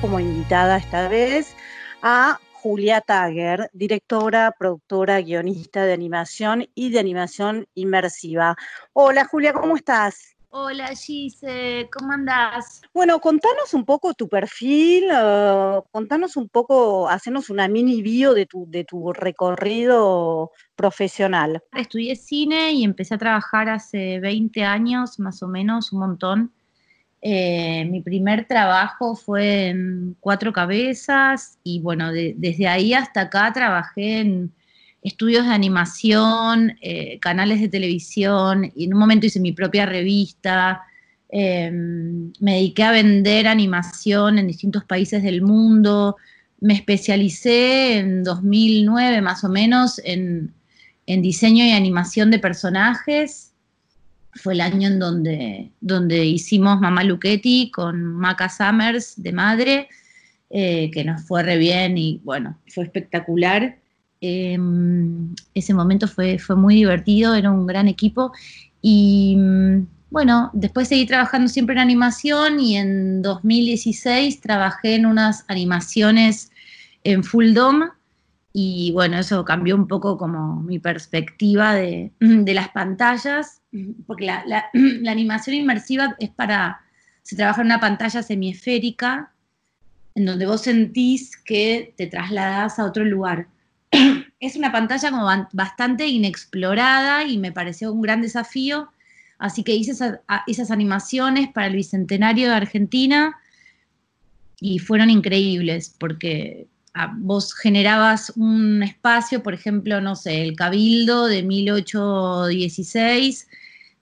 como 0.00 0.18
invitada 0.18 0.78
esta 0.78 1.06
vez 1.06 1.54
a 2.02 2.40
Julia 2.62 3.00
Tager, 3.00 3.68
directora, 3.72 4.54
productora, 4.56 5.20
guionista 5.20 5.84
de 5.84 5.94
animación 5.94 6.68
y 6.76 6.90
de 6.90 7.00
animación 7.00 7.66
inmersiva. 7.74 8.56
Hola 8.92 9.24
Julia, 9.24 9.52
¿cómo 9.52 9.74
estás? 9.74 10.36
Hola 10.50 10.94
Gise, 10.94 11.88
¿cómo 11.92 12.12
andás? 12.12 12.82
Bueno, 12.94 13.18
contanos 13.20 13.74
un 13.74 13.84
poco 13.84 14.14
tu 14.14 14.28
perfil, 14.28 15.06
uh, 15.06 15.82
contanos 15.90 16.36
un 16.36 16.48
poco, 16.48 17.08
hacenos 17.08 17.50
una 17.50 17.66
mini 17.66 18.00
bio 18.00 18.32
de 18.32 18.46
tu, 18.46 18.66
de 18.68 18.84
tu 18.84 19.12
recorrido 19.12 20.52
profesional. 20.76 21.64
Estudié 21.72 22.14
cine 22.14 22.70
y 22.74 22.84
empecé 22.84 23.14
a 23.14 23.18
trabajar 23.18 23.70
hace 23.70 24.20
20 24.20 24.62
años, 24.62 25.18
más 25.18 25.42
o 25.42 25.48
menos, 25.48 25.92
un 25.92 25.98
montón. 25.98 26.52
Eh, 27.24 27.84
mi 27.88 28.00
primer 28.00 28.46
trabajo 28.46 29.14
fue 29.14 29.68
en 29.68 30.16
Cuatro 30.18 30.52
Cabezas 30.52 31.56
y 31.62 31.78
bueno, 31.80 32.12
desde 32.12 32.66
ahí 32.66 32.94
hasta 32.94 33.22
acá 33.22 33.52
trabajé 33.52 34.18
en 34.18 34.52
estudios 35.02 35.46
de 35.46 35.52
animación, 35.52 36.76
eh, 36.80 37.18
canales 37.20 37.60
de 37.60 37.68
televisión, 37.68 38.72
y 38.74 38.84
en 38.84 38.94
un 38.94 39.00
momento 39.00 39.26
hice 39.26 39.40
mi 39.40 39.52
propia 39.52 39.86
revista. 39.86 40.82
Em, 41.28 42.32
me 42.40 42.54
dediqué 42.54 42.84
a 42.84 42.92
vender 42.92 43.48
animación 43.48 44.38
en 44.38 44.46
distintos 44.46 44.84
países 44.84 45.22
del 45.22 45.42
mundo. 45.42 46.16
Me 46.60 46.74
especialicé 46.74 47.98
en 47.98 48.22
2009 48.22 49.20
más 49.22 49.42
o 49.44 49.48
menos 49.48 50.00
en, 50.04 50.54
diseño 51.06 51.64
y 51.64 51.72
animación 51.72 52.30
de 52.30 52.38
personajes. 52.38 53.51
Fue 54.34 54.54
el 54.54 54.60
año 54.60 54.88
en 54.88 54.98
donde, 54.98 55.72
donde 55.80 56.24
hicimos 56.24 56.80
Mamá 56.80 57.04
Luchetti 57.04 57.70
con 57.70 58.02
Maca 58.02 58.48
Summers 58.48 59.14
de 59.22 59.32
madre, 59.32 59.88
eh, 60.50 60.90
que 60.90 61.04
nos 61.04 61.22
fue 61.22 61.42
re 61.42 61.58
bien 61.58 61.98
y 61.98 62.20
bueno, 62.24 62.58
fue 62.68 62.84
espectacular. 62.84 63.78
Em, 64.20 65.34
ese 65.54 65.74
momento 65.74 66.06
fue, 66.08 66.38
fue 66.38 66.56
muy 66.56 66.76
divertido, 66.76 67.34
era 67.34 67.50
un 67.50 67.66
gran 67.66 67.88
equipo 67.88 68.32
y 68.80 69.36
mm, 69.36 69.86
bueno, 70.10 70.50
después 70.52 70.88
seguí 70.88 71.06
trabajando 71.06 71.48
siempre 71.48 71.74
en 71.74 71.80
animación 71.80 72.60
y 72.60 72.76
en 72.76 73.22
2016 73.22 74.40
trabajé 74.40 74.96
en 74.96 75.06
unas 75.06 75.44
animaciones 75.48 76.52
en 77.02 77.24
Full 77.24 77.54
Dome 77.54 77.86
y 78.52 78.92
bueno, 78.92 79.18
eso 79.18 79.44
cambió 79.44 79.74
un 79.74 79.88
poco 79.88 80.18
como 80.18 80.60
mi 80.62 80.78
perspectiva 80.78 81.74
de, 81.74 82.12
las 82.20 82.68
pantallas, 82.68 83.61
porque 84.06 84.26
la, 84.26 84.70
animación 85.10 85.56
inmersiva 85.56 86.16
es 86.18 86.30
para, 86.30 86.80
se 87.22 87.36
trabaja 87.36 87.60
en 87.60 87.66
una 87.66 87.80
pantalla 87.80 88.22
semiesférica 88.22 89.32
en 90.14 90.26
donde 90.26 90.46
vos 90.46 90.62
sentís 90.62 91.36
que 91.36 91.94
te 91.96 92.06
trasladás 92.06 92.78
a 92.78 92.84
otro 92.84 93.04
lugar 93.04 93.48
es 94.40 94.56
una 94.56 94.72
pantalla 94.72 95.10
como 95.10 95.26
bastante 95.52 96.06
inexplorada 96.06 97.24
y 97.24 97.36
me 97.38 97.52
pareció 97.52 97.92
un 97.92 98.02
gran 98.02 98.20
desafío. 98.22 98.90
Así 99.38 99.62
que 99.62 99.74
hice 99.74 99.92
esas, 100.46 100.70
animaciones 100.70 101.48
para 101.52 101.68
el 101.68 101.76
Bicentenario 101.76 102.48
de 102.48 102.54
Argentina 102.54 103.36
y 104.60 104.78
fueron 104.78 105.10
increíbles 105.10 105.94
porque 105.98 106.68
vos 107.16 107.54
generabas 107.54 108.32
un 108.36 108.82
espacio, 108.82 109.42
por 109.42 109.54
ejemplo, 109.54 110.00
no 110.00 110.14
sé, 110.14 110.42
el 110.42 110.56
Cabildo 110.56 111.26
de 111.26 111.42
1816, 111.42 113.48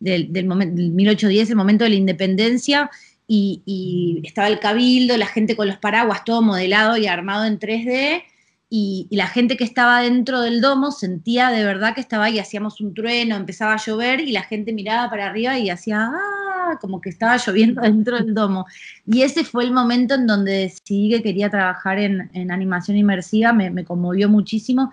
del, 0.01 0.33
del, 0.33 0.47
1810, 0.47 1.51
el 1.51 1.57
momento 1.57 1.85
de 1.85 1.91
la 1.91 1.97
independencia, 1.97 2.91
y, 3.27 3.63
y, 3.65 4.27
estaba 4.27 4.49
el 4.49 4.59
Cabildo, 4.59 5.17
la 5.17 5.27
gente 5.27 5.55
con 5.55 5.69
los 5.69 5.79
paraguas, 5.79 6.25
todo 6.25 6.43
modelado 6.43 6.97
y 6.97 7.07
armado 7.07 7.45
en 7.45 7.61
3D, 7.61 8.25
y, 8.73 9.09
la 9.11 9.27
gente 9.27 9.57
que 9.57 9.65
estaba 9.65 10.01
dentro 10.01 10.41
del 10.41 10.61
domo 10.61 10.93
sentía 10.93 11.51
de 11.51 11.65
verdad 11.65 11.93
que 11.93 12.01
estaba 12.01 12.27
ahí, 12.27 12.39
hacíamos 12.39 12.81
un 12.81 12.95
trueno, 12.95 13.35
empezaba 13.35 13.75
a 13.75 13.85
llover 13.85 14.21
y 14.21 14.31
la 14.31 14.45
gente 14.45 14.73
miraba 14.73 15.11
para 15.11 15.27
arriba 15.27 15.59
y 15.59 15.71
hacía, 15.71 16.09
ah, 16.13 16.79
como 16.81 17.01
que 17.01 17.11
estaba 17.11 17.37
lloviendo 17.37 17.83
dentro 17.83 18.17
del 18.19 18.33
domo. 18.33 18.67
Y 19.07 19.23
ese 19.23 19.45
fue 19.45 19.65
el 19.65 19.73
momento 19.73 20.15
en 20.15 20.29
donde 20.29 20.53
decidí 20.53 21.11
que 21.11 21.23
quería 21.23 21.51
trabajar 21.51 21.99
en, 21.99 22.51
animación 22.53 22.97
inmersiva, 22.97 23.53
me, 23.53 23.85
conmovió 23.85 24.29
muchísimo 24.29 24.93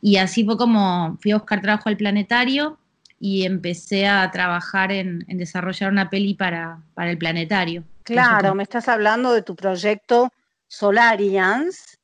y 0.00 0.16
así 0.16 0.44
fue 0.44 0.56
como 0.56 1.16
fui 1.22 1.30
a 1.30 1.36
buscar 1.36 1.62
trabajo 1.62 1.88
al 1.88 1.96
planetario 1.96 2.78
y 3.24 3.44
empecé 3.44 4.08
a 4.08 4.28
trabajar 4.32 4.90
en, 4.90 5.24
desarrollar 5.28 5.92
una 5.92 6.10
peli 6.10 6.34
para, 6.34 6.82
para 6.94 7.12
el 7.12 7.18
planetario. 7.18 7.84
Claro, 8.02 8.52
me 8.56 8.64
estás 8.64 8.88
hablando 8.88 9.32
de 9.32 9.42
tu 9.42 9.54
proyecto 9.54 10.32
Solarians, 10.66 12.00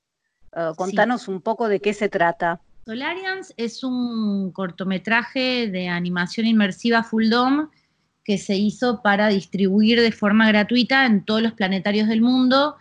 eh, 0.54 0.70
contanos 0.76 1.26
un 1.26 1.40
poco 1.40 1.66
de 1.68 1.80
qué 1.80 1.92
se 1.92 2.08
trata. 2.08 2.60
Solarians 2.86 3.52
es 3.56 3.82
un 3.82 4.52
cortometraje 4.52 5.66
de 5.66 5.88
animación 5.88 6.46
inmersiva 6.46 7.02
full 7.02 7.28
dome 7.28 7.66
que 8.22 8.38
se 8.38 8.54
hizo 8.54 9.02
para 9.02 9.26
distribuir 9.26 10.00
de 10.00 10.12
forma 10.12 10.46
gratuita 10.46 11.04
en 11.04 11.24
todos 11.24 11.42
los 11.42 11.52
planetarios 11.54 12.06
del 12.06 12.20
mundo 12.20 12.76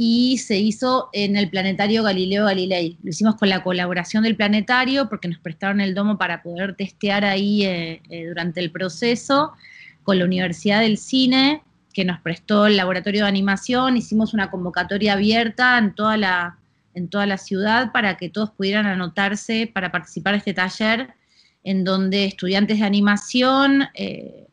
y 0.00 0.38
se 0.38 0.56
hizo 0.56 1.10
en 1.12 1.36
el 1.36 1.50
planetario 1.50 2.04
Galileo 2.04 2.44
Galilei. 2.44 2.96
Lo 3.02 3.10
hicimos 3.10 3.34
con 3.34 3.48
la 3.48 3.64
colaboración 3.64 4.22
del 4.22 4.36
planetario 4.36 5.08
porque 5.08 5.26
nos 5.26 5.40
prestaron 5.40 5.80
el 5.80 5.92
domo 5.92 6.16
para 6.16 6.40
poder 6.40 6.76
testear 6.76 7.24
ahí 7.24 7.64
eh, 7.64 8.00
eh, 8.08 8.26
durante 8.28 8.60
el 8.60 8.70
proceso, 8.70 9.54
con 10.04 10.20
la 10.20 10.24
Universidad 10.24 10.82
del 10.82 10.98
Cine 10.98 11.62
que 11.92 12.04
nos 12.04 12.20
prestó 12.20 12.68
el 12.68 12.76
laboratorio 12.76 13.22
de 13.22 13.28
animación, 13.28 13.96
hicimos 13.96 14.34
una 14.34 14.52
convocatoria 14.52 15.14
abierta 15.14 15.76
en 15.78 15.92
toda 15.94 16.16
la 16.16 16.58
en 16.94 17.08
toda 17.08 17.26
la 17.26 17.36
ciudad 17.36 17.90
para 17.90 18.16
que 18.16 18.28
todos 18.28 18.50
pudieran 18.50 18.86
anotarse 18.86 19.68
para 19.72 19.90
participar 19.90 20.34
de 20.34 20.38
este 20.38 20.54
taller 20.54 21.08
en 21.64 21.82
donde 21.82 22.24
estudiantes 22.24 22.78
de 22.78 22.86
animación 22.86 23.88
eh, 23.94 24.47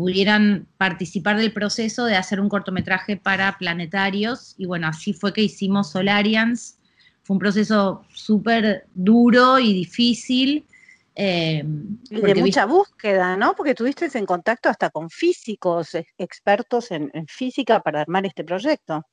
pudieran 0.00 0.66
participar 0.78 1.36
del 1.36 1.52
proceso 1.52 2.06
de 2.06 2.16
hacer 2.16 2.40
un 2.40 2.48
cortometraje 2.48 3.18
para 3.18 3.58
planetarios. 3.58 4.54
Y 4.56 4.64
bueno, 4.64 4.88
así 4.88 5.12
fue 5.12 5.34
que 5.34 5.42
hicimos 5.42 5.90
Solarians. 5.90 6.78
Fue 7.22 7.34
un 7.34 7.38
proceso 7.38 8.06
súper 8.14 8.86
duro 8.94 9.58
y 9.58 9.74
difícil. 9.74 10.64
Eh, 11.14 11.62
y 12.08 12.18
de 12.18 12.34
mucha 12.34 12.64
búsqueda, 12.64 13.36
¿no? 13.36 13.54
Porque 13.54 13.72
estuviste 13.72 14.08
en 14.16 14.24
contacto 14.24 14.70
hasta 14.70 14.88
con 14.88 15.10
físicos, 15.10 15.90
expertos 16.16 16.92
en 16.92 17.26
física 17.28 17.80
para 17.80 18.00
armar 18.00 18.24
este 18.24 18.42
proyecto. 18.42 19.04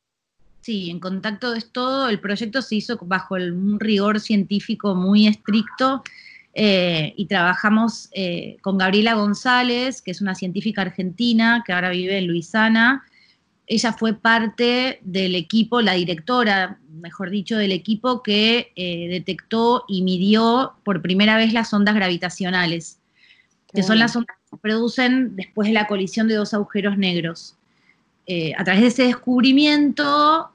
Sí, 0.62 0.90
en 0.90 1.02
contacto 1.02 1.54
es 1.54 1.70
todo. 1.74 2.08
El 2.08 2.22
proyecto 2.22 2.62
se 2.62 2.76
hizo 2.76 2.98
bajo 3.02 3.36
un 3.36 3.78
rigor 3.78 4.22
científico 4.22 4.96
muy 4.96 5.28
estricto 5.28 6.02
eh, 6.60 7.14
y 7.16 7.28
trabajamos 7.28 8.10
eh, 8.14 8.58
con 8.62 8.80
Gabriela 8.80 9.14
González, 9.14 10.02
que 10.02 10.10
es 10.10 10.22
una 10.22 10.34
científica 10.34 10.82
argentina 10.82 11.64
que 11.64 11.72
ahora 11.72 11.92
vive 11.92 12.18
en 12.18 12.26
Luisana. 12.26 13.06
Ella 13.68 13.94
fue 13.94 14.16
parte 14.16 14.98
del 15.04 15.36
equipo, 15.36 15.84
la 15.84 15.94
directora, 15.94 16.80
mejor 17.00 17.30
dicho, 17.30 17.58
del 17.58 17.72
equipo 17.72 18.24
que 18.24 18.72
eh, 18.76 19.08
detectó 19.08 19.86
y 19.88 20.02
midió 20.02 20.74
por 20.84 21.04
primera 21.04 21.38
vez 21.38 21.54
las 21.54 21.72
ondas 21.76 21.94
gravitacionales, 21.94 22.98
que 23.72 23.84
son 23.84 24.00
las 24.00 24.16
ondas 24.16 24.36
que 24.38 24.56
se 24.56 24.58
producen 24.60 25.36
después 25.36 25.68
de 25.68 25.76
la 25.76 25.86
colisión 25.86 26.28
de 26.28 26.34
dos 26.34 26.56
agujeros 26.56 26.98
negros. 26.98 27.56
A 28.58 28.64
través 28.64 28.82
de 28.82 28.88
ese 28.88 29.04
descubrimiento 29.04 30.50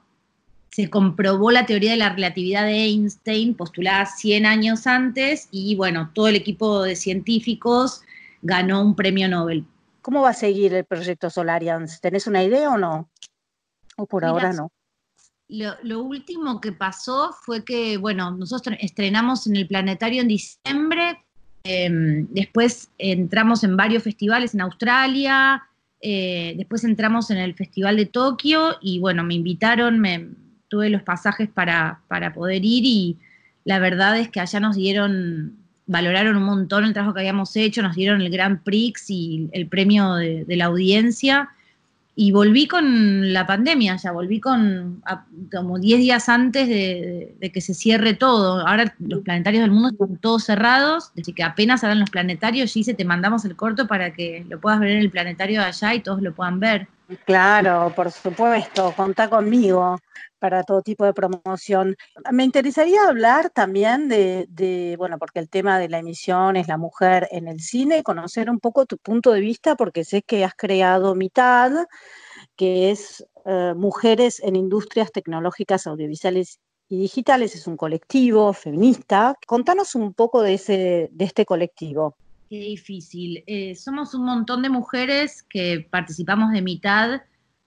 se 0.73 0.89
comprobó 0.89 1.51
la 1.51 1.67
teoría 1.67 1.91
de 1.91 1.97
la 1.97 2.09
relatividad 2.09 2.65
de 2.65 2.85
Einstein, 2.85 3.53
postulada 3.53 4.07
100 4.07 4.47
años 4.47 4.87
antes, 4.87 5.47
y 5.51 5.75
bueno, 5.75 6.09
todo 6.15 6.29
el 6.29 6.35
equipo 6.35 6.81
de 6.81 6.95
científicos 6.95 8.01
ganó 8.41 8.81
un 8.81 8.95
premio 8.95 9.29
Nobel. 9.29 9.67
¿Cómo 10.01 10.23
va 10.23 10.31
a 10.31 10.33
seguir 10.33 10.73
el 10.73 10.83
proyecto 10.83 11.29
Solarians? 11.29 12.01
¿Tenés 12.01 12.25
una 12.25 12.43
idea 12.43 12.71
o 12.71 12.79
no? 12.79 13.07
¿O 13.97 14.07
por 14.07 14.25
ahora 14.25 14.51
no? 14.51 14.71
Lo, 15.47 16.01
último 16.01 16.59
que 16.59 16.71
pasó 16.71 17.35
fue 17.43 17.63
que, 17.63 17.97
bueno, 17.97 18.31
nosotros 18.31 18.75
estrenamos 18.81 19.45
en 19.45 19.57
el 19.57 19.67
planetario 19.67 20.23
en 20.23 20.27
diciembre, 20.27 21.23
em, 21.63 22.25
después 22.31 22.89
entramos 22.97 23.63
en 23.63 23.77
varios 23.77 24.01
festivales 24.01 24.55
en 24.55 24.61
Australia, 24.61 25.61
eh, 26.01 26.55
después 26.57 26.83
entramos 26.83 27.29
en 27.29 27.37
el 27.37 27.53
Festival 27.53 27.95
de 27.95 28.07
Tokio 28.07 28.77
y 28.81 28.99
bueno, 28.99 29.23
me 29.23 29.35
invitaron, 29.35 29.99
me, 29.99 30.29
tuve 30.73 30.89
los 30.89 31.03
pasajes 31.03 31.47
para, 31.47 32.01
poder 32.33 32.65
ir 32.65 32.83
y 32.83 33.17
la 33.63 33.77
verdad 33.77 34.17
es 34.17 34.29
que 34.29 34.39
allá 34.39 34.59
nos 34.59 34.75
dieron, 34.75 35.55
valoraron 35.85 36.35
un 36.35 36.45
montón 36.45 36.83
el 36.83 36.93
trabajo 36.93 37.13
que 37.13 37.19
habíamos 37.19 37.55
hecho, 37.55 37.83
nos 37.83 37.95
dieron 37.95 38.21
el 38.21 38.31
Grand 38.31 38.63
Prix 38.63 39.07
y 39.11 39.49
el 39.51 39.67
premio 39.67 40.15
de 40.15 40.55
la 40.57 40.65
audiencia 40.65 41.51
y 42.15 42.31
volví 42.31 42.67
con 42.67 43.33
la 43.33 43.47
pandemia, 43.47 43.97
ya 43.97 44.11
volví 44.11 44.39
con 44.39 45.03
como 45.51 45.79
10 45.79 45.99
días 45.99 46.29
antes 46.29 46.67
de, 46.67 47.51
que 47.51 47.61
se 47.61 47.73
cierre 47.73 48.13
todo. 48.13 48.67
Ahora 48.67 48.95
los 48.99 49.21
planetarios 49.21 49.61
del 49.61 49.71
mundo 49.71 49.89
están 49.89 50.17
todos 50.17 50.43
cerrados, 50.43 51.11
desde 51.15 51.33
que 51.33 51.43
apenas 51.43 51.83
hagan 51.83 51.99
los 51.99 52.11
planetarios, 52.11 52.75
y 52.75 52.83
te 52.83 53.05
mandamos 53.05 53.45
el 53.45 53.55
corto 53.55 53.87
para 53.87 54.13
que 54.13 54.45
lo 54.49 54.59
puedas 54.59 54.79
ver 54.79 54.89
en 54.89 54.99
el 54.99 55.09
planetario 55.09 55.59
de 55.59 55.67
allá 55.67 55.93
y 55.95 56.01
todos 56.01 56.21
lo 56.21 56.33
puedan 56.33 56.59
ver. 56.59 56.87
Claro, 57.25 57.91
por 57.95 58.11
supuesto, 58.11 58.93
contá 58.95 59.29
conmigo 59.29 59.97
para 60.39 60.63
todo 60.63 60.81
tipo 60.81 61.05
de 61.05 61.13
promoción. 61.13 61.95
Me 62.31 62.43
interesaría 62.43 63.07
hablar 63.07 63.49
también 63.49 64.09
de, 64.09 64.95
bueno, 64.97 65.17
porque 65.17 65.39
el 65.39 65.49
tema 65.49 65.79
de 65.79 65.89
la 65.89 65.99
emisión 65.99 66.55
es 66.55 66.67
la 66.67 66.77
mujer 66.77 67.27
en 67.31 67.47
el 67.47 67.61
cine, 67.61 68.03
conocer 68.03 68.49
un 68.49 68.59
poco 68.59 68.85
tu 68.85 68.97
punto 68.97 69.31
de 69.31 69.39
vista, 69.39 69.75
porque 69.75 70.03
sé 70.03 70.21
que 70.21 70.43
has 70.43 70.53
creado 70.53 71.15
Mitad, 71.15 71.71
que 72.55 72.91
es 72.91 73.25
eh, 73.45 73.73
Mujeres 73.75 74.41
en 74.43 74.55
Industrias 74.55 75.11
Tecnológicas 75.11 75.87
Audiovisuales 75.87 76.59
y 76.89 76.99
Digitales, 76.99 77.55
es 77.55 77.65
un 77.67 77.77
colectivo 77.77 78.53
feminista. 78.53 79.35
Contanos 79.47 79.95
un 79.95 80.13
poco 80.13 80.41
de, 80.41 80.55
ese, 80.55 81.09
de 81.11 81.25
este 81.25 81.45
colectivo. 81.45 82.17
Qué 82.53 82.59
difícil. 82.59 83.43
Eh, 83.47 83.73
somos 83.73 84.13
un 84.13 84.25
montón 84.25 84.61
de 84.61 84.69
mujeres 84.69 85.41
que 85.41 85.87
participamos 85.89 86.51
de 86.51 86.61
mitad, 86.61 87.23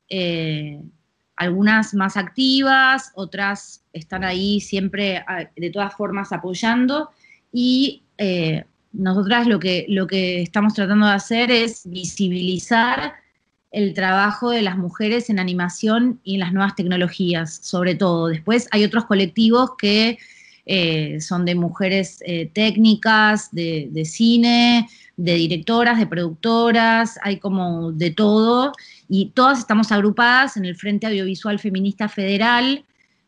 eh, 0.08 0.80
algunas 1.34 1.92
más 1.92 2.16
activas, 2.16 3.10
otras 3.16 3.82
están 3.92 4.22
ahí 4.22 4.60
siempre 4.60 5.24
ah, 5.26 5.50
de 5.56 5.70
todas 5.70 5.92
formas 5.92 6.30
apoyando 6.30 7.10
y 7.52 8.04
eh, 8.16 8.62
nosotras 8.92 9.48
lo 9.48 9.58
que, 9.58 9.86
lo 9.88 10.06
que 10.06 10.40
estamos 10.42 10.74
tratando 10.74 11.06
de 11.06 11.14
hacer 11.14 11.50
es 11.50 11.90
visibilizar 11.90 13.14
el 13.72 13.92
trabajo 13.92 14.50
de 14.50 14.62
las 14.62 14.78
mujeres 14.78 15.30
en 15.30 15.40
animación 15.40 16.20
y 16.22 16.34
en 16.34 16.40
las 16.40 16.52
nuevas 16.52 16.76
tecnologías, 16.76 17.56
sobre 17.60 17.96
todo. 17.96 18.28
Después 18.28 18.68
hay 18.70 18.84
otros 18.84 19.06
colectivos 19.06 19.72
que 19.76 20.16
eh, 20.68 21.20
son 21.20 21.44
de 21.44 21.54
mujeres 21.54 22.18
eh, 22.26 22.50
técnicas, 22.52 23.50
de, 23.52 24.02
cine, 24.04 24.88
de 25.16 25.34
directoras, 25.34 25.96
de 25.96 26.08
productoras, 26.08 27.20
hay 27.22 27.38
como 27.38 27.92
de 27.92 28.10
todo, 28.10 28.72
y 29.08 29.26
todas 29.26 29.60
estamos 29.60 29.92
agrupadas 29.92 30.56
en 30.56 30.64
el 30.64 30.74
Frente 30.74 31.06
Audiovisual 31.06 31.60
Feminista 31.60 32.08
Federal, 32.08 32.84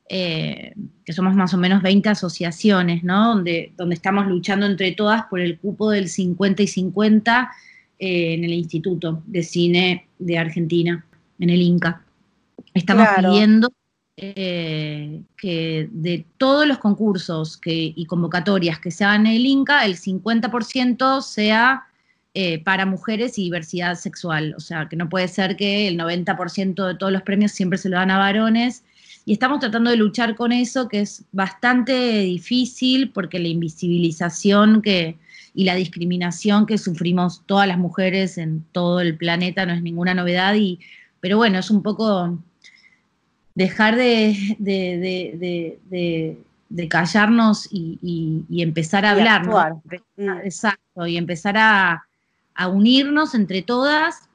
eh, 0.09 0.75
que 1.05 1.13
somos 1.13 1.37
más 1.37 1.55
o 1.55 1.59
menos 1.59 1.81
20 1.81 2.09
asociaciones, 2.09 3.05
¿no? 3.05 3.29
Donde, 3.29 3.73
donde 3.77 3.95
estamos 3.95 4.27
luchando 4.27 4.67
entre 4.67 4.91
todas 4.93 5.23
por 5.27 5.39
el 5.39 5.59
cupo 5.61 5.91
del 5.91 6.09
50 6.09 6.65
y 6.65 6.67
50 6.67 7.51
en 8.01 8.45
el 8.45 8.53
Instituto 8.53 9.23
de 9.27 9.45
Cine 9.45 10.09
de 10.19 10.39
Argentina, 10.39 11.05
en 11.39 11.51
el 11.51 11.63
INCA. 11.63 12.03
Estamos 12.75 13.07
pidiendo 13.17 13.71
eh, 14.21 15.23
que 15.37 15.89
de 15.93 16.27
todos 16.39 16.67
los 16.67 16.79
concursos 16.79 17.61
y 17.65 18.05
convocatorias 18.07 18.81
que 18.81 18.91
se 18.91 19.05
hagan 19.05 19.27
en 19.27 19.37
el 19.37 19.47
INCA, 19.47 19.85
el 19.85 19.97
50% 19.97 21.23
sea 21.23 21.85
eh, 22.35 22.63
para 22.65 22.85
mujeres 22.85 23.39
y 23.39 23.45
diversidad 23.45 23.95
sexual. 23.95 24.55
O 24.57 24.61
sea, 24.61 24.89
que 24.89 24.97
no 24.97 25.09
puede 25.09 25.29
ser 25.29 25.57
que 25.57 25.87
el 25.87 25.97
90% 25.97 26.87
de 26.87 26.95
todos 26.97 27.13
los 27.13 27.23
premios 27.23 27.53
siempre 27.53 27.79
se 27.79 27.89
lo 27.89 27.97
dan 27.97 28.11
a 28.11 28.19
varones. 28.19 28.83
Y 29.25 29.35
estamos 29.35 29.61
tratando 29.61 29.91
de 29.91 29.97
luchar 29.97 30.35
con 30.35 30.51
eso, 30.51 30.89
que 30.89 31.01
es 31.01 31.25
bastante 31.31 32.21
difícil 32.21 33.11
porque 33.11 33.39
la 33.39 33.49
invisibilización 33.49 34.83
y 35.55 35.65
la 35.65 35.77
discriminación 35.77 36.67
que 36.67 36.77
sufrimos 36.77 37.43
todas 37.47 37.69
las 37.69 37.79
mujeres 37.79 38.37
en 38.37 38.65
todo 38.73 39.01
el 39.01 39.17
planeta 39.17 39.65
no 39.65 39.75
es 39.75 39.83
ninguna 39.83 40.15
novedad. 40.15 40.55
Y, 40.57 40.81
pero 41.21 41.37
bueno, 41.37 41.61
es 41.61 41.71
un 41.71 41.85
poco 41.85 42.39
dejar 43.59 43.97
de, 43.97 44.57
de, 46.69 46.89
callarnos 46.89 47.69
y, 47.73 48.45
empezar 48.51 49.05
a 49.05 49.11
hablar. 49.11 49.47
¿no? 49.47 49.83
Mm. 50.17 50.39
Exacto, 50.45 51.07
y 51.07 51.17
empezar 51.17 51.57
a, 51.59 52.05
unirnos 52.71 53.35
entre 53.35 53.63
todas. 53.63 54.29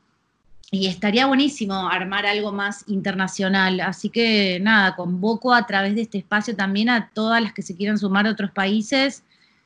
Y 0.71 0.87
estaría 0.87 1.27
buenísimo 1.27 1.87
armar 1.87 2.25
algo 2.25 2.51
más 2.51 2.83
internacional. 2.87 3.79
Así 3.79 4.09
que 4.09 4.59
nada, 4.59 4.95
convoco 4.95 5.53
a 5.53 5.67
través 5.67 5.93
de 5.95 6.01
este 6.01 6.17
espacio 6.17 6.55
también 6.55 6.89
a 6.89 7.11
todas 7.13 7.41
las 7.41 7.53
que 7.53 7.61
se 7.61 7.75
quieran 7.75 7.99
sumar 7.99 8.25
a 8.25 8.31
otros 8.31 8.51
países, 8.51 9.23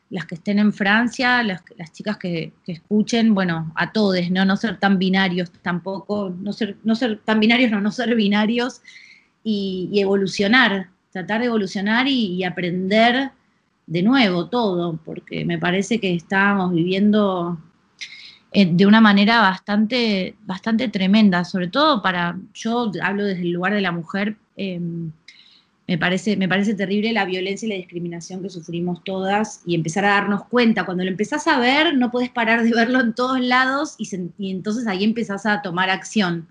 las 0.09 0.25
que 0.25 0.35
estén 0.35 0.59
en 0.59 0.73
Francia, 0.73 1.41
las, 1.43 1.63
chicas 1.93 2.17
que, 2.17 2.51
escuchen, 2.67 3.33
bueno, 3.33 3.71
a 3.75 3.91
todos, 3.91 4.29
¿no? 4.29 4.43
No 4.43 4.57
ser 4.57 4.77
tan 4.79 4.99
binarios 4.99 5.49
tampoco, 5.61 6.29
no 6.29 6.51
ser, 6.51 6.75
no 6.83 6.93
ser 6.93 7.21
tan 7.23 7.39
binarios, 7.39 7.71
no, 7.71 7.79
no 7.79 7.91
ser 7.91 8.13
binarios, 8.13 8.81
y, 9.49 10.01
evolucionar, 10.01 10.89
tratar 11.09 11.39
de 11.39 11.47
evolucionar 11.47 12.05
y, 12.07 12.43
aprender 12.43 13.31
de 13.85 14.03
nuevo 14.03 14.47
todo, 14.47 14.99
porque 15.05 15.45
me 15.45 15.57
parece 15.57 15.99
que 16.01 16.13
estábamos 16.13 16.73
viviendo 16.73 17.57
eh, 18.51 18.65
de 18.69 18.85
una 18.85 18.99
manera 18.99 19.39
bastante, 19.39 20.35
bastante 20.45 20.89
tremenda, 20.89 21.45
sobre 21.45 21.69
todo 21.69 22.01
para, 22.01 22.37
yo 22.53 22.91
hablo 23.01 23.23
desde 23.23 23.43
el 23.43 23.51
lugar 23.51 23.73
de 23.73 23.79
la 23.79 23.93
mujer, 23.93 24.35
em, 24.57 25.13
me, 25.87 25.97
parece, 25.97 26.35
me 26.35 26.49
parece 26.49 26.73
terrible 26.73 27.13
la 27.13 27.23
violencia 27.23 27.67
y 27.67 27.69
la 27.69 27.75
discriminación 27.77 28.41
que 28.43 28.49
sufrimos 28.49 29.01
todas 29.05 29.61
y 29.65 29.75
empezar 29.75 30.03
a 30.03 30.09
darnos 30.09 30.43
cuenta, 30.47 30.85
cuando 30.85 31.05
lo 31.05 31.09
empezás 31.09 31.47
a 31.47 31.57
ver, 31.57 31.95
no 31.95 32.11
puedes 32.11 32.29
parar 32.29 32.63
de 32.63 32.71
verlo 32.71 32.99
en 32.99 33.13
todos 33.13 33.39
lados 33.39 33.95
y, 33.97 34.09
y 34.37 34.51
entonces 34.51 34.87
ahí 34.87 35.05
empezás 35.05 35.45
a 35.45 35.61
tomar 35.61 35.89
acción. 35.89 36.49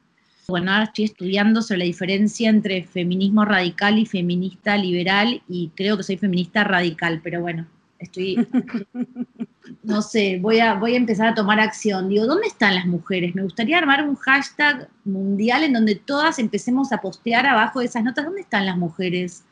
Bueno, 0.49 0.71
ahora 0.71 0.85
estoy 0.85 1.07
estudiando 1.07 1.61
sobre 1.61 1.79
la 1.79 1.85
diferencia 1.87 2.49
entre 2.49 2.85
feminismo 2.85 3.45
radical 3.45 3.99
y 3.99 4.07
feminista 4.07 4.77
liberal 4.77 5.43
y 5.49 5.73
creo 5.75 5.97
que 5.97 6.05
soy 6.05 6.19
feminista 6.19 6.63
radical, 6.63 7.21
pero 7.23 7.41
bueno, 7.41 7.67
estoy, 7.99 8.47
no 9.83 10.03
sé, 10.03 10.39
voy 10.41 10.61
a, 10.61 10.75
voy 10.75 10.95
a 10.95 10.99
empezar 10.99 11.27
a 11.27 11.35
tomar 11.35 11.59
acción. 11.59 12.09
Digo, 12.09 12.27
¿dónde 12.27 12.47
están 12.47 12.77
las 12.77 12.87
mujeres? 12.87 13.35
Me 13.35 13.43
gustaría 13.43 13.77
armar 13.77 14.09
un 14.09 14.15
hashtag 14.15 14.89
mundial 15.05 15.65
en 15.65 15.73
donde 15.73 15.97
todas 15.97 16.39
empecemos 16.39 16.93
a 16.93 17.01
postear 17.01 17.45
abajo 17.45 17.81
de 17.81 17.87
esas 17.87 18.05
notas, 18.05 18.25
¿dónde 18.25 18.43
están 18.43 18.67
las 18.67 18.77
mujeres? 18.77 19.43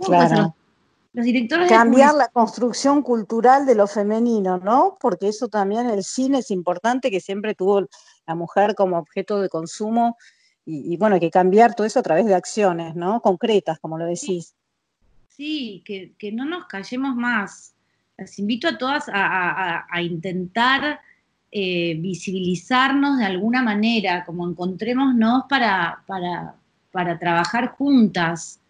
Claro. 0.00 0.54
Los 1.12 1.26
directores 1.26 1.68
Cambiar 1.68 2.14
la 2.14 2.28
construcción 2.28 3.02
cultural 3.02 3.66
de 3.66 3.74
lo 3.74 3.86
femenino, 3.86 4.56
¿no? 4.56 4.96
Porque 4.98 5.28
eso 5.28 5.48
también 5.48 5.90
el 5.90 6.04
cine 6.04 6.38
es 6.38 6.50
importante, 6.50 7.10
que 7.10 7.20
siempre 7.20 7.54
tuvo 7.54 7.86
la 8.26 8.34
mujer 8.34 8.74
como 8.74 8.98
objeto 8.98 9.42
de 9.42 9.50
consumo 9.50 10.16
y, 10.70 10.98
bueno, 10.98 11.14
hay 11.14 11.20
que 11.20 11.30
cambiar 11.30 11.74
todo 11.74 11.86
eso 11.86 11.98
a 11.98 12.02
través 12.02 12.26
de 12.26 12.34
acciones, 12.34 12.94
¿no? 12.94 13.22
Concretas, 13.22 13.78
como 13.78 13.96
lo 13.96 14.04
decís. 14.04 14.54
Sí, 15.28 15.82
que, 15.86 16.30
no 16.30 16.44
nos 16.44 16.66
callemos 16.66 17.16
más. 17.16 17.72
Las 18.18 18.38
invito 18.38 18.68
a 18.68 18.76
todas 18.76 19.04
a, 19.10 20.02
intentar 20.02 21.00
eh, 21.50 21.96
visibilizarnos 21.98 23.18
de 23.18 23.24
alguna 23.24 23.62
manera, 23.62 24.26
como 24.26 24.46
encontrémonos 24.46 25.44
para, 25.48 26.02
para, 26.06 26.54
para 26.92 27.18
trabajar 27.18 27.68
juntas. 27.68 28.60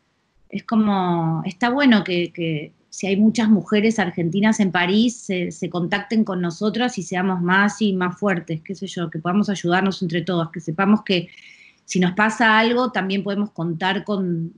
Es 0.50 0.62
como, 0.62 1.42
está 1.46 1.68
bueno 1.70 2.04
que, 2.04 2.72
si 2.90 3.08
hay 3.08 3.16
muchas 3.16 3.48
mujeres 3.48 3.98
argentinas 3.98 4.60
en 4.60 4.70
París, 4.70 5.16
se, 5.16 5.50
se, 5.50 5.68
contacten 5.68 6.22
con 6.22 6.40
nosotras 6.40 6.96
y 6.96 7.02
seamos 7.02 7.42
más 7.42 7.82
y 7.82 7.92
más 7.92 8.16
fuertes, 8.16 8.60
qué 8.62 8.76
sé 8.76 8.86
yo, 8.86 9.10
que 9.10 9.18
podamos 9.18 9.48
ayudarnos 9.48 10.00
entre 10.00 10.22
todas, 10.22 10.50
que 10.50 10.60
sepamos 10.60 11.02
que 11.02 11.28
si 11.88 12.00
nos 12.00 12.12
pasa 12.12 12.58
algo, 12.58 12.92
también 12.92 13.24
podemos 13.24 13.50
contar 13.50 14.04
con, 14.04 14.52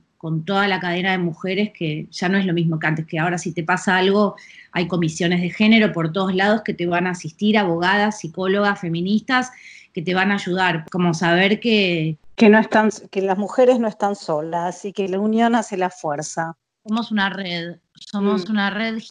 toda 0.45 0.67
la 0.67 0.81
cadena 0.81 1.11
de 1.11 1.17
mujeres, 1.17 1.71
que 1.73 2.07
ya 2.11 2.27
no 2.27 2.37
es 2.37 2.45
lo 2.45 2.53
mismo 2.53 2.77
que 2.77 2.87
antes, 2.87 3.05
que 3.07 3.19
ahora 3.19 3.37
si 3.37 3.53
te 3.53 3.63
pasa 3.63 3.95
algo, 3.95 4.35
hay 4.73 4.89
comisiones 4.89 5.39
de 5.39 5.49
género 5.49 5.93
por 5.93 6.11
todos 6.11 6.35
lados 6.35 6.61
que 6.65 6.73
te 6.73 6.85
van 6.85 7.07
a 7.07 7.11
asistir, 7.11 7.57
abogadas, 7.57 8.19
psicólogas, 8.19 8.81
feministas, 8.81 9.49
que 9.93 10.01
te 10.01 10.13
van 10.13 10.31
a 10.31 10.35
ayudar, 10.35 10.85
como 10.91 11.13
saber 11.13 11.61
que... 11.61 12.17
Que, 12.35 12.49
no 12.49 12.59
están, 12.59 12.89
que 13.09 13.21
las 13.21 13.37
mujeres 13.37 13.79
no 13.79 13.87
están 13.87 14.17
solas 14.17 14.83
y 14.83 14.91
que 14.91 15.07
la 15.07 15.17
unión 15.17 15.55
hace 15.55 15.77
la 15.77 15.89
fuerza. 15.89 16.57
Somos 16.85 17.11
una 17.11 17.29
red, 17.29 17.77
somos 17.93 18.49
mm. 18.49 18.51
una 18.51 18.69
red 18.71 19.01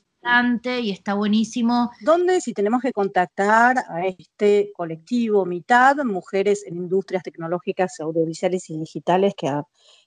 y 0.64 0.90
está 0.90 1.14
buenísimo. 1.14 1.90
¿Dónde, 2.02 2.40
si 2.40 2.52
tenemos 2.52 2.82
que 2.82 2.92
contactar 2.92 3.78
a 3.88 4.06
este 4.06 4.70
colectivo 4.74 5.46
Mitad, 5.46 5.96
Mujeres 6.04 6.64
en 6.66 6.76
Industrias 6.76 7.22
Tecnológicas, 7.22 7.98
Audiovisuales 8.00 8.68
y 8.70 8.78
Digitales 8.78 9.34
que, 9.36 9.50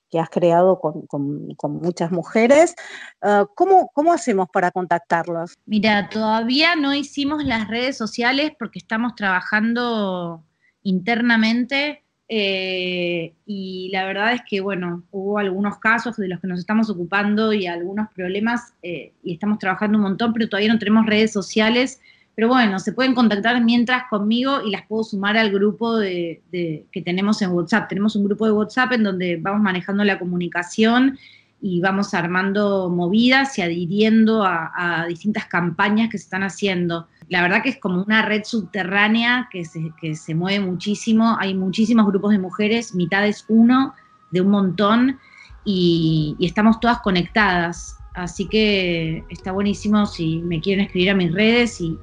que 0.09 0.19
has 0.19 0.29
creado 0.29 0.79
con, 0.79 1.47
muchas 1.81 2.11
mujeres, 2.11 2.75
ah, 3.21 3.47
¿cómo, 3.55 3.89
¿cómo 3.93 4.13
hacemos 4.13 4.47
para 4.53 4.71
contactarlos? 4.71 5.55
Mira, 5.65 6.09
todavía 6.09 6.75
no 6.75 6.93
hicimos 6.93 7.43
las 7.43 7.67
redes 7.67 7.97
sociales 7.97 8.51
porque 8.57 8.79
estamos 8.79 9.15
trabajando 9.15 10.43
internamente 10.83 12.02
eh, 12.29 13.33
y 13.45 13.89
la 13.91 14.05
verdad 14.05 14.33
es 14.33 14.41
que, 14.47 14.61
bueno, 14.61 15.03
hubo 15.11 15.37
algunos 15.37 15.77
casos 15.79 16.15
de 16.17 16.27
los 16.27 16.39
que 16.39 16.47
nos 16.47 16.59
estamos 16.59 16.89
ocupando 16.89 17.53
y 17.53 17.67
algunos 17.67 18.09
problemas 18.11 18.73
eh, 18.81 19.13
y 19.23 19.33
estamos 19.33 19.59
trabajando 19.59 19.97
un 19.97 20.03
montón, 20.03 20.33
pero 20.33 20.47
todavía 20.47 20.71
no 20.71 20.79
tenemos 20.79 21.05
redes 21.05 21.31
sociales. 21.31 21.99
Pero 22.35 22.47
bueno, 22.47 22.79
se 22.79 22.93
pueden 22.93 23.13
contactar 23.13 23.63
mientras 23.63 24.05
conmigo 24.09 24.61
y 24.65 24.71
las 24.71 24.87
puedo 24.87 25.03
sumar 25.03 25.37
al 25.37 25.51
grupo 25.51 25.97
de, 25.97 26.41
que 26.51 27.01
tenemos 27.03 27.41
en 27.43 27.51
WhatsApp. 27.51 27.87
Tenemos 27.89 28.15
un 28.15 28.25
grupo 28.25 28.45
de 28.45 28.53
WhatsApp 28.53 28.93
en 28.93 29.03
donde 29.03 29.37
vamos 29.37 29.61
manejando 29.61 30.03
la 30.03 30.17
comunicación 30.17 31.19
y 31.65 31.79
vamos 31.79 32.13
armando 32.13 32.89
movidas 32.89 33.57
y 33.57 33.61
adhiriendo 33.61 34.43
a, 34.43 35.05
distintas 35.07 35.45
campañas 35.45 36.09
que 36.09 36.17
se 36.17 36.25
están 36.25 36.43
haciendo. 36.43 37.07
la 37.29 37.41
verdad 37.41 37.63
que 37.63 37.69
es 37.69 37.77
como 37.77 38.03
una 38.03 38.21
red 38.21 38.43
subterránea 38.43 39.47
que 39.49 39.63
se, 39.63 39.93
que 40.01 40.15
se 40.15 40.35
mueve 40.35 40.59
muchísimo, 40.59 41.37
hay 41.39 41.53
muchísimos 41.53 42.05
grupos 42.05 42.31
de 42.31 42.39
mujeres, 42.39 42.93
mitad 42.93 43.25
es 43.25 43.45
uno 43.47 43.93
de 44.31 44.41
un 44.41 44.49
montón 44.49 45.19
y, 45.63 46.35
estamos 46.41 46.81
todas 46.81 46.99
conectadas, 46.99 47.97
así 48.13 48.45
que 48.49 49.23
está 49.29 49.53
buenísimo 49.53 50.05
si 50.05 50.39
me 50.39 50.59
quieren 50.59 50.83
escribir 50.83 51.11
a 51.11 51.15
mis 51.15 51.31
redes 51.31 51.79
y, 51.79 51.97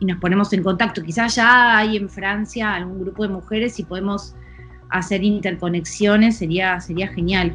y 0.00 0.04
nos 0.04 0.18
ponemos 0.18 0.52
en 0.52 0.64
contacto. 0.64 1.04
Quizás 1.04 1.36
ya 1.36 1.78
hay 1.78 1.96
en 1.96 2.10
Francia 2.10 2.74
algún 2.74 2.98
grupo 2.98 3.22
de 3.22 3.28
mujeres 3.28 3.78
y 3.78 3.84
podemos 3.84 4.34
hacer 4.90 5.22
interconexiones, 5.22 6.38
sería, 6.38 6.80
sería 6.80 7.06
genial. 7.06 7.52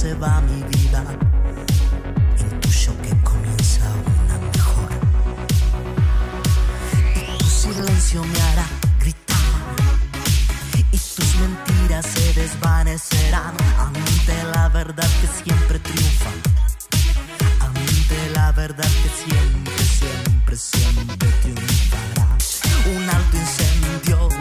Se 0.00 0.14
va 0.14 0.40
mi 0.40 0.62
vida. 0.62 1.04
Intuyo 2.38 2.92
que 3.02 3.10
comienza 3.22 3.84
una 4.16 4.38
mejor. 4.38 4.90
Tu 7.38 7.44
silencio 7.44 8.24
me 8.24 8.40
hará 8.40 8.66
gritar. 8.98 9.36
Y 10.90 10.96
tus 10.96 11.34
mentiras 11.42 12.06
se 12.06 12.32
desvanecerán 12.32 13.54
ante 13.78 14.42
la 14.54 14.70
verdad 14.70 15.08
que 15.20 15.28
siempre 15.42 15.78
triunfa. 15.80 16.30
Ante 17.60 18.30
la 18.34 18.52
verdad 18.52 18.90
que 19.02 19.10
siempre, 19.22 19.84
siempre, 19.84 20.56
siempre 20.56 21.28
triunfará. 21.42 22.28
Un 22.96 23.10
alto 23.10 23.36
incendio 23.36 24.39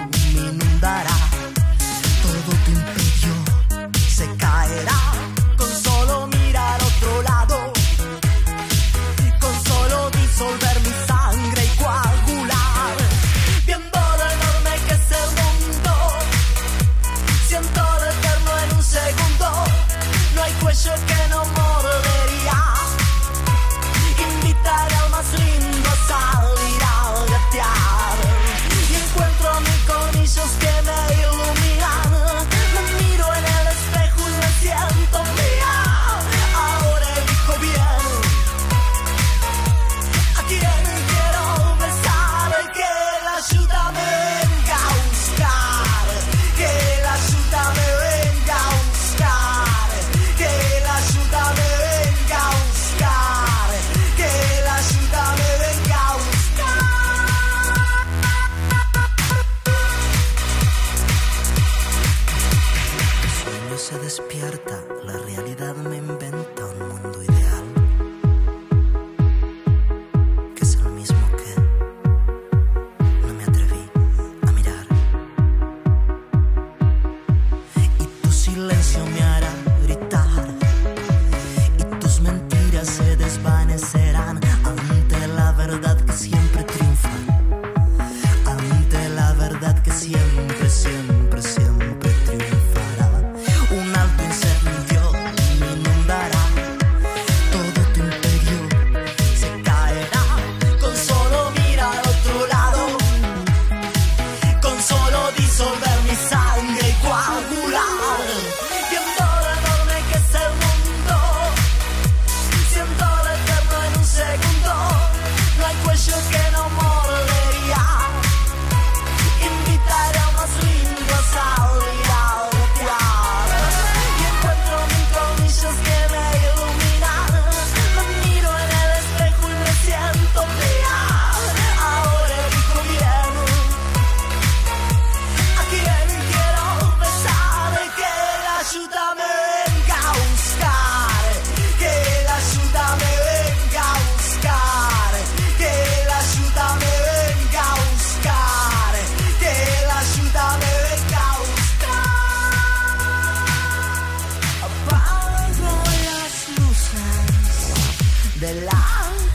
de 158.53 158.61
la 158.61 158.83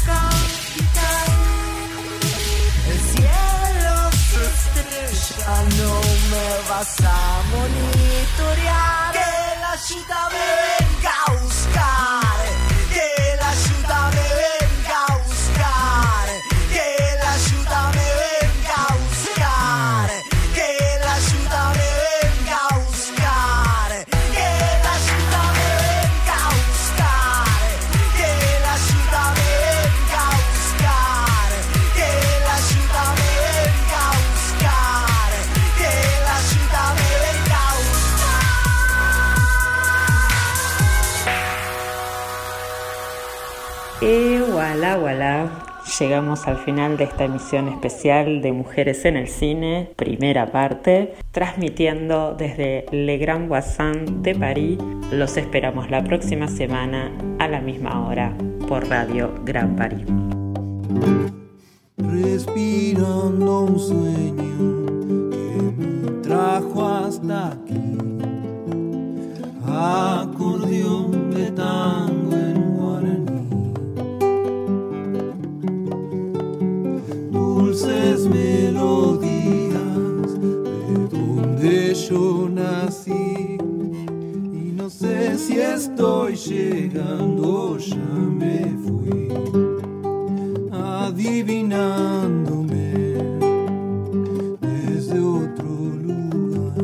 capital. 0.07 1.31
El 2.91 3.01
cielo 3.12 3.95
se 4.28 4.41
estrella, 4.55 5.55
no 5.78 5.95
me 6.31 6.49
vas 6.69 6.95
a 7.01 7.43
monitorear. 7.53 9.12
Que 9.12 9.31
la 9.65 9.74
chita 9.86 10.20
venga 10.36 11.16
llegamos 45.99 46.47
al 46.47 46.57
final 46.59 46.97
de 46.97 47.05
esta 47.05 47.25
emisión 47.25 47.69
especial 47.69 48.43
de 48.43 48.53
Mujeres 48.53 49.05
en 49.05 49.16
el 49.16 49.29
Cine, 49.29 49.91
primera 49.97 50.51
parte, 50.51 51.15
transmitiendo 51.31 52.35
desde 52.35 52.87
Le 52.91 53.19
Grand 53.19 53.49
Voisin 53.49 54.23
de 54.23 54.35
París. 54.35 54.79
Los 55.12 55.37
esperamos 55.37 55.91
la 55.91 56.03
próxima 56.03 56.49
semana 56.49 57.12
a 57.39 57.49
la 57.49 57.61
misma 57.61 58.07
hora 58.07 58.37
por 58.69 58.89
Radio 58.89 59.33
Gran 59.45 59.77
París. 59.77 60.07
Respirando 61.97 63.61
un 63.61 63.79
sueño 63.79 65.31
que 65.31 65.62
me 65.77 66.23
trajo 66.23 66.89
hasta 66.89 67.53
aquí 67.53 67.99
acordeón 69.66 71.31
de 71.31 71.51
tango 71.51 72.23
Dulces 77.74 78.22
melodías 78.28 79.74
de 80.38 81.09
donde 81.10 81.92
yo 81.92 82.48
nací. 82.48 83.59
Y 83.59 84.72
no 84.76 84.88
sé 84.88 85.36
si 85.36 85.59
estoy 85.59 86.36
llegando, 86.36 87.76
ya 87.78 87.96
me 87.96 88.76
fui 88.84 89.28
adivinándome 90.70 92.92
desde 94.60 95.18
otro 95.18 95.66
lugar, 96.05 96.78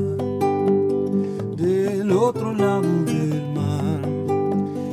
del 1.57 2.11
otro 2.11 2.53
lado 2.53 3.05
del 3.05 3.45
mar 3.55 4.01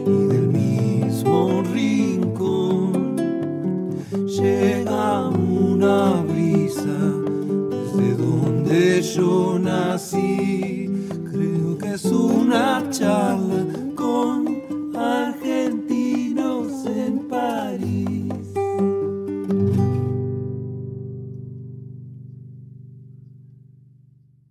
y 0.05 0.27
del 0.27 0.47
mismo 0.47 1.63
rincón 1.73 1.97
una 5.77 6.23
brisa 6.23 6.97
desde 7.69 8.15
donde 8.15 9.01
yo 9.03 9.59
nací. 9.59 10.89
Creo 11.31 11.77
que 11.77 11.93
es 11.93 12.05
una 12.05 12.83
charla 12.89 13.63
con 13.95 14.95
Argentina. 14.95 15.86